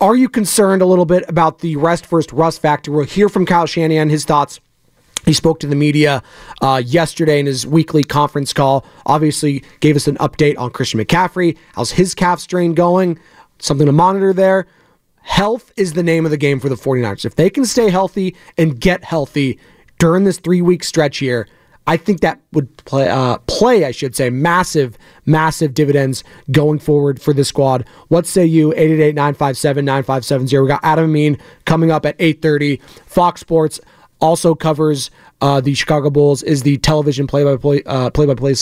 Are 0.00 0.14
you 0.14 0.28
concerned 0.28 0.82
a 0.82 0.86
little 0.86 1.06
bit 1.06 1.24
about 1.28 1.60
the 1.60 1.76
rest 1.76 2.06
first 2.06 2.32
rust 2.32 2.60
factor? 2.60 2.92
We'll 2.92 3.06
hear 3.06 3.28
from 3.28 3.46
Kyle 3.46 3.66
Shanahan 3.66 4.10
his 4.10 4.24
thoughts 4.24 4.60
he 5.26 5.32
spoke 5.32 5.58
to 5.60 5.66
the 5.66 5.74
media 5.74 6.22
uh, 6.62 6.80
yesterday 6.84 7.40
in 7.40 7.46
his 7.46 7.66
weekly 7.66 8.04
conference 8.04 8.52
call. 8.52 8.86
Obviously, 9.06 9.64
gave 9.80 9.96
us 9.96 10.06
an 10.06 10.16
update 10.18 10.56
on 10.56 10.70
Christian 10.70 11.00
McCaffrey. 11.00 11.58
How's 11.74 11.90
his 11.90 12.14
calf 12.14 12.38
strain 12.38 12.74
going? 12.74 13.18
Something 13.58 13.86
to 13.86 13.92
monitor 13.92 14.32
there. 14.32 14.66
Health 15.22 15.72
is 15.76 15.94
the 15.94 16.04
name 16.04 16.24
of 16.24 16.30
the 16.30 16.36
game 16.36 16.60
for 16.60 16.68
the 16.68 16.76
49ers. 16.76 17.24
If 17.24 17.34
they 17.34 17.50
can 17.50 17.64
stay 17.64 17.90
healthy 17.90 18.36
and 18.56 18.80
get 18.80 19.02
healthy 19.02 19.58
during 19.98 20.24
this 20.24 20.38
three 20.38 20.62
week 20.62 20.84
stretch 20.84 21.18
here, 21.18 21.48
I 21.88 21.96
think 21.96 22.20
that 22.20 22.40
would 22.52 22.76
play, 22.78 23.08
uh, 23.08 23.38
play, 23.46 23.84
I 23.84 23.92
should 23.92 24.16
say, 24.16 24.28
massive, 24.28 24.98
massive 25.24 25.72
dividends 25.72 26.24
going 26.50 26.80
forward 26.80 27.22
for 27.22 27.32
this 27.32 27.48
squad. 27.48 27.86
What 28.08 28.26
say 28.26 28.44
you? 28.44 28.72
888-957-9570. 28.72 30.62
We 30.62 30.68
got 30.68 30.80
Adam 30.82 31.04
Amin 31.04 31.38
coming 31.64 31.92
up 31.92 32.04
at 32.04 32.18
8.30. 32.18 32.82
Fox 33.06 33.40
Sports 33.40 33.78
also 34.20 34.54
covers 34.54 35.10
uh, 35.40 35.60
the 35.60 35.74
Chicago 35.74 36.10
Bulls, 36.10 36.42
is 36.42 36.62
the 36.64 36.78
television 36.78 37.26
play-by-play, 37.26 37.82
uh, 37.86 38.10
play-by-play 38.10 38.54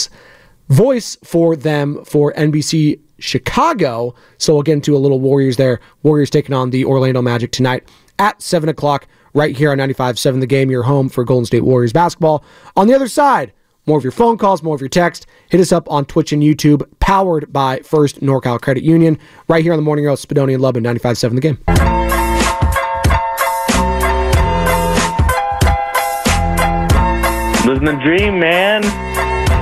voice 0.69 1.17
for 1.23 1.55
them 1.55 2.03
for 2.05 2.31
NBC 2.33 2.99
Chicago. 3.17 4.13
So 4.37 4.53
we'll 4.53 4.63
get 4.63 4.73
into 4.73 4.95
a 4.95 4.99
little 4.99 5.19
Warriors 5.19 5.57
there. 5.57 5.79
Warriors 6.03 6.29
taking 6.29 6.53
on 6.53 6.69
the 6.69 6.85
Orlando 6.85 7.21
Magic 7.23 7.51
tonight 7.51 7.87
at 8.19 8.41
7 8.41 8.69
o'clock 8.69 9.07
right 9.35 9.55
here 9.55 9.71
on 9.71 9.77
95.7 9.77 10.39
The 10.39 10.47
Game, 10.47 10.71
your 10.71 10.83
home 10.83 11.09
for 11.09 11.23
Golden 11.23 11.45
State 11.45 11.63
Warriors 11.63 11.93
basketball. 11.93 12.43
On 12.75 12.87
the 12.87 12.95
other 12.95 13.07
side, 13.07 13.53
more 13.85 13.99
of 13.99 14.03
your 14.03 14.11
phone 14.11 14.39
calls, 14.39 14.63
more 14.63 14.73
of 14.73 14.81
your 14.81 14.89
text. 14.89 15.27
Hit 15.49 15.61
us 15.61 15.71
up 15.71 15.87
on 15.91 16.05
Twitch 16.05 16.33
and 16.33 16.41
YouTube, 16.41 16.89
powered 16.99 17.53
by 17.53 17.79
First 17.81 18.21
NorCal 18.21 18.59
Credit 18.59 18.83
Union. 18.83 19.19
Right 19.47 19.63
here 19.63 19.73
on 19.73 19.77
the 19.77 19.83
Morning 19.83 20.05
Roast, 20.05 20.27
Spadoni 20.27 20.55
and 20.55 20.63
Lubman, 20.63 20.83
95.7 20.83 21.35
The 21.35 21.41
Game. 21.41 21.59
Living 27.67 27.85
the 27.85 27.99
dream, 28.03 28.39
man. 28.39 28.81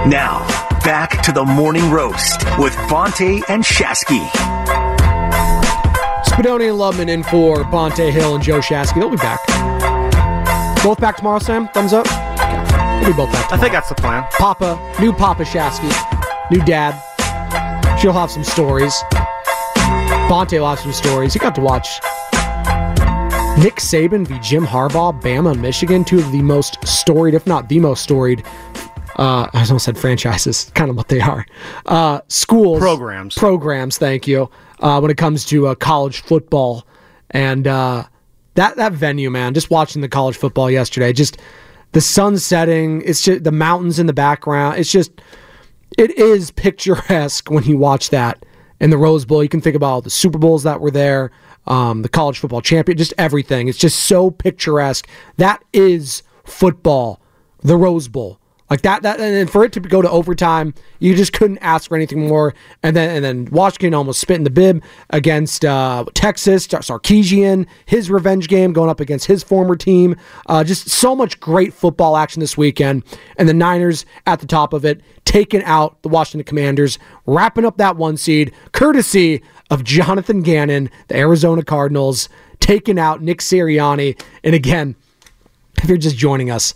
Now, 0.09 0.45
back 0.83 1.21
to 1.23 1.31
the 1.31 1.43
morning 1.43 1.89
roast 1.89 2.43
with 2.59 2.73
Bonta 2.89 3.41
and 3.47 3.63
Shasky. 3.63 4.62
Spadoni 6.33 6.67
and 6.67 6.79
Lubman 6.79 7.09
in 7.09 7.21
for 7.21 7.63
Bonta 7.65 8.11
Hill 8.11 8.33
and 8.33 8.43
Joe 8.43 8.57
Shasky. 8.57 8.95
They'll 8.95 9.11
be 9.11 9.17
back. 9.17 9.39
Both 10.83 10.99
back 10.99 11.17
tomorrow, 11.17 11.37
Sam? 11.37 11.67
Thumbs 11.67 11.93
up? 11.93 12.07
Okay. 12.07 12.99
They'll 12.99 13.11
be 13.11 13.15
both 13.15 13.31
back 13.31 13.51
I 13.53 13.57
think 13.57 13.71
that's 13.71 13.89
the 13.89 13.93
plan. 13.93 14.25
Papa, 14.31 14.79
new 14.99 15.13
Papa 15.13 15.43
Shasky, 15.43 15.91
new 16.49 16.59
dad. 16.65 16.99
She'll 17.99 18.13
have 18.13 18.31
some 18.31 18.43
stories. 18.43 18.95
Bonte 20.27 20.53
will 20.53 20.67
have 20.67 20.79
some 20.79 20.91
stories. 20.91 21.33
He 21.33 21.39
got 21.39 21.53
to 21.53 21.61
watch 21.61 22.01
Nick 23.59 23.75
Saban 23.75 24.25
v. 24.27 24.39
Jim 24.39 24.65
Harbaugh, 24.65 25.21
Bama, 25.21 25.55
Michigan, 25.57 26.03
two 26.03 26.17
of 26.17 26.31
the 26.31 26.41
most 26.41 26.83
storied, 26.83 27.35
if 27.35 27.45
not 27.45 27.69
the 27.69 27.79
most 27.79 28.01
storied, 28.01 28.43
uh, 29.17 29.47
I 29.53 29.65
almost 29.67 29.85
said 29.85 29.97
franchises, 29.97 30.71
kind 30.75 30.89
of 30.89 30.95
what 30.95 31.07
they 31.07 31.21
are. 31.21 31.45
Uh, 31.85 32.21
schools, 32.27 32.79
Programs. 32.79 33.35
programs. 33.35 33.97
Thank 33.97 34.27
you. 34.27 34.49
Uh, 34.79 34.99
when 34.99 35.09
it 35.11 35.17
comes 35.17 35.45
to 35.45 35.67
uh, 35.67 35.75
college 35.75 36.21
football, 36.21 36.85
and 37.31 37.67
uh, 37.67 38.03
that 38.55 38.75
that 38.77 38.93
venue, 38.93 39.29
man, 39.29 39.53
just 39.53 39.69
watching 39.69 40.01
the 40.01 40.09
college 40.09 40.35
football 40.35 40.69
yesterday, 40.69 41.13
just 41.13 41.37
the 41.93 42.01
sun 42.01 42.37
setting. 42.37 43.01
It's 43.05 43.21
just 43.21 43.43
the 43.43 43.51
mountains 43.51 43.99
in 43.99 44.07
the 44.07 44.13
background. 44.13 44.77
It's 44.79 44.91
just 44.91 45.11
it 45.97 46.11
is 46.17 46.51
picturesque 46.51 47.49
when 47.49 47.63
you 47.63 47.77
watch 47.77 48.09
that 48.09 48.45
in 48.79 48.89
the 48.89 48.97
Rose 48.97 49.25
Bowl. 49.25 49.41
You 49.41 49.49
can 49.49 49.61
think 49.61 49.75
about 49.75 49.87
all 49.87 50.01
the 50.01 50.09
Super 50.09 50.37
Bowls 50.39 50.63
that 50.63 50.81
were 50.81 50.91
there, 50.91 51.31
um, 51.67 52.01
the 52.01 52.09
college 52.09 52.39
football 52.39 52.61
champion, 52.61 52.97
just 52.97 53.13
everything. 53.17 53.67
It's 53.67 53.77
just 53.77 54.01
so 54.01 54.31
picturesque. 54.31 55.07
That 55.37 55.63
is 55.71 56.23
football, 56.43 57.21
the 57.61 57.77
Rose 57.77 58.07
Bowl. 58.07 58.39
Like 58.69 58.81
that, 58.81 59.03
that, 59.03 59.19
and 59.19 59.35
then 59.35 59.47
for 59.47 59.63
it 59.65 59.73
to 59.73 59.79
go 59.79 60.01
to 60.01 60.09
overtime, 60.09 60.73
you 60.99 61.15
just 61.15 61.33
couldn't 61.33 61.59
ask 61.59 61.89
for 61.89 61.95
anything 61.95 62.27
more. 62.27 62.55
And 62.81 62.95
then, 62.95 63.15
and 63.15 63.23
then 63.23 63.45
Washington 63.51 63.93
almost 63.93 64.19
spit 64.19 64.37
in 64.37 64.45
the 64.45 64.49
bib 64.49 64.81
against 65.09 65.63
uh, 65.65 66.05
Texas. 66.13 66.65
Sarkisian, 66.65 67.67
his 67.85 68.09
revenge 68.09 68.47
game 68.47 68.73
going 68.73 68.89
up 68.89 68.99
against 68.99 69.27
his 69.27 69.43
former 69.43 69.75
team. 69.75 70.15
Uh, 70.47 70.63
just 70.63 70.89
so 70.89 71.15
much 71.15 71.39
great 71.39 71.73
football 71.73 72.17
action 72.17 72.39
this 72.39 72.57
weekend. 72.57 73.03
And 73.37 73.47
the 73.47 73.53
Niners 73.53 74.05
at 74.25 74.39
the 74.39 74.47
top 74.47 74.73
of 74.73 74.85
it, 74.85 75.01
taking 75.25 75.63
out 75.63 76.01
the 76.01 76.09
Washington 76.09 76.45
Commanders, 76.45 76.97
wrapping 77.25 77.65
up 77.65 77.77
that 77.77 77.97
one 77.97 78.17
seed, 78.17 78.53
courtesy 78.71 79.43
of 79.69 79.83
Jonathan 79.83 80.41
Gannon, 80.41 80.89
the 81.09 81.17
Arizona 81.17 81.63
Cardinals, 81.63 82.29
taking 82.59 82.97
out 82.97 83.21
Nick 83.21 83.39
Sirianni. 83.39 84.19
And 84.43 84.55
again, 84.55 84.95
if 85.81 85.89
you're 85.89 85.97
just 85.97 86.17
joining 86.17 86.49
us, 86.49 86.73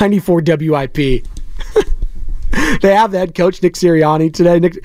94 0.00 0.42
WIP. 0.46 0.94
they 2.80 2.94
have 2.94 3.10
the 3.10 3.18
head 3.18 3.34
coach, 3.34 3.62
Nick 3.62 3.74
Sirianni, 3.74 4.32
today. 4.32 4.58
Nick, 4.60 4.78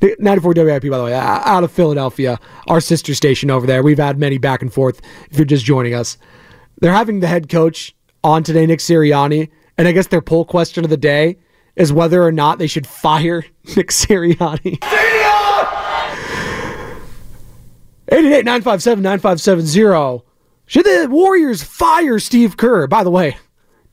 94 0.20 0.54
WIP, 0.56 0.90
by 0.90 0.98
the 0.98 1.04
way, 1.04 1.14
out 1.14 1.64
of 1.64 1.70
Philadelphia, 1.70 2.38
our 2.68 2.80
sister 2.80 3.14
station 3.14 3.50
over 3.50 3.66
there. 3.66 3.82
We've 3.82 3.98
had 3.98 4.18
many 4.18 4.38
back 4.38 4.62
and 4.62 4.72
forth 4.72 5.00
if 5.30 5.38
you're 5.38 5.44
just 5.44 5.64
joining 5.64 5.94
us. 5.94 6.16
They're 6.80 6.92
having 6.92 7.20
the 7.20 7.26
head 7.26 7.48
coach 7.48 7.94
on 8.22 8.42
today, 8.42 8.66
Nick 8.66 8.80
Sirianni. 8.80 9.50
And 9.78 9.86
I 9.86 9.92
guess 9.92 10.06
their 10.06 10.22
poll 10.22 10.44
question 10.44 10.84
of 10.84 10.90
the 10.90 10.96
day 10.96 11.36
is 11.74 11.92
whether 11.92 12.22
or 12.22 12.32
not 12.32 12.58
they 12.58 12.66
should 12.66 12.86
fire 12.86 13.44
Nick 13.76 13.88
Sirianni. 13.88 14.78
888 18.08 18.44
957 18.44 19.02
9570. 19.02 20.24
Should 20.66 20.84
the 20.84 21.08
Warriors 21.10 21.62
fire 21.62 22.18
Steve 22.18 22.56
Kerr? 22.56 22.86
By 22.86 23.04
the 23.04 23.10
way, 23.10 23.36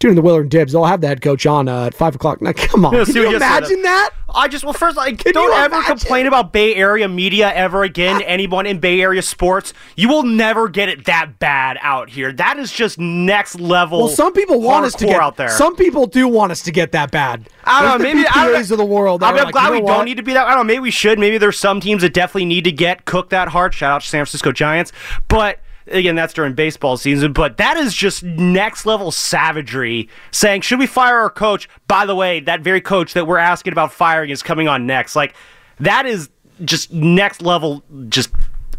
tuning 0.04 0.16
the 0.18 0.22
Willard 0.22 0.50
Dibs. 0.50 0.74
They'll 0.74 0.84
have 0.84 1.00
the 1.00 1.08
head 1.08 1.22
coach 1.22 1.46
on 1.46 1.70
uh, 1.70 1.86
at 1.86 1.94
five 1.94 2.14
o'clock. 2.16 2.34
Now, 2.44 2.52
come 2.52 2.84
on, 2.84 2.94
Yeah, 2.94 3.06
can 3.06 3.16
you 3.16 3.36
imagine 3.38 3.84
that? 3.84 4.10
I 4.36 4.50
just 4.50 4.66
well 4.66 4.74
first 4.74 4.98
like 4.98 5.20
Can 5.20 5.32
don't 5.32 5.46
you 5.46 5.54
ever 5.54 5.76
imagine? 5.76 5.98
complain 5.98 6.26
about 6.26 6.52
Bay 6.52 6.76
Area 6.76 7.08
media 7.08 7.54
ever 7.54 7.84
again 7.84 8.22
anyone 8.26 8.66
in 8.66 8.80
Bay 8.80 9.00
Area 9.00 9.22
sports. 9.22 9.74
You 9.96 10.10
will 10.10 10.24
never 10.24 10.68
get 10.68 10.90
it 10.90 11.06
that 11.06 11.40
bad 11.40 11.78
out 11.82 12.10
here. 12.10 12.34
That 12.34 12.58
is 12.60 12.70
just 12.72 13.00
next 13.00 13.60
level. 13.62 14.00
Well, 14.00 14.08
some 14.10 14.34
people 14.34 14.60
want 14.60 14.86
us 14.86 14.94
to 14.96 15.06
get 15.06 15.22
out 15.22 15.38
there. 15.38 15.50
Some 15.50 15.78
people 15.78 16.06
do 16.08 16.28
want 16.28 16.52
us 16.52 16.64
to 16.64 16.72
get 16.72 16.92
that 16.92 17.12
bad. 17.12 17.48
I 17.64 17.82
don't 17.82 18.00
know. 18.00 18.04
Maybe 18.04 18.24
the 18.24 18.38
I 18.38 18.48
don't 18.48 18.72
of 18.72 18.78
the 18.78 18.84
world. 18.86 19.24
I 19.24 19.32
mean, 19.32 19.40
I'm 19.40 19.46
like, 19.46 19.54
glad 19.54 19.68
you 19.68 19.74
we 19.76 19.82
know 19.82 19.88
don't 19.88 20.06
need 20.06 20.18
to 20.18 20.24
be 20.24 20.34
that. 20.34 20.46
I 20.46 20.50
don't 20.50 20.68
know. 20.68 20.74
Maybe 20.74 20.80
we 20.80 20.92
should. 20.92 21.18
Maybe 21.18 21.38
there's 21.38 21.58
some 21.58 21.80
teams 21.80 22.02
that 22.02 22.14
definitely 22.14 22.46
need 22.46 22.66
to 22.66 22.72
get 22.74 23.06
cooked 23.06 23.30
that 23.30 23.50
hard. 23.50 23.74
Shout 23.74 23.92
out 23.94 24.02
to 24.02 24.08
San 24.08 24.20
Francisco 24.20 24.52
Giants. 24.52 24.92
But 25.30 25.60
again, 25.88 26.16
that's 26.16 26.34
during 26.34 26.54
baseball 26.54 26.98
season. 26.98 27.34
But 27.34 27.58
that 27.58 27.78
is 27.78 27.94
just 27.94 28.24
next 28.24 28.86
level 28.86 29.12
savagery. 29.12 30.10
Saying, 30.32 30.62
should 30.62 30.80
we 30.80 30.88
fire 30.88 31.18
our 31.18 31.30
coach? 31.30 31.70
By 31.88 32.06
the 32.06 32.16
way, 32.16 32.40
that 32.42 32.62
very 32.62 32.82
coach 32.82 33.14
that 33.14 33.28
we're 33.28 33.38
asking 33.38 33.74
about 33.74 33.94
firing 33.94 34.30
is 34.30 34.44
coming 34.44 34.68
on 34.68 34.86
next. 34.86 35.16
Like 35.16 35.36
that 35.80 36.06
is 36.06 36.30
just 36.66 36.92
next 36.94 37.42
level. 37.42 37.84
Just. 38.10 38.32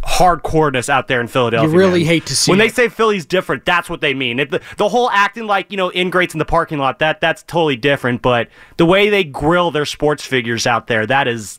Hardcoreness 0.06 0.90
out 0.90 1.08
there 1.08 1.18
in 1.22 1.28
Philadelphia. 1.28 1.70
You 1.70 1.78
really 1.78 2.00
man. 2.00 2.08
hate 2.08 2.26
to 2.26 2.36
see 2.36 2.52
when 2.52 2.58
they 2.58 2.68
say 2.68 2.90
Philly's 2.90 3.24
different. 3.24 3.64
That's 3.64 3.88
what 3.88 4.02
they 4.02 4.12
mean. 4.12 4.38
It, 4.38 4.50
the, 4.50 4.60
the 4.76 4.86
whole 4.86 5.08
acting 5.08 5.46
like 5.46 5.70
you 5.70 5.78
know 5.78 5.88
ingrates 5.88 6.34
in 6.34 6.38
the 6.38 6.44
parking 6.44 6.76
lot. 6.76 6.98
That 6.98 7.22
that's 7.22 7.42
totally 7.44 7.76
different. 7.76 8.20
But 8.20 8.50
the 8.76 8.84
way 8.84 9.08
they 9.08 9.24
grill 9.24 9.70
their 9.70 9.86
sports 9.86 10.22
figures 10.22 10.66
out 10.66 10.88
there, 10.88 11.06
that 11.06 11.26
is, 11.26 11.58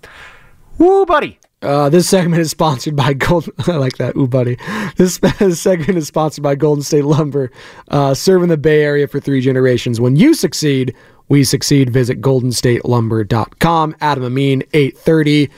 woo, 0.78 1.08
buddy. 1.08 1.40
Uh, 1.66 1.90
this 1.90 2.08
segment 2.08 2.40
is 2.40 2.52
sponsored 2.52 2.96
by 2.96 3.14
Gold. 3.14 3.50
I 3.68 3.78
like 3.78 3.98
that. 3.98 4.16
Ooh, 4.16 4.28
buddy. 4.28 4.58
This, 4.98 5.18
this 5.40 5.60
segment 5.60 5.98
is 5.98 6.08
sponsored 6.08 6.44
by 6.44 6.56
Golden 6.56 6.84
State 6.84 7.06
Lumber, 7.06 7.52
uh, 7.90 8.14
serving 8.14 8.50
the 8.50 8.58
Bay 8.58 8.84
Area 8.84 9.08
for 9.08 9.20
three 9.20 9.42
generations. 9.42 10.00
When 10.00 10.16
you 10.16 10.34
succeed, 10.36 10.96
we 11.28 11.44
succeed. 11.44 11.90
Visit 11.90 12.22
goldenstatelumber.com. 12.22 13.96
Adam 14.00 14.24
Amin, 14.24 14.64
830. 14.74 15.50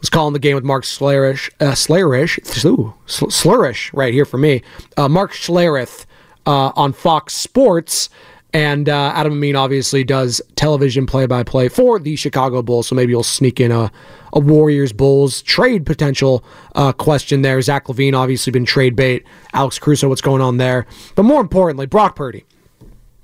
Was 0.00 0.10
calling 0.10 0.32
the 0.32 0.40
game 0.40 0.54
with 0.56 0.64
Mark 0.64 0.84
Slarish. 0.84 1.50
Uh, 1.60 1.72
Slarish. 1.72 2.64
Ooh, 2.64 2.94
Sl- 3.06 3.26
Slurish 3.26 3.90
right 3.92 4.12
here 4.12 4.24
for 4.24 4.38
me. 4.38 4.62
Uh, 4.96 5.08
Mark 5.08 5.32
Schlereth 5.32 6.06
uh, 6.46 6.72
on 6.74 6.92
Fox 6.92 7.34
Sports. 7.34 8.08
And 8.52 8.88
uh, 8.88 9.12
Adam 9.14 9.32
Amin 9.32 9.56
obviously 9.56 10.04
does 10.04 10.42
television 10.56 11.06
play 11.06 11.26
by 11.26 11.42
play 11.42 11.68
for 11.68 11.98
the 11.98 12.16
Chicago 12.16 12.62
Bulls. 12.62 12.86
So 12.86 12.94
maybe 12.94 13.10
you'll 13.10 13.22
sneak 13.22 13.60
in 13.60 13.72
a, 13.72 13.90
a 14.32 14.40
Warriors 14.40 14.92
Bulls 14.92 15.40
trade 15.42 15.86
potential 15.86 16.44
uh, 16.74 16.92
question 16.92 17.42
there. 17.42 17.60
Zach 17.62 17.86
LaVine 17.86 18.14
obviously 18.14 18.50
been 18.50 18.66
trade 18.66 18.94
bait. 18.94 19.24
Alex 19.54 19.78
Caruso, 19.78 20.08
what's 20.08 20.20
going 20.20 20.42
on 20.42 20.58
there? 20.58 20.86
But 21.14 21.22
more 21.22 21.40
importantly, 21.40 21.86
Brock 21.86 22.14
Purdy. 22.14 22.44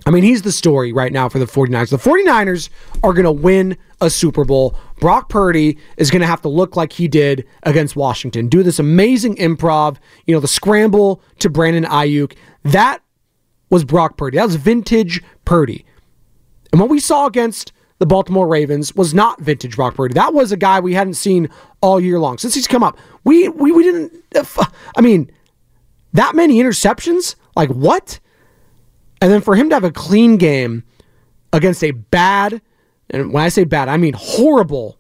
I 0.07 0.11
mean, 0.11 0.23
he's 0.23 0.43
the 0.43 0.53
story 0.53 0.93
right 0.93 1.13
now 1.13 1.29
for 1.29 1.39
the 1.39 1.45
49ers. 1.45 1.91
The 1.91 1.99
49ers 1.99 2.71
are 3.03 3.13
going 3.13 3.25
to 3.25 3.33
win 3.33 3.77
a 4.01 4.09
Super 4.09 4.45
Bowl. 4.45 4.79
Brock 5.01 5.29
Purdy 5.29 5.77
is 5.99 6.11
going 6.11 6.21
to 6.23 6.27
have 6.27 6.41
to 6.43 6.49
look 6.49 6.77
like 6.77 6.93
he 6.93 7.09
did 7.09 7.47
against 7.65 7.95
Washington. 7.95 8.49
Do 8.49 8.63
this 8.63 8.79
amazing 8.79 9.37
improv, 9.37 9.99
you 10.25 10.35
know, 10.35 10.41
the 10.41 10.49
scramble 10.49 11.21
to 11.41 11.51
Brandon 11.51 11.85
Aiyuk. 11.85 12.35
That 12.63 13.03
was 13.71 13.85
Brock 13.85 14.17
Purdy. 14.17 14.37
That 14.37 14.47
was 14.47 14.57
vintage 14.57 15.23
Purdy. 15.45 15.85
And 16.73 16.81
what 16.81 16.91
we 16.91 17.01
saw 17.01 17.27
against 17.27 17.73
the 17.99 18.07
Baltimore 18.07 18.47
Ravens 18.47 18.95
was 18.95 19.13
not 19.13 19.41
vintage 19.41 19.77
Brock 19.77 19.95
Purdy. 19.95 20.15
That 20.15 20.35
was 20.35 20.53
a 20.53 20.57
guy 20.57 20.81
we 20.81 20.95
hadn't 20.95 21.15
seen 21.15 21.49
all 21.81 22.01
year 22.01 22.19
long 22.19 22.39
since 22.39 22.55
he's 22.55 22.67
come 22.67 22.83
up. 22.83 22.99
We 23.25 23.49
we, 23.49 23.73
we 23.73 23.83
didn't. 23.83 24.13
I 24.97 25.01
mean, 25.01 25.31
that 26.13 26.35
many 26.35 26.63
interceptions? 26.63 27.35
Like 27.57 27.71
what? 27.71 28.21
And 29.21 29.33
then 29.33 29.41
for 29.41 29.57
him 29.57 29.69
to 29.71 29.75
have 29.75 29.85
a 29.85 29.91
clean 29.91 30.37
game 30.37 30.85
against 31.53 31.83
a 31.83 31.91
bad, 31.91 32.63
and 33.11 33.33
when 33.33 33.43
I 33.43 33.49
say 33.49 33.65
bad, 33.65 33.89
I 33.89 33.97
mean 33.97 34.15
horrible 34.17 34.99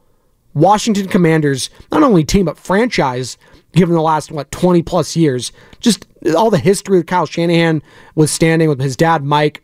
Washington 0.54 1.06
Commanders, 1.06 1.70
not 1.92 2.02
only 2.02 2.24
team, 2.24 2.46
but 2.46 2.58
franchise, 2.58 3.38
given 3.72 3.94
the 3.94 4.02
last, 4.02 4.30
what, 4.30 4.50
20 4.50 4.82
plus 4.82 5.16
years. 5.16 5.52
Just 5.80 6.06
all 6.36 6.50
the 6.50 6.58
history 6.58 6.98
of 6.98 7.06
Kyle 7.06 7.26
Shanahan 7.26 7.82
was 8.14 8.30
standing 8.30 8.68
with 8.68 8.80
his 8.80 8.96
dad, 8.96 9.24
Mike. 9.24 9.62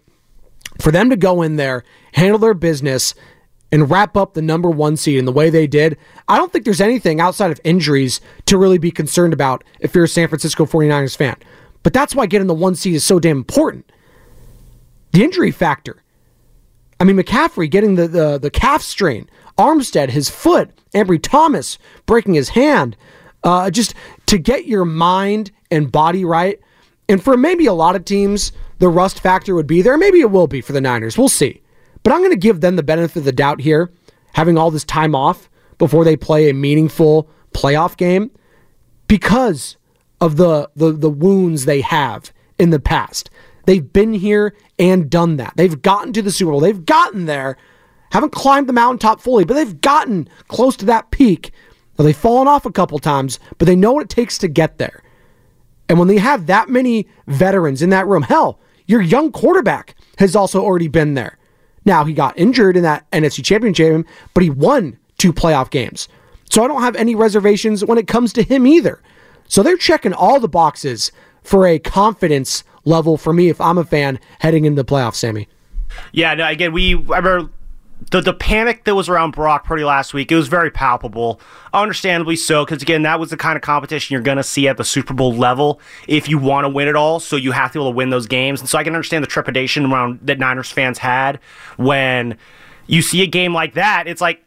For 0.81 0.91
them 0.91 1.11
to 1.11 1.17
go 1.17 1.43
in 1.43 1.57
there, 1.57 1.85
handle 2.13 2.39
their 2.39 2.55
business, 2.55 3.15
and 3.75 3.91
wrap 3.91 4.17
up 4.17 4.35
the 4.35 4.41
number 4.41 4.71
one 4.71 4.97
seed 4.97 5.19
in 5.19 5.25
the 5.25 5.33
way 5.33 5.51
they 5.51 5.67
did, 5.67 5.99
I 6.29 6.39
don't 6.39 6.53
think 6.53 6.65
there's 6.65 6.81
anything 6.81 7.21
outside 7.21 7.51
of 7.51 7.61
injuries 7.65 8.21
to 8.47 8.57
really 8.57 8.79
be 8.79 8.93
concerned 8.93 9.33
about 9.33 9.65
if 9.81 9.97
you're 9.97 10.05
a 10.05 10.09
San 10.09 10.29
Francisco 10.29 10.65
49ers 10.65 11.17
fan. 11.17 11.35
But 11.83 11.93
that's 11.93 12.15
why 12.15 12.27
getting 12.27 12.47
the 12.47 12.55
one 12.55 12.77
seed 12.77 12.95
is 12.95 13.05
so 13.05 13.19
damn 13.19 13.39
important. 13.39 13.91
The 15.11 15.25
injury 15.25 15.51
factor. 15.51 16.05
I 17.01 17.05
mean, 17.05 17.17
McCaffrey 17.17 17.69
getting 17.69 17.97
the, 17.97 18.07
the, 18.07 18.39
the 18.39 18.51
calf 18.51 18.81
strain, 18.81 19.29
Armstead, 19.59 20.11
his 20.11 20.31
foot, 20.31 20.71
Ambry 20.95 21.21
Thomas 21.21 21.77
breaking 22.07 22.35
his 22.35 22.51
hand. 22.51 22.97
Uh, 23.45 23.71
just 23.71 23.95
to 24.27 24.39
get 24.39 24.67
your 24.67 24.85
mind 24.85 25.53
and 25.71 25.93
body 25.93 26.25
right. 26.25 26.59
And 27.09 27.23
for 27.23 27.37
maybe 27.37 27.67
a 27.67 27.75
lot 27.75 27.95
of 27.95 28.05
teams, 28.05 28.53
the 28.79 28.89
rust 28.89 29.21
factor 29.21 29.55
would 29.55 29.67
be 29.67 29.83
there. 29.83 29.99
Maybe 29.99 30.21
it 30.21 30.31
will 30.31 30.47
be 30.47 30.61
for 30.61 30.73
the 30.73 30.81
Niners. 30.81 31.19
We'll 31.19 31.29
see. 31.29 31.61
But 32.03 32.13
I'm 32.13 32.21
going 32.21 32.31
to 32.31 32.37
give 32.37 32.61
them 32.61 32.77
the 32.77 32.83
benefit 32.83 33.17
of 33.19 33.25
the 33.25 33.33
doubt 33.33 33.61
here, 33.61 33.91
having 34.33 34.57
all 34.57 34.71
this 34.71 34.85
time 34.85 35.15
off 35.15 35.49
before 35.79 36.05
they 36.05 36.17
play 36.17 36.49
a 36.49 36.55
meaningful 36.55 37.29
playoff 37.53 37.97
game 37.97 38.31
because 39.09 39.77
of 40.21 40.37
the, 40.37 40.71
the, 40.75 40.93
the 40.93 41.11
wounds 41.11 41.65
they 41.65 41.83
have 41.83 42.33
in 42.59 42.71
the 42.71 42.81
past. 42.81 43.31
They've 43.67 43.93
been 43.93 44.13
here 44.13 44.55
and 44.79 45.11
done 45.11 45.37
that. 45.37 45.55
They've 45.57 45.81
gotten 45.81 46.13
to 46.15 46.23
the 46.23 46.31
Super 46.31 46.51
Bowl. 46.51 46.61
They've 46.61 46.85
gotten 46.85 47.27
there. 47.27 47.57
Haven't 48.11 48.33
climbed 48.33 48.69
the 48.69 48.73
mountaintop 48.73 49.21
fully, 49.21 49.45
but 49.45 49.55
they've 49.55 49.81
gotten 49.81 50.29
close 50.49 50.77
to 50.77 50.85
that 50.87 51.11
peak. 51.11 51.53
Now, 51.99 52.05
they've 52.05 52.17
fallen 52.17 52.49
off 52.49 52.67
a 52.67 52.73
couple 52.73 52.99
times, 52.99 53.39
but 53.59 53.67
they 53.67 53.77
know 53.77 53.93
what 53.93 54.03
it 54.05 54.09
takes 54.09 54.39
to 54.39 54.49
get 54.49 54.79
there. 54.79 55.03
And 55.89 55.99
when 55.99 56.09
they 56.09 56.19
have 56.19 56.47
that 56.47 56.69
many 56.69 57.07
veterans 57.27 57.83
in 57.83 57.91
that 57.91 58.07
room, 58.07 58.23
hell, 58.23 58.59
your 58.87 59.01
young 59.01 59.31
quarterback 59.31 59.95
has 60.19 60.35
also 60.35 60.63
already 60.63 60.89
been 60.89 61.15
there. 61.15 61.39
Now, 61.85 62.05
he 62.05 62.15
got 62.15 62.39
injured 62.39 62.77
in 62.77 62.83
that 62.83 63.09
NFC 63.11 63.45
Championship 63.45 63.93
game, 63.93 64.07
but 64.33 64.43
he 64.43 64.51
won 64.51 64.99
two 65.19 65.33
playoff 65.33 65.71
games. 65.71 66.09
So 66.51 66.65
I 66.65 66.69
don't 66.69 66.83
have 66.83 66.97
any 66.97 67.15
reservations 67.15 67.85
when 67.85 67.99
it 67.99 68.07
comes 68.07 68.33
to 68.35 68.43
him 68.43 68.67
either. 68.67 69.03
So 69.49 69.63
they're 69.63 69.77
checking 69.77 70.13
all 70.13 70.41
the 70.41 70.49
boxes 70.49 71.13
for 71.43 71.67
a 71.67 71.79
confidence 71.79 72.65
level 72.85 73.17
for 73.17 73.33
me 73.33 73.49
if 73.49 73.61
I'm 73.61 73.79
a 73.79 73.85
fan 73.85 74.19
heading 74.41 74.65
into 74.65 74.83
the 74.83 74.89
playoffs, 74.89 75.17
Sammy. 75.17 75.49
Yeah, 76.13 76.35
no, 76.35 76.49
again, 76.49 76.73
we 76.73 76.95
I 76.95 77.19
remember 77.19 77.51
the 78.11 78.21
the 78.21 78.33
panic 78.33 78.85
that 78.85 78.95
was 78.95 79.09
around 79.09 79.33
Brock 79.33 79.65
Purdy 79.65 79.85
last 79.85 80.15
week. 80.15 80.31
It 80.33 80.37
was 80.37 80.49
very 80.49 80.71
palpable, 80.71 81.41
understandably 81.73 82.37
so, 82.37 82.65
because 82.65 82.83
again, 82.83 83.03
that 83.03 83.21
was 83.21 83.31
the 83.31 83.37
kind 83.37 83.57
of 83.57 83.63
competition 83.63 84.15
you're 84.15 84.23
going 84.23 84.37
to 84.37 84.43
see 84.43 84.69
at 84.69 84.77
the 84.77 84.85
Super 84.85 85.15
Bowl 85.15 85.35
level 85.35 85.81
if 86.09 86.29
you 86.29 86.39
want 86.39 86.65
to 86.65 86.69
win 86.69 86.89
it 86.89 86.97
all. 86.97 87.21
So 87.21 87.37
you 87.37 87.53
have 87.53 87.73
to 87.73 87.79
be 87.79 87.83
able 87.83 87.93
to 87.93 87.97
win 87.97 88.11
those 88.11 88.27
games, 88.27 88.61
and 88.61 88.69
so 88.69 88.79
I 88.79 88.85
can 88.85 88.95
understand 88.95 89.23
the 89.23 89.29
trepidation 89.29 89.87
around 89.87 90.21
that 90.23 90.39
Niners 90.39 90.71
fans 90.71 90.99
had 90.99 91.41
when 91.77 92.37
you 92.87 93.03
see 93.03 93.23
a 93.23 93.27
game 93.27 93.55
like 93.55 93.75
that. 93.75 94.07
It's 94.07 94.21
like. 94.21 94.41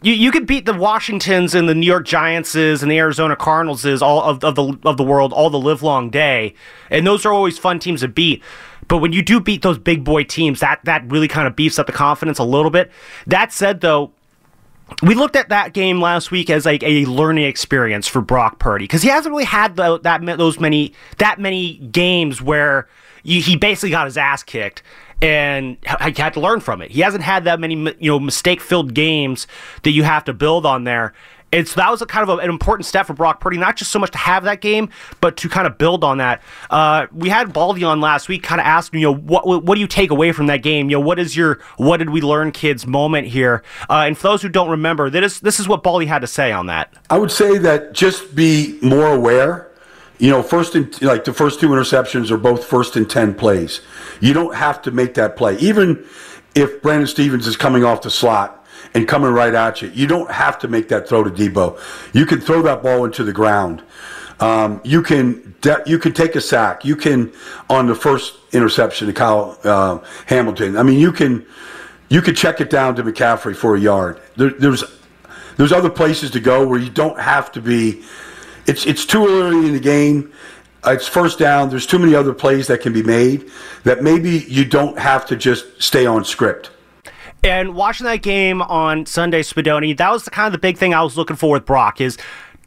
You, 0.00 0.12
you 0.12 0.30
could 0.30 0.46
beat 0.46 0.64
the 0.64 0.74
Washingtons 0.74 1.56
and 1.56 1.68
the 1.68 1.74
New 1.74 1.84
York 1.84 2.06
Giantses 2.06 2.82
and 2.82 2.90
the 2.90 2.98
Arizona 2.98 3.34
Cardinalses 3.34 4.00
all 4.00 4.22
of, 4.22 4.44
of 4.44 4.54
the 4.54 4.78
of 4.84 4.96
the 4.96 5.02
world 5.02 5.32
all 5.32 5.50
the 5.50 5.58
live 5.58 5.82
long 5.82 6.08
day, 6.08 6.54
and 6.88 7.04
those 7.04 7.26
are 7.26 7.32
always 7.32 7.58
fun 7.58 7.80
teams 7.80 8.02
to 8.02 8.08
beat. 8.08 8.40
But 8.88 8.98
when 8.98 9.12
you 9.12 9.22
do 9.22 9.40
beat 9.40 9.62
those 9.62 9.78
big 9.78 10.02
boy 10.02 10.24
teams, 10.24 10.60
that 10.60 10.80
that 10.84 11.10
really 11.10 11.28
kind 11.28 11.46
of 11.46 11.54
beefs 11.54 11.78
up 11.78 11.86
the 11.86 11.92
confidence 11.92 12.38
a 12.38 12.44
little 12.44 12.70
bit. 12.70 12.90
That 13.26 13.52
said, 13.52 13.80
though, 13.80 14.12
we 15.02 15.14
looked 15.14 15.36
at 15.36 15.50
that 15.50 15.74
game 15.74 16.00
last 16.00 16.30
week 16.30 16.50
as 16.50 16.64
like 16.64 16.82
a 16.82 17.04
learning 17.04 17.44
experience 17.44 18.08
for 18.08 18.20
Brock 18.20 18.58
Purdy 18.58 18.84
because 18.84 19.02
he 19.02 19.08
hasn't 19.08 19.30
really 19.30 19.44
had 19.44 19.76
the, 19.76 20.00
that 20.00 20.24
those 20.38 20.58
many 20.58 20.92
that 21.18 21.38
many 21.38 21.76
games 21.76 22.40
where 22.40 22.88
you, 23.22 23.42
he 23.42 23.56
basically 23.56 23.90
got 23.90 24.06
his 24.06 24.16
ass 24.16 24.42
kicked 24.42 24.82
and 25.20 25.76
had 25.84 26.32
to 26.34 26.40
learn 26.40 26.60
from 26.60 26.80
it. 26.80 26.90
He 26.90 27.00
hasn't 27.00 27.24
had 27.24 27.44
that 27.44 27.60
many 27.60 27.74
you 27.98 28.10
know 28.10 28.18
mistake 28.18 28.60
filled 28.60 28.94
games 28.94 29.46
that 29.82 29.90
you 29.90 30.04
have 30.04 30.24
to 30.24 30.32
build 30.32 30.64
on 30.64 30.84
there. 30.84 31.12
So 31.52 31.62
that 31.76 31.90
was 31.90 32.02
a 32.02 32.06
kind 32.06 32.28
of 32.28 32.38
a, 32.38 32.42
an 32.42 32.50
important 32.50 32.86
step 32.86 33.06
for 33.06 33.14
Brock 33.14 33.40
Purdy, 33.40 33.56
not 33.56 33.76
just 33.76 33.90
so 33.90 33.98
much 33.98 34.10
to 34.10 34.18
have 34.18 34.44
that 34.44 34.60
game, 34.60 34.90
but 35.20 35.36
to 35.38 35.48
kind 35.48 35.66
of 35.66 35.78
build 35.78 36.04
on 36.04 36.18
that. 36.18 36.42
Uh, 36.68 37.06
we 37.12 37.30
had 37.30 37.52
Baldy 37.52 37.84
on 37.84 38.00
last 38.00 38.28
week, 38.28 38.42
kind 38.42 38.60
of 38.60 38.66
asking, 38.66 39.00
you 39.00 39.06
know, 39.06 39.14
what 39.14 39.46
what 39.64 39.74
do 39.74 39.80
you 39.80 39.86
take 39.86 40.10
away 40.10 40.32
from 40.32 40.46
that 40.46 40.62
game? 40.62 40.90
You 40.90 40.96
know, 40.96 41.00
what 41.00 41.18
is 41.18 41.36
your 41.36 41.60
what 41.76 41.98
did 41.98 42.10
we 42.10 42.20
learn, 42.20 42.52
kids 42.52 42.86
moment 42.86 43.28
here? 43.28 43.62
Uh, 43.88 44.04
and 44.06 44.16
for 44.16 44.24
those 44.28 44.42
who 44.42 44.48
don't 44.48 44.68
remember, 44.68 45.08
that 45.10 45.22
is 45.22 45.40
this 45.40 45.58
is 45.58 45.66
what 45.66 45.82
Baldy 45.82 46.06
had 46.06 46.20
to 46.20 46.26
say 46.26 46.52
on 46.52 46.66
that. 46.66 46.92
I 47.08 47.18
would 47.18 47.30
say 47.30 47.56
that 47.58 47.94
just 47.94 48.34
be 48.34 48.78
more 48.82 49.14
aware. 49.14 49.70
You 50.18 50.30
know, 50.30 50.42
first 50.42 50.74
and 50.74 51.00
like 51.00 51.24
the 51.24 51.32
first 51.32 51.60
two 51.60 51.68
interceptions 51.68 52.30
are 52.30 52.36
both 52.36 52.64
first 52.64 52.96
and 52.96 53.08
ten 53.08 53.34
plays. 53.34 53.80
You 54.20 54.34
don't 54.34 54.54
have 54.54 54.82
to 54.82 54.90
make 54.90 55.14
that 55.14 55.36
play, 55.36 55.56
even 55.58 56.04
if 56.54 56.82
Brandon 56.82 57.06
Stephens 57.06 57.46
is 57.46 57.56
coming 57.56 57.84
off 57.84 58.02
the 58.02 58.10
slot 58.10 58.57
and 58.94 59.06
coming 59.06 59.30
right 59.30 59.54
at 59.54 59.82
you. 59.82 59.88
You 59.88 60.06
don't 60.06 60.30
have 60.30 60.58
to 60.60 60.68
make 60.68 60.88
that 60.88 61.08
throw 61.08 61.24
to 61.24 61.30
Deebo. 61.30 61.80
You 62.14 62.26
can 62.26 62.40
throw 62.40 62.62
that 62.62 62.82
ball 62.82 63.04
into 63.04 63.24
the 63.24 63.32
ground. 63.32 63.82
Um, 64.40 64.80
you 64.84 65.02
can 65.02 65.54
de- 65.60 65.82
you 65.86 65.98
can 65.98 66.12
take 66.12 66.36
a 66.36 66.40
sack. 66.40 66.84
You 66.84 66.96
can 66.96 67.32
on 67.68 67.86
the 67.86 67.94
first 67.94 68.34
interception 68.52 69.08
to 69.08 69.12
Kyle 69.12 69.58
uh, 69.64 69.98
Hamilton. 70.26 70.76
I 70.76 70.82
mean, 70.82 70.98
you 70.98 71.12
can 71.12 71.44
you 72.08 72.22
can 72.22 72.34
check 72.34 72.60
it 72.60 72.70
down 72.70 72.94
to 72.96 73.02
McCaffrey 73.02 73.56
for 73.56 73.74
a 73.74 73.80
yard. 73.80 74.20
There, 74.36 74.50
there's 74.50 74.84
there's 75.56 75.72
other 75.72 75.90
places 75.90 76.30
to 76.32 76.40
go 76.40 76.66
where 76.66 76.78
you 76.78 76.90
don't 76.90 77.18
have 77.18 77.50
to 77.52 77.60
be. 77.60 78.04
It's 78.66 78.86
it's 78.86 79.04
too 79.04 79.26
early 79.26 79.66
in 79.66 79.72
the 79.72 79.80
game. 79.80 80.32
It's 80.86 81.08
first 81.08 81.40
down. 81.40 81.68
There's 81.70 81.86
too 81.86 81.98
many 81.98 82.14
other 82.14 82.32
plays 82.32 82.68
that 82.68 82.80
can 82.80 82.92
be 82.92 83.02
made 83.02 83.50
that 83.82 84.02
maybe 84.02 84.38
you 84.48 84.64
don't 84.64 84.96
have 84.98 85.26
to 85.26 85.36
just 85.36 85.82
stay 85.82 86.06
on 86.06 86.24
script. 86.24 86.70
And 87.42 87.74
watching 87.74 88.04
that 88.04 88.22
game 88.22 88.62
on 88.62 89.06
Sunday, 89.06 89.42
Spadoni, 89.42 89.96
that 89.96 90.10
was 90.10 90.24
the 90.24 90.30
kind 90.30 90.46
of 90.46 90.52
the 90.52 90.58
big 90.58 90.76
thing 90.76 90.92
I 90.92 91.02
was 91.02 91.16
looking 91.16 91.36
for 91.36 91.52
with 91.52 91.64
Brock 91.64 92.00
is 92.00 92.18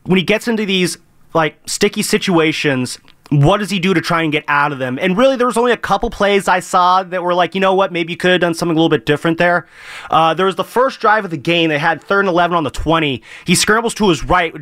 when 0.04 0.18
he 0.18 0.24
gets 0.24 0.48
into 0.48 0.66
these 0.66 0.98
like 1.34 1.58
sticky 1.66 2.02
situations, 2.02 2.98
what 3.30 3.58
does 3.58 3.70
he 3.70 3.80
do 3.80 3.94
to 3.94 4.02
try 4.02 4.24
and 4.24 4.32
get 4.32 4.44
out 4.48 4.74
of 4.74 4.80
them? 4.80 5.00
And 5.00 5.18
really, 5.18 5.38
there 5.38 5.48
was 5.48 5.58
only 5.58 5.72
a 5.72 5.78
couple 5.78 6.10
plays 6.10 6.48
I 6.48 6.60
saw 6.60 7.04
that 7.04 7.24
were 7.24 7.34
like, 7.34 7.56
you 7.56 7.62
know 7.62 7.74
what, 7.74 7.92
maybe 7.92 8.12
you 8.12 8.18
could 8.18 8.32
have 8.32 8.42
done 8.42 8.54
something 8.54 8.76
a 8.76 8.80
little 8.80 8.90
bit 8.90 9.06
different 9.06 9.38
there. 9.38 9.68
Uh, 10.10 10.34
there 10.34 10.46
was 10.46 10.56
the 10.56 10.66
first 10.66 11.00
drive 11.00 11.24
of 11.24 11.32
the 11.32 11.38
game. 11.38 11.70
They 11.70 11.80
had 11.80 12.04
third 12.04 12.22
and 12.22 12.30
11 12.30 12.58
on 12.58 12.64
the 12.64 12.70
20. 12.70 13.22
He 13.46 13.56
scrambles 13.56 13.94
to 13.96 14.10
his 14.10 14.24
right, 14.24 14.54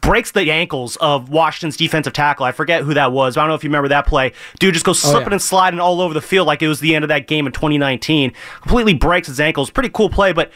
breaks 0.00 0.30
the 0.30 0.50
ankles 0.50 0.96
of 0.96 1.28
Washington's 1.28 1.76
defensive 1.76 2.12
tackle. 2.12 2.46
I 2.46 2.52
forget 2.52 2.82
who 2.82 2.94
that 2.94 3.12
was. 3.12 3.36
I 3.36 3.42
don't 3.42 3.48
know 3.48 3.54
if 3.54 3.64
you 3.64 3.68
remember 3.68 3.88
that 3.88 4.06
play. 4.06 4.32
Dude 4.58 4.74
just 4.74 4.86
goes 4.86 5.00
slipping 5.00 5.20
oh, 5.20 5.30
yeah. 5.30 5.32
and 5.32 5.42
sliding 5.42 5.80
all 5.80 6.00
over 6.00 6.14
the 6.14 6.20
field 6.20 6.46
like 6.46 6.62
it 6.62 6.68
was 6.68 6.80
the 6.80 6.94
end 6.94 7.04
of 7.04 7.08
that 7.08 7.26
game 7.26 7.46
in 7.46 7.52
2019. 7.52 8.32
Completely 8.62 8.94
breaks 8.94 9.28
his 9.28 9.40
ankles. 9.40 9.70
Pretty 9.70 9.90
cool 9.90 10.08
play, 10.08 10.32
but 10.32 10.50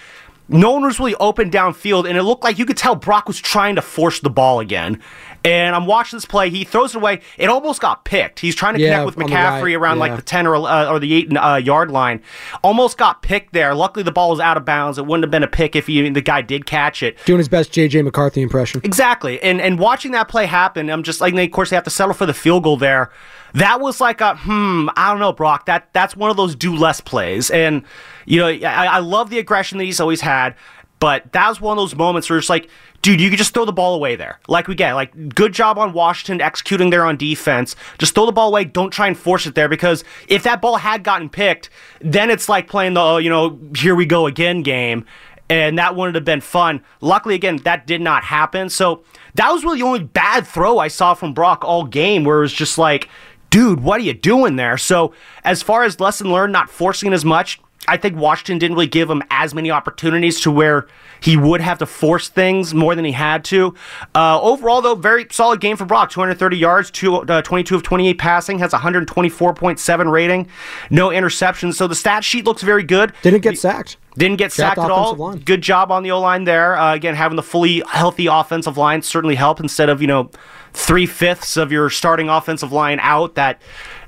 no 0.53 0.73
one 0.73 0.83
was 0.83 0.99
really 0.99 1.15
open 1.17 1.51
downfield, 1.51 2.09
and 2.09 2.17
it 2.17 2.23
looked 2.23 2.45
like 2.45 2.59
you 2.59 2.67
could 2.67 2.77
tell 2.77 2.95
Brock 2.95 3.27
was 3.27 3.39
trying 3.39 3.77
to 3.77 3.83
force 3.83 4.21
the 4.21 4.31
ball 4.31 4.61
again. 4.61 5.01
And 5.45 5.75
I'm 5.75 5.87
watching 5.87 6.17
this 6.17 6.25
play. 6.25 6.51
He 6.51 6.63
throws 6.63 6.95
it 6.95 6.99
away. 6.99 7.21
It 7.37 7.49
almost 7.49 7.81
got 7.81 8.05
picked. 8.05 8.39
He's 8.39 8.55
trying 8.55 8.75
to 8.75 8.81
yeah, 8.81 8.99
connect 8.99 9.17
with 9.17 9.27
McCaffrey 9.27 9.63
right. 9.63 9.75
around 9.75 9.97
yeah. 9.97 10.01
like 10.01 10.17
the 10.17 10.23
10 10.23 10.47
or, 10.47 10.55
uh, 10.55 10.89
or 10.89 11.01
the 11.01 11.13
8 11.15 11.37
uh, 11.37 11.55
yard 11.57 11.91
line. 11.91 12.23
Almost 12.63 12.97
got 12.97 13.23
picked 13.23 13.53
there. 13.53 13.75
Luckily, 13.75 14.05
the 14.05 14.13
ball 14.13 14.31
was 14.31 14.39
out 14.39 14.57
of 14.57 14.65
bounds. 14.65 14.99
It 14.99 15.07
wouldn't 15.07 15.25
have 15.25 15.33
been 15.33 15.43
a 15.43 15.49
pick 15.49 15.75
if 15.75 15.89
he, 15.89 16.09
the 16.11 16.21
guy 16.21 16.43
did 16.43 16.65
catch 16.65 17.03
it. 17.03 17.19
Doing 17.25 17.39
his 17.39 17.49
best 17.49 17.73
J.J. 17.73 18.03
McCarthy 18.03 18.41
impression. 18.41 18.81
Exactly. 18.85 19.43
And, 19.43 19.61
and 19.61 19.81
watching 19.81 20.13
that 20.13 20.29
play 20.29 20.47
happen, 20.47 20.89
I'm 20.91 21.03
just 21.03 21.21
like, 21.21 21.35
of 21.35 21.51
course, 21.51 21.71
they 21.71 21.77
have 21.77 21.85
to 21.85 21.91
settle 21.91 22.15
for 22.15 22.27
the 22.27 22.35
field 22.35 22.63
goal 22.63 22.77
there. 22.77 23.11
That 23.55 23.81
was 23.81 24.01
like 24.01 24.21
a, 24.21 24.37
hmm, 24.37 24.89
I 24.97 25.11
don't 25.11 25.19
know, 25.19 25.33
Brock. 25.33 25.67
That 25.67 25.89
That's 25.93 26.17
one 26.17 26.31
of 26.31 26.37
those 26.37 26.55
do 26.55 26.77
less 26.77 27.01
plays. 27.01 27.51
And, 27.51 27.85
you 28.27 28.41
know, 28.41 28.49
I, 28.49 28.87
I 28.87 28.99
love 28.99 29.31
the 29.31 29.39
aggression 29.39 29.79
that 29.79 29.85
he's 29.85 30.01
always 30.01 30.21
had. 30.21 30.55
But 31.03 31.33
that 31.33 31.49
was 31.49 31.61
one 31.61 31.77
of 31.77 31.83
those 31.83 31.97
moments 31.97 32.31
where 32.31 32.39
it's 32.39 32.49
like, 32.49 32.71
dude, 33.03 33.21
you 33.21 33.29
could 33.29 33.39
just 33.39 33.53
throw 33.53 33.65
the 33.65 33.73
ball 33.73 33.97
away 33.97 34.15
there. 34.15 34.39
Like 34.47 34.69
we 34.69 34.77
get, 34.77 34.93
like 34.93 35.35
good 35.35 35.53
job 35.53 35.77
on 35.77 35.93
Washington 35.93 36.41
executing 36.41 36.91
there 36.91 37.05
on 37.05 37.17
defense. 37.17 37.75
Just 37.99 38.15
throw 38.15 38.25
the 38.25 38.31
ball 38.31 38.51
away. 38.51 38.65
Don't 38.67 38.93
try 38.93 39.09
and 39.09 39.19
force 39.19 39.45
it 39.45 39.57
there 39.57 39.69
because 39.69 40.05
if 40.29 40.45
that 40.45 40.61
ball 40.61 40.77
had 40.77 41.03
gotten 41.03 41.29
picked, 41.29 41.71
then 42.01 42.31
it's 42.31 42.49
like 42.49 42.69
playing 42.69 42.95
the 42.95 43.17
you 43.17 43.29
know 43.29 43.59
here 43.75 43.97
we 43.97 44.07
go 44.07 44.27
again 44.27 44.63
game, 44.63 45.05
and 45.51 45.77
that 45.77 45.97
wouldn't 45.97 46.15
have 46.15 46.25
been 46.25 46.41
fun. 46.41 46.85
Luckily, 47.01 47.35
again, 47.35 47.57
that 47.65 47.85
did 47.85 48.01
not 48.01 48.23
happen. 48.23 48.71
So 48.71 49.03
that 49.35 49.51
was 49.51 49.65
really 49.65 49.81
the 49.81 49.87
only 49.87 50.05
bad 50.05 50.47
throw 50.47 50.79
I 50.79 50.87
saw 50.87 51.15
from 51.15 51.35
Brock 51.35 51.65
all 51.65 51.85
game, 51.85 52.23
where 52.23 52.39
it 52.39 52.43
was 52.43 52.53
just 52.53 52.79
like, 52.79 53.09
dude, 53.51 53.81
what 53.81 53.99
are 53.99 54.05
you 54.05 54.15
doing 54.15 54.55
there? 54.55 54.79
So 54.79 55.13
as 55.43 55.63
far 55.63 55.83
as 55.83 55.99
lesson 55.99 56.31
learned, 56.31 56.53
not 56.53 56.71
forcing 56.71 57.13
as 57.13 57.25
much. 57.25 57.61
I 57.89 57.97
think 57.97 58.17
Washington 58.17 58.59
didn't 58.59 58.77
really 58.77 58.87
give 58.87 59.11
him 59.11 59.23
as 59.31 59.55
many 59.55 59.71
opportunities 59.71 60.41
to 60.41 60.51
where 60.51 60.87
he 61.21 61.37
would 61.37 61.61
have 61.61 61.79
to 61.79 61.87
force 61.87 62.29
things 62.29 62.73
more 62.75 62.95
than 62.95 63.05
he 63.05 63.13
had 63.13 63.45
to. 63.47 63.75
Uh, 64.15 64.41
overall, 64.41 64.81
though, 64.81 64.95
very 64.95 65.27
solid 65.31 65.61
game 65.61 65.77
for 65.77 65.85
Brock. 65.85 66.11
230 66.11 66.57
yards, 66.57 66.91
two, 66.91 67.17
uh, 67.17 67.43
22 67.43 67.75
of 67.75 67.83
28 67.83 68.19
passing, 68.19 68.59
has 68.61 68.73
124.7 68.73 70.13
rating, 70.13 70.49
no 70.91 71.09
interceptions. 71.09 71.75
So 71.75 71.87
the 71.89 71.95
stat 71.95 72.23
sheet 72.25 72.45
looks 72.45 72.63
very 72.63 72.85
good. 72.85 73.13
Didn't 73.23 73.41
get 73.41 73.59
sacked. 73.59 73.97
Didn't 74.17 74.37
get 74.37 74.53
sacked 74.53 74.79
at 74.79 74.91
all. 74.91 75.15
Line. 75.15 75.39
Good 75.39 75.63
job 75.63 75.91
on 75.91 76.03
the 76.03 76.11
O 76.11 76.21
line 76.21 76.45
there. 76.45 76.77
Uh, 76.77 76.95
again, 76.95 77.15
having 77.15 77.37
the 77.37 77.43
fully 77.43 77.83
healthy 77.89 78.27
offensive 78.27 78.77
line 78.77 79.03
certainly 79.03 79.35
helped 79.35 79.61
instead 79.61 79.89
of 79.89 80.01
you 80.01 80.07
know 80.07 80.31
three 80.73 81.07
fifths 81.07 81.57
of 81.57 81.73
your 81.73 81.91
starting 81.91 82.29
offensive 82.29 82.73
line 82.73 82.99
out. 83.01 83.35
That 83.35 83.61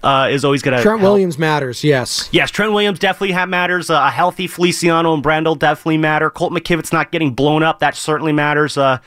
uh, 0.03 0.29
is 0.31 0.45
always 0.45 0.63
going 0.63 0.77
to. 0.77 0.83
Trent 0.83 1.01
help. 1.01 1.13
Williams 1.13 1.39
matters, 1.39 1.83
yes. 1.83 2.29
Yes, 2.33 2.51
Trent 2.51 2.73
Williams 2.73 2.99
definitely 2.99 3.35
matters. 3.47 3.91
Uh, 3.91 4.05
a 4.07 4.11
healthy 4.11 4.47
Feliciano 4.47 5.15
and 5.15 5.23
Brendel 5.23 5.55
definitely 5.55 5.99
matter. 5.99 6.31
Colt 6.31 6.53
McKivitz 6.53 6.93
not 6.93 7.11
getting 7.11 7.35
blown 7.35 7.63
up, 7.63 7.79
that 7.81 7.97
certainly 7.97 8.33
matters. 8.33 8.77
Uh, 8.77 8.99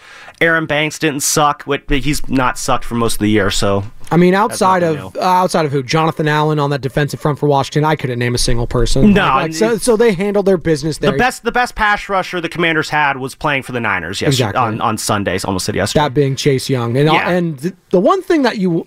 Aaron 0.41 0.65
Banks 0.65 0.99
didn't 0.99 1.21
suck. 1.21 1.65
He's 1.89 2.27
not 2.27 2.57
sucked 2.57 2.85
for 2.85 2.95
most 2.95 3.15
of 3.15 3.19
the 3.19 3.29
year, 3.29 3.51
so. 3.51 3.83
I 4.09 4.15
mean, 4.15 4.33
outside 4.33 4.83
of 4.83 5.17
uh, 5.17 5.19
outside 5.19 5.65
of 5.65 5.73
who, 5.73 5.83
Jonathan 5.83 6.29
Allen 6.29 6.59
on 6.59 6.69
that 6.69 6.79
defensive 6.79 7.19
front 7.19 7.39
for 7.39 7.47
Washington, 7.47 7.83
I 7.83 7.97
couldn't 7.97 8.19
name 8.19 8.35
a 8.35 8.37
single 8.37 8.65
person. 8.65 9.13
No, 9.13 9.25
like, 9.25 9.53
so, 9.53 9.77
so 9.77 9.97
they 9.97 10.13
handled 10.13 10.45
their 10.45 10.57
business 10.57 10.99
there. 10.99 11.11
The 11.11 11.17
best 11.17 11.43
the 11.43 11.51
best 11.51 11.75
pass 11.75 12.07
rusher 12.07 12.39
the 12.39 12.47
Commanders 12.47 12.89
had 12.89 13.17
was 13.17 13.35
playing 13.35 13.63
for 13.63 13.73
the 13.73 13.81
Niners 13.81 14.21
yesterday 14.21 14.49
exactly. 14.49 14.59
on, 14.61 14.81
on 14.81 14.97
Sundays. 14.97 15.43
Almost 15.43 15.65
said 15.65 15.75
yesterday. 15.75 16.05
That 16.05 16.13
being 16.13 16.37
Chase 16.37 16.69
Young, 16.69 16.95
and 16.95 17.07
yeah. 17.07 17.29
and 17.29 17.46
the, 17.55 17.75
the 17.91 17.99
one 17.99 18.21
thing 18.21 18.41
that 18.43 18.57
you, 18.57 18.85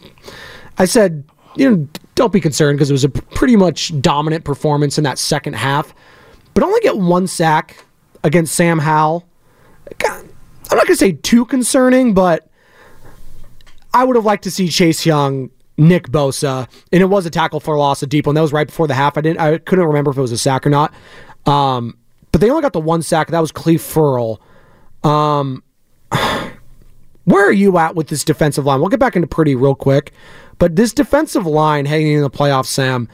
I 0.78 0.84
said, 0.84 1.24
you 1.56 1.70
know, 1.70 1.88
don't 2.14 2.32
be 2.32 2.40
concerned 2.40 2.78
because 2.78 2.90
it 2.90 2.94
was 2.94 3.04
a 3.04 3.08
pretty 3.08 3.56
much 3.56 3.98
dominant 4.00 4.44
performance 4.44 4.98
in 4.98 5.04
that 5.04 5.18
second 5.18 5.54
half, 5.54 5.94
but 6.54 6.62
only 6.62 6.80
get 6.80 6.98
one 6.98 7.26
sack 7.26 7.84
against 8.22 8.54
Sam 8.54 8.78
Howell. 8.78 9.26
I'm 10.04 10.26
not 10.76 10.86
going 10.86 10.86
to 10.86 10.96
say 10.96 11.12
too 11.12 11.44
concerning, 11.46 12.14
but 12.14 12.48
I 13.92 14.04
would 14.04 14.16
have 14.16 14.24
liked 14.24 14.44
to 14.44 14.50
see 14.50 14.68
Chase 14.68 15.04
Young, 15.04 15.50
Nick 15.76 16.08
Bosa, 16.08 16.68
and 16.92 17.02
it 17.02 17.06
was 17.06 17.26
a 17.26 17.30
tackle 17.30 17.58
for 17.58 17.76
loss, 17.76 18.02
a 18.02 18.06
deep 18.06 18.26
one. 18.26 18.34
That 18.34 18.42
was 18.42 18.52
right 18.52 18.66
before 18.66 18.86
the 18.86 18.94
half. 18.94 19.18
I 19.18 19.20
didn't, 19.22 19.40
I 19.40 19.58
couldn't 19.58 19.86
remember 19.86 20.10
if 20.10 20.18
it 20.18 20.20
was 20.20 20.32
a 20.32 20.38
sack 20.38 20.66
or 20.66 20.70
not. 20.70 20.94
Um, 21.46 21.96
but 22.32 22.40
they 22.40 22.50
only 22.50 22.62
got 22.62 22.72
the 22.72 22.80
one 22.80 23.02
sack. 23.02 23.28
That 23.28 23.40
was 23.40 23.50
Clelin 23.50 23.80
Ferrell. 23.80 24.40
Um, 25.02 25.64
where 27.24 27.46
are 27.46 27.52
you 27.52 27.78
at 27.78 27.94
with 27.94 28.08
this 28.08 28.24
defensive 28.24 28.64
line? 28.64 28.80
We'll 28.80 28.88
get 28.88 29.00
back 29.00 29.16
into 29.16 29.28
Purdy 29.28 29.54
real 29.54 29.74
quick. 29.74 30.12
But 30.58 30.76
this 30.76 30.92
defensive 30.92 31.46
line 31.46 31.86
hanging 31.86 32.14
in 32.14 32.22
the 32.22 32.30
playoffs, 32.30 32.66
Sam, 32.66 33.08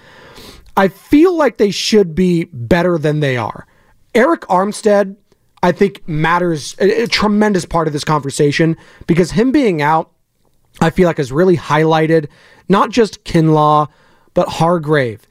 I 0.77 0.89
feel 0.89 1.37
like 1.37 1.57
they 1.57 1.71
should 1.71 2.15
be 2.15 2.45
better 2.53 2.99
than 2.99 3.21
they 3.21 3.37
are. 3.37 3.67
Arik 4.15 4.41
Armstead, 4.41 5.17
I 5.63 5.73
think, 5.73 6.07
matters 6.09 6.77
a, 6.81 7.03
a 7.03 7.07
tremendous 7.07 7.65
part 7.65 7.87
of 7.87 7.93
this 7.93 8.05
conversation 8.05 8.77
because 9.07 9.31
him 9.31 9.53
being 9.53 9.81
out, 9.81 10.11
I 10.81 10.91
feel 10.91 11.07
like 11.07 11.17
has 11.17 11.33
really 11.33 11.57
highlighted 11.57 12.29
not 12.69 12.91
just 12.91 13.25
Kinlaw, 13.25 13.89
but 14.35 14.49
Hargrave, 14.49 15.27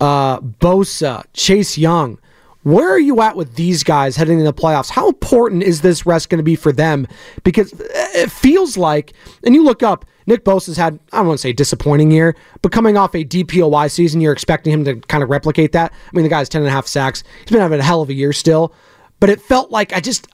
uh, 0.00 0.40
Bosa, 0.40 1.24
Chase 1.32 1.78
Young. 1.78 2.18
Where 2.62 2.90
are 2.90 2.98
you 2.98 3.22
at 3.22 3.36
with 3.36 3.54
these 3.54 3.82
guys 3.82 4.16
heading 4.16 4.38
into 4.38 4.50
the 4.50 4.60
playoffs? 4.60 4.90
How 4.90 5.08
important 5.08 5.62
is 5.62 5.80
this 5.80 6.04
rest 6.04 6.28
going 6.28 6.38
to 6.38 6.44
be 6.44 6.56
for 6.56 6.72
them? 6.72 7.06
Because 7.42 7.72
it 7.78 8.30
feels 8.30 8.76
like, 8.76 9.14
and 9.44 9.54
you 9.54 9.64
look 9.64 9.82
up, 9.82 10.04
Nick 10.26 10.44
Bosa's 10.44 10.76
had, 10.76 10.98
I 11.12 11.18
don't 11.18 11.28
want 11.28 11.38
to 11.38 11.42
say 11.42 11.54
disappointing 11.54 12.10
year, 12.10 12.36
but 12.60 12.70
coming 12.70 12.98
off 12.98 13.14
a 13.14 13.24
DPOY 13.24 13.90
season, 13.90 14.20
you're 14.20 14.32
expecting 14.32 14.72
him 14.72 14.84
to 14.84 14.96
kind 14.96 15.22
of 15.22 15.30
replicate 15.30 15.72
that. 15.72 15.92
I 15.92 16.10
mean, 16.12 16.22
the 16.22 16.28
guy's 16.28 16.50
10 16.50 16.60
and 16.60 16.68
a 16.68 16.72
half 16.72 16.86
sacks. 16.86 17.24
He's 17.40 17.50
been 17.50 17.60
having 17.60 17.80
a 17.80 17.84
hell 17.84 18.02
of 18.02 18.10
a 18.10 18.14
year 18.14 18.32
still, 18.34 18.74
but 19.20 19.30
it 19.30 19.40
felt 19.40 19.70
like 19.70 19.94
I 19.94 20.00
just, 20.00 20.28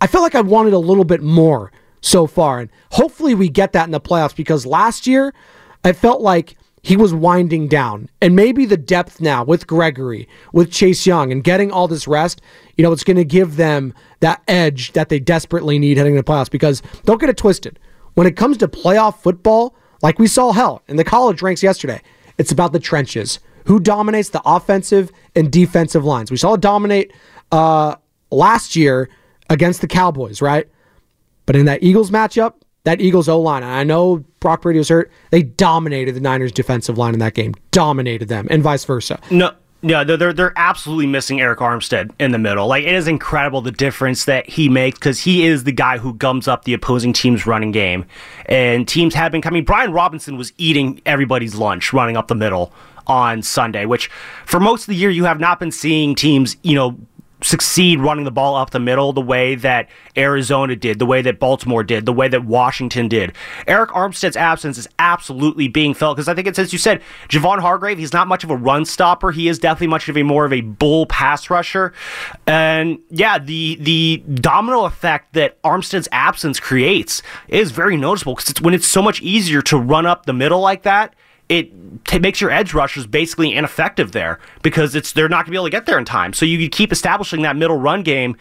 I 0.00 0.06
felt 0.06 0.22
like 0.22 0.34
I 0.34 0.40
wanted 0.40 0.72
a 0.72 0.78
little 0.78 1.04
bit 1.04 1.22
more 1.22 1.72
so 2.00 2.26
far. 2.26 2.60
And 2.60 2.70
hopefully 2.92 3.34
we 3.34 3.50
get 3.50 3.72
that 3.74 3.84
in 3.84 3.90
the 3.90 4.00
playoffs 4.00 4.34
because 4.34 4.64
last 4.64 5.06
year 5.06 5.34
I 5.84 5.92
felt 5.92 6.22
like 6.22 6.56
he 6.86 6.96
was 6.96 7.12
winding 7.12 7.66
down. 7.66 8.08
And 8.22 8.36
maybe 8.36 8.64
the 8.64 8.76
depth 8.76 9.20
now 9.20 9.42
with 9.42 9.66
Gregory, 9.66 10.28
with 10.52 10.70
Chase 10.70 11.04
Young, 11.04 11.32
and 11.32 11.42
getting 11.42 11.72
all 11.72 11.88
this 11.88 12.06
rest, 12.06 12.40
you 12.76 12.84
know, 12.84 12.92
it's 12.92 13.02
going 13.02 13.16
to 13.16 13.24
give 13.24 13.56
them 13.56 13.92
that 14.20 14.40
edge 14.46 14.92
that 14.92 15.08
they 15.08 15.18
desperately 15.18 15.80
need 15.80 15.96
heading 15.96 16.14
into 16.14 16.22
the 16.22 16.32
playoffs. 16.32 16.48
Because 16.48 16.82
don't 17.02 17.20
get 17.20 17.28
it 17.28 17.36
twisted. 17.36 17.80
When 18.14 18.24
it 18.24 18.36
comes 18.36 18.56
to 18.58 18.68
playoff 18.68 19.18
football, 19.18 19.74
like 20.00 20.20
we 20.20 20.28
saw 20.28 20.52
hell 20.52 20.80
in 20.86 20.94
the 20.94 21.02
college 21.02 21.42
ranks 21.42 21.60
yesterday, 21.60 22.00
it's 22.38 22.52
about 22.52 22.72
the 22.72 22.78
trenches. 22.78 23.40
Who 23.64 23.80
dominates 23.80 24.28
the 24.28 24.42
offensive 24.44 25.10
and 25.34 25.50
defensive 25.50 26.04
lines? 26.04 26.30
We 26.30 26.36
saw 26.36 26.54
it 26.54 26.60
dominate 26.60 27.12
uh, 27.50 27.96
last 28.30 28.76
year 28.76 29.08
against 29.50 29.80
the 29.80 29.88
Cowboys, 29.88 30.40
right? 30.40 30.68
But 31.46 31.56
in 31.56 31.66
that 31.66 31.82
Eagles 31.82 32.12
matchup, 32.12 32.52
that 32.86 33.00
Eagles 33.00 33.28
O 33.28 33.40
line, 33.40 33.64
I 33.64 33.82
know 33.82 34.24
Brock 34.38 34.62
Purdy 34.62 34.78
was 34.78 34.88
hurt, 34.88 35.10
they 35.30 35.42
dominated 35.42 36.14
the 36.14 36.20
Niners 36.20 36.52
defensive 36.52 36.96
line 36.96 37.14
in 37.14 37.18
that 37.18 37.34
game, 37.34 37.52
dominated 37.72 38.28
them, 38.28 38.46
and 38.48 38.62
vice 38.62 38.84
versa. 38.84 39.18
No. 39.30 39.52
Yeah, 39.82 40.04
they're, 40.04 40.32
they're 40.32 40.54
absolutely 40.56 41.06
missing 41.06 41.38
Arik 41.38 41.56
Armstead 41.56 42.10
in 42.18 42.32
the 42.32 42.38
middle. 42.38 42.66
Like 42.66 42.84
it 42.84 42.94
is 42.94 43.06
incredible 43.06 43.60
the 43.60 43.70
difference 43.70 44.24
that 44.24 44.48
he 44.48 44.68
makes 44.68 44.98
because 44.98 45.20
he 45.20 45.44
is 45.46 45.64
the 45.64 45.70
guy 45.70 45.98
who 45.98 46.14
gums 46.14 46.48
up 46.48 46.64
the 46.64 46.72
opposing 46.72 47.12
team's 47.12 47.46
running 47.46 47.72
game, 47.72 48.06
and 48.46 48.88
teams 48.88 49.14
have 49.14 49.30
been 49.30 49.42
coming. 49.42 49.64
Brian 49.64 49.92
Robinson 49.92 50.36
was 50.36 50.52
eating 50.56 51.00
everybody's 51.06 51.54
lunch 51.56 51.92
running 51.92 52.16
up 52.16 52.28
the 52.28 52.34
middle 52.34 52.72
on 53.06 53.42
Sunday, 53.42 53.84
which 53.84 54.08
for 54.44 54.58
most 54.58 54.82
of 54.82 54.86
the 54.86 54.96
year 54.96 55.10
you 55.10 55.24
have 55.24 55.38
not 55.38 55.60
been 55.60 55.70
seeing 55.70 56.14
teams, 56.14 56.56
you 56.62 56.74
know, 56.74 56.96
succeed 57.42 58.00
running 58.00 58.24
the 58.24 58.30
ball 58.30 58.56
up 58.56 58.70
the 58.70 58.80
middle 58.80 59.12
the 59.12 59.20
way 59.20 59.54
that 59.56 59.88
Arizona 60.16 60.74
did, 60.74 60.98
the 60.98 61.06
way 61.06 61.22
that 61.22 61.38
Baltimore 61.38 61.84
did, 61.84 62.06
the 62.06 62.12
way 62.12 62.28
that 62.28 62.44
Washington 62.44 63.08
did. 63.08 63.32
Arik 63.66 63.88
Armstead's 63.88 64.36
absence 64.36 64.78
is 64.78 64.88
absolutely 64.98 65.68
being 65.68 65.92
felt 65.94 66.16
because 66.16 66.28
I 66.28 66.34
think 66.34 66.46
it's 66.46 66.58
as 66.58 66.72
you 66.72 66.78
said, 66.78 67.02
Javon 67.28 67.60
Hargrave, 67.60 67.98
he's 67.98 68.12
not 68.12 68.26
much 68.26 68.42
of 68.44 68.50
a 68.50 68.56
run 68.56 68.84
stopper. 68.84 69.30
He 69.30 69.48
is 69.48 69.58
definitely 69.58 69.88
much 69.88 70.08
of 70.08 70.16
a 70.16 70.22
more 70.22 70.44
of 70.44 70.52
a 70.52 70.62
bull 70.62 71.06
pass 71.06 71.50
rusher. 71.50 71.92
And 72.46 72.98
yeah, 73.10 73.38
the 73.38 73.76
the 73.80 74.22
domino 74.34 74.84
effect 74.84 75.34
that 75.34 75.60
Armstead's 75.62 76.08
absence 76.12 76.58
creates 76.58 77.22
is 77.48 77.70
very 77.70 77.96
noticeable 77.96 78.34
because 78.34 78.50
it's 78.50 78.60
when 78.60 78.74
it's 78.74 78.86
so 78.86 79.02
much 79.02 79.20
easier 79.20 79.62
to 79.62 79.76
run 79.76 80.06
up 80.06 80.26
the 80.26 80.32
middle 80.32 80.60
like 80.60 80.82
that 80.84 81.14
it 81.48 82.04
t- 82.04 82.18
makes 82.18 82.40
your 82.40 82.50
edge 82.50 82.74
rushers 82.74 83.06
basically 83.06 83.54
ineffective 83.54 84.12
there 84.12 84.38
because 84.62 84.94
it's 84.94 85.12
they're 85.12 85.28
not 85.28 85.38
going 85.38 85.46
to 85.46 85.50
be 85.52 85.56
able 85.56 85.66
to 85.66 85.70
get 85.70 85.86
there 85.86 85.98
in 85.98 86.04
time. 86.04 86.32
So 86.32 86.44
you 86.46 86.68
keep 86.68 86.92
establishing 86.92 87.42
that 87.42 87.56
middle 87.56 87.78
run 87.78 88.02
game 88.02 88.36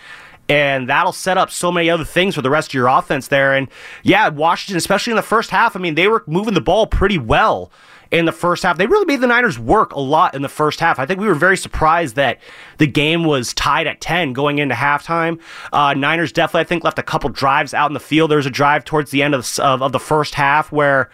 and 0.47 0.89
that'll 0.89 1.11
set 1.11 1.37
up 1.37 1.49
so 1.49 1.71
many 1.71 1.89
other 1.89 2.03
things 2.03 2.35
for 2.35 2.41
the 2.41 2.49
rest 2.49 2.69
of 2.69 2.73
your 2.75 2.87
offense 2.87 3.27
there. 3.29 3.53
And 3.53 3.67
yeah, 4.03 4.29
Washington, 4.29 4.77
especially 4.77 5.11
in 5.11 5.17
the 5.17 5.23
first 5.23 5.49
half, 5.49 5.75
I 5.75 5.79
mean, 5.79 5.95
they 5.95 6.07
were 6.07 6.23
moving 6.27 6.53
the 6.53 6.61
ball 6.61 6.87
pretty 6.87 7.17
well 7.17 7.71
in 8.11 8.25
the 8.25 8.31
first 8.31 8.63
half. 8.63 8.77
They 8.77 8.87
really 8.87 9.05
made 9.05 9.21
the 9.21 9.27
Niners 9.27 9.57
work 9.59 9.93
a 9.93 9.99
lot 9.99 10.35
in 10.35 10.41
the 10.41 10.49
first 10.49 10.79
half. 10.79 10.99
I 10.99 11.05
think 11.05 11.19
we 11.19 11.27
were 11.27 11.35
very 11.35 11.57
surprised 11.57 12.15
that 12.15 12.39
the 12.77 12.87
game 12.87 13.23
was 13.23 13.53
tied 13.53 13.87
at 13.87 14.01
10 14.01 14.33
going 14.33 14.59
into 14.59 14.75
halftime. 14.75 15.39
Uh, 15.73 15.93
Niners 15.93 16.31
definitely, 16.31 16.61
I 16.61 16.65
think, 16.65 16.83
left 16.83 16.99
a 16.99 17.03
couple 17.03 17.29
drives 17.29 17.73
out 17.73 17.89
in 17.89 17.93
the 17.93 17.99
field. 17.99 18.31
There 18.31 18.37
was 18.37 18.45
a 18.45 18.51
drive 18.51 18.85
towards 18.85 19.11
the 19.11 19.23
end 19.23 19.35
of 19.35 19.41
the, 19.43 19.63
of, 19.63 19.81
of 19.81 19.91
the 19.91 19.99
first 19.99 20.35
half 20.35 20.71
where 20.71 21.09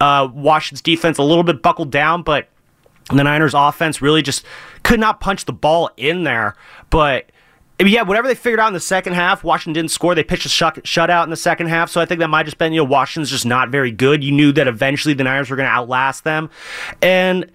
uh, 0.00 0.28
Washington's 0.32 0.82
defense 0.82 1.18
a 1.18 1.22
little 1.22 1.44
bit 1.44 1.62
buckled 1.62 1.90
down, 1.90 2.22
but 2.22 2.48
the 3.10 3.22
Niners 3.24 3.54
offense 3.54 4.00
really 4.00 4.22
just 4.22 4.44
could 4.82 5.00
not 5.00 5.20
punch 5.20 5.44
the 5.44 5.52
ball 5.52 5.90
in 5.96 6.24
there. 6.24 6.56
But 6.90 7.30
yeah, 7.80 8.02
whatever 8.02 8.28
they 8.28 8.34
figured 8.34 8.60
out 8.60 8.68
in 8.68 8.74
the 8.74 8.80
second 8.80 9.14
half, 9.14 9.42
Washington 9.42 9.72
didn't 9.72 9.90
score. 9.90 10.14
They 10.14 10.22
pitched 10.22 10.46
a 10.46 10.48
shut, 10.48 10.76
shutout 10.84 11.24
in 11.24 11.30
the 11.30 11.36
second 11.36 11.66
half, 11.66 11.90
so 11.90 12.00
I 12.00 12.06
think 12.06 12.20
that 12.20 12.28
might 12.28 12.44
just 12.44 12.58
been 12.58 12.72
you 12.72 12.80
know 12.80 12.84
Washington's 12.84 13.30
just 13.30 13.46
not 13.46 13.70
very 13.70 13.90
good. 13.90 14.22
You 14.22 14.32
knew 14.32 14.52
that 14.52 14.68
eventually 14.68 15.14
the 15.14 15.24
Niners 15.24 15.50
were 15.50 15.56
going 15.56 15.68
to 15.68 15.72
outlast 15.72 16.24
them, 16.24 16.50
and 17.02 17.50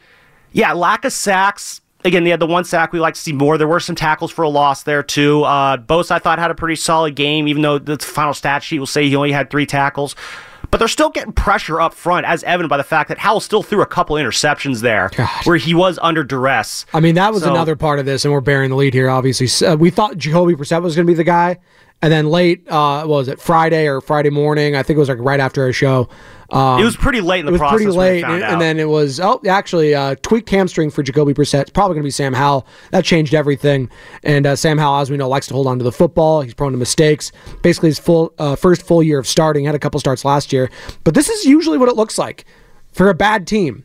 yeah, 0.52 0.74
lack 0.74 1.06
of 1.06 1.14
sacks. 1.14 1.82
Again, 2.06 2.24
they 2.24 2.30
had 2.30 2.40
the 2.40 2.48
one 2.48 2.64
sack. 2.64 2.94
We 2.94 3.00
like 3.00 3.16
to 3.16 3.20
see 3.20 3.34
more. 3.34 3.58
There 3.58 3.68
were 3.68 3.82
some 3.82 3.96
tackles 3.96 4.32
for 4.32 4.44
a 4.44 4.50
loss 4.50 4.84
there 4.84 5.04
too. 5.04 5.44
Uh, 5.44 5.78
Bosa, 5.78 6.12
I 6.12 6.20
thought, 6.20 6.40
had 6.40 6.50
a 6.52 6.56
pretty 6.56 6.78
solid 6.78 7.16
game, 7.16 7.48
even 7.48 7.62
though 7.62 7.78
the 7.78 7.98
final 7.98 8.34
stat 8.34 8.64
sheet 8.64 8.80
will 8.80 8.86
say 8.86 9.08
he 9.08 9.16
only 9.16 9.34
had 9.34 9.50
three 9.50 9.66
tackles 9.66 10.16
but 10.72 10.78
they're 10.78 10.88
still 10.88 11.10
getting 11.10 11.34
pressure 11.34 11.82
up 11.82 11.94
front, 11.94 12.26
as 12.26 12.44
evident 12.44 12.70
by 12.70 12.78
the 12.78 12.84
fact 12.84 13.10
that 13.10 13.18
Howell 13.18 13.40
still 13.40 13.64
threw 13.64 13.82
a 13.82 13.86
couple 13.86 14.16
interceptions 14.16 14.82
there, 14.82 15.10
God. 15.16 15.46
where 15.46 15.58
he 15.58 15.74
was 15.74 16.00
under 16.02 16.24
duress. 16.24 16.86
I 16.94 17.00
mean, 17.00 17.16
that 17.16 17.34
was 17.34 17.44
so, 17.44 17.52
another 17.52 17.76
part 17.76 18.00
of 18.00 18.06
this, 18.06 18.26
and 18.26 18.34
we're 18.34 18.42
bearing 18.42 18.70
the 18.70 18.76
lead 18.76 18.94
here. 18.94 19.10
Obviously, 19.10 19.68
uh, 19.68 19.76
we 19.76 19.90
thought 19.90 20.18
Jacoby 20.18 20.56
Brissett 20.56 20.82
was 20.82 20.96
going 20.96 21.06
to 21.06 21.12
be 21.12 21.16
the 21.16 21.24
guy, 21.24 21.58
and 22.02 22.14
then 22.14 22.30
late, 22.30 22.68
uh, 22.70 23.04
was 23.06 23.28
it 23.28 23.42
Friday 23.42 23.88
or 23.88 24.00
Friday 24.00 24.30
morning? 24.30 24.76
I 24.76 24.84
think 24.84 24.96
it 24.96 25.00
was 25.00 25.10
like 25.10 25.18
right 25.20 25.40
after 25.40 25.64
our 25.64 25.74
show. 25.74 26.08
Um, 26.52 26.80
it 26.82 26.86
was 26.86 26.96
pretty 26.96 27.22
late 27.22 27.42
in 27.42 27.46
the 27.46 27.52
it 27.52 27.54
was 27.54 27.60
process. 27.60 27.78
Pretty 27.78 27.92
late, 27.92 28.24
and, 28.24 28.42
and, 28.42 28.60
then 28.60 28.80
it 28.80 28.88
was 28.88 29.20
oh, 29.20 29.40
actually, 29.48 29.94
uh, 29.94 30.16
tweaked 30.24 30.50
hamstring 30.50 30.90
for 30.90 31.04
Jacoby 31.04 31.34
Brissett. 31.34 31.62
It's 31.62 31.70
probably 31.70 31.96
going 31.96 32.04
to 32.04 32.08
be 32.08 32.12
Sam 32.12 32.34
Howell. 32.34 32.66
That 32.92 33.06
changed 33.06 33.36
everything. 33.36 33.90
And 34.24 34.48
uh, 34.48 34.56
Sam 34.56 34.78
Howell, 34.78 35.02
as 35.02 35.12
we 35.12 35.18
know, 35.18 35.30
likes 35.30 35.48
to 35.48 35.54
hold 35.54 35.68
on 35.68 35.78
to 35.78 35.84
the 35.84 35.92
football. 35.92 36.42
He's 36.42 36.54
prone 36.54 36.72
to 36.72 36.78
mistakes. 36.78 37.32
Basically, 37.62 37.90
his 37.90 38.00
full 38.00 38.34
uh, 38.40 38.56
first 38.56 38.82
full 38.82 39.04
year 39.04 39.20
of 39.20 39.28
starting. 39.28 39.66
Had 39.66 39.76
a 39.76 39.80
couple 39.80 40.00
starts 40.00 40.26
last 40.26 40.52
year, 40.52 40.72
but 41.04 41.14
this 41.14 41.30
is 41.30 41.46
usually 41.46 41.78
what 41.78 41.90
it 41.90 41.96
looks 41.96 42.18
like 42.18 42.46
for 42.94 43.10
a 43.10 43.14
bad 43.14 43.46
team, 43.46 43.84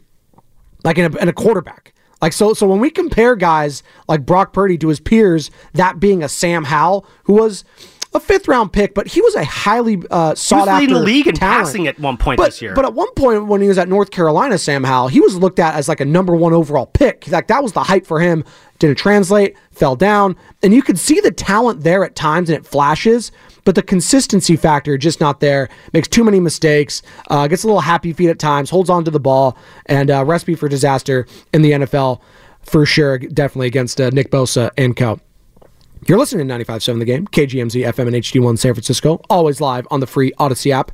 like 0.85 0.97
in 0.97 1.13
a, 1.13 1.19
in 1.19 1.29
a 1.29 1.33
quarterback. 1.33 1.95
Like 2.23 2.33
so, 2.33 2.55
so 2.55 2.67
when 2.67 2.81
we 2.81 2.89
compare 2.89 3.37
guys 3.37 3.83
like 4.09 4.25
Brock 4.25 4.55
Purdy 4.55 4.79
to 4.79 4.89
his 4.89 4.99
peers, 4.99 5.51
that 5.75 6.01
being 6.01 6.23
a 6.23 6.29
Sam 6.31 6.65
Howell, 6.65 7.07
who 7.25 7.35
was 7.35 7.67
a 8.15 8.21
fifth 8.21 8.47
round 8.47 8.73
pick, 8.73 8.95
but 8.95 9.09
he 9.09 9.21
was 9.21 9.35
a 9.35 9.45
highly 9.45 10.01
uh, 10.11 10.35
sought 10.37 10.69
after 10.69 10.81
leading 10.81 10.95
the 10.95 11.03
league 11.03 11.27
in 11.27 11.35
talent. 11.35 11.67
passing 11.67 11.87
at 11.89 11.99
one 11.99 12.17
point 12.17 12.39
but, 12.39 12.47
this 12.47 12.63
year. 12.63 12.75
But 12.75 12.85
at 12.85 12.95
one 12.95 13.13
point 13.15 13.47
when 13.47 13.61
he 13.61 13.69
was 13.69 13.77
at 13.77 13.89
North 13.89 14.13
Carolina, 14.13 14.57
Sam 14.57 14.85
Howell, 14.85 15.09
he 15.09 15.21
was 15.21 15.37
looked 15.37 15.59
at 15.59 15.75
as 15.75 15.89
like 15.89 16.01
a 16.01 16.05
number 16.05 16.35
one 16.37 16.53
overall 16.53 16.87
pick. 16.87 17.27
Like 17.29 17.49
that 17.49 17.63
was 17.63 17.73
the 17.73 17.83
hype 17.83 18.07
for 18.07 18.21
him. 18.21 18.45
Didn't 18.79 18.99
translate, 18.99 19.57
fell 19.73 19.97
down, 19.97 20.37
and 20.63 20.75
you 20.75 20.83
could 20.83 20.99
see 20.99 21.21
the 21.21 21.31
talent 21.31 21.83
there 21.83 22.05
at 22.05 22.17
times, 22.17 22.51
and 22.51 22.57
it 22.59 22.67
flashes. 22.67 23.33
But 23.65 23.77
the 23.77 23.83
consistency 23.83 24.57
factor 24.57 24.99
just 24.99 25.21
not 25.21 25.41
there. 25.41 25.69
Makes 25.93 26.09
too 26.09 26.25
many 26.25 26.39
mistakes. 26.39 27.03
Uh, 27.31 27.47
gets 27.49 27.65
a 27.65 27.67
little 27.67 27.81
happy 27.81 28.13
feet 28.13 28.29
at 28.29 28.39
times. 28.39 28.71
Holds 28.71 28.91
on 28.91 29.05
to 29.05 29.11
the 29.11 29.21
ball, 29.21 29.57
and 29.87 30.11
uh, 30.11 30.25
recipe 30.25 30.55
for 30.55 30.69
disaster 30.69 31.27
in 31.53 31.63
the 31.63 31.73
NFL 31.73 32.21
for 32.63 32.85
sure. 32.85 33.19
Definitely 33.19 33.69
against 33.69 34.01
uh, 34.01 34.11
Nick 34.11 34.31
Bosa 34.31 34.71
and 34.77 34.97
co. 34.97 35.21
You're 36.07 36.19
listening 36.19 36.47
to 36.47 36.55
95.7 36.55 36.99
The 36.99 37.05
Game, 37.07 37.27
KGMZ 37.29 37.87
FM 37.87 38.09
and 38.09 38.17
HD1 38.17 38.59
San 38.59 38.75
Francisco, 38.75 39.23
always 39.31 39.59
live 39.63 39.87
on 39.91 40.01
the 40.01 40.07
free 40.07 40.33
Audacy 40.33 40.71
app. 40.71 40.93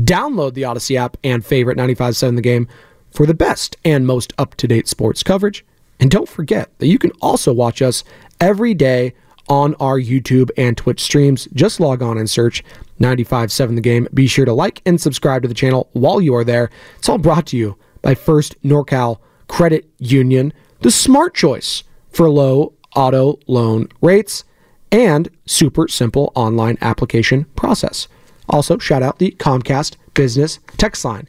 Download 0.00 0.54
the 0.54 0.62
Audacy 0.62 0.94
app 0.94 1.16
and 1.24 1.44
favorite 1.44 1.76
95.7 1.76 2.36
The 2.36 2.42
Game 2.42 2.68
for 3.10 3.26
the 3.26 3.34
best 3.34 3.76
and 3.84 4.06
most 4.06 4.32
up-to-date 4.38 4.86
sports 4.86 5.24
coverage. 5.24 5.64
And 5.98 6.12
don't 6.12 6.28
forget 6.28 6.70
that 6.78 6.86
you 6.86 6.96
can 6.96 7.10
also 7.20 7.52
watch 7.52 7.82
us 7.82 8.04
every 8.40 8.72
day 8.72 9.14
on 9.48 9.74
our 9.80 9.98
YouTube 9.98 10.50
and 10.56 10.76
Twitch 10.76 11.00
streams. 11.00 11.48
Just 11.52 11.80
log 11.80 12.00
on 12.00 12.16
and 12.16 12.30
search 12.30 12.62
95.7 13.00 13.74
The 13.74 13.80
Game. 13.80 14.06
Be 14.14 14.28
sure 14.28 14.44
to 14.44 14.52
like 14.52 14.80
and 14.86 15.00
subscribe 15.00 15.42
to 15.42 15.48
the 15.48 15.54
channel 15.54 15.88
while 15.92 16.20
you 16.20 16.36
are 16.36 16.44
there. 16.44 16.70
It's 16.98 17.08
all 17.08 17.18
brought 17.18 17.46
to 17.48 17.56
you 17.56 17.76
by 18.00 18.14
First 18.14 18.62
NorCal 18.62 19.18
Credit 19.48 19.90
Union, 19.98 20.52
the 20.82 20.92
smart 20.92 21.34
choice 21.34 21.82
for 22.10 22.30
low 22.30 22.72
auto 22.96 23.38
loan 23.46 23.88
rates, 24.00 24.42
and 24.90 25.28
super 25.46 25.86
simple 25.86 26.32
online 26.34 26.78
application 26.80 27.44
process. 27.56 28.08
Also, 28.48 28.78
shout 28.78 29.02
out 29.02 29.18
the 29.18 29.32
Comcast 29.38 29.96
Business 30.14 30.58
Text 30.76 31.04
Line 31.04 31.28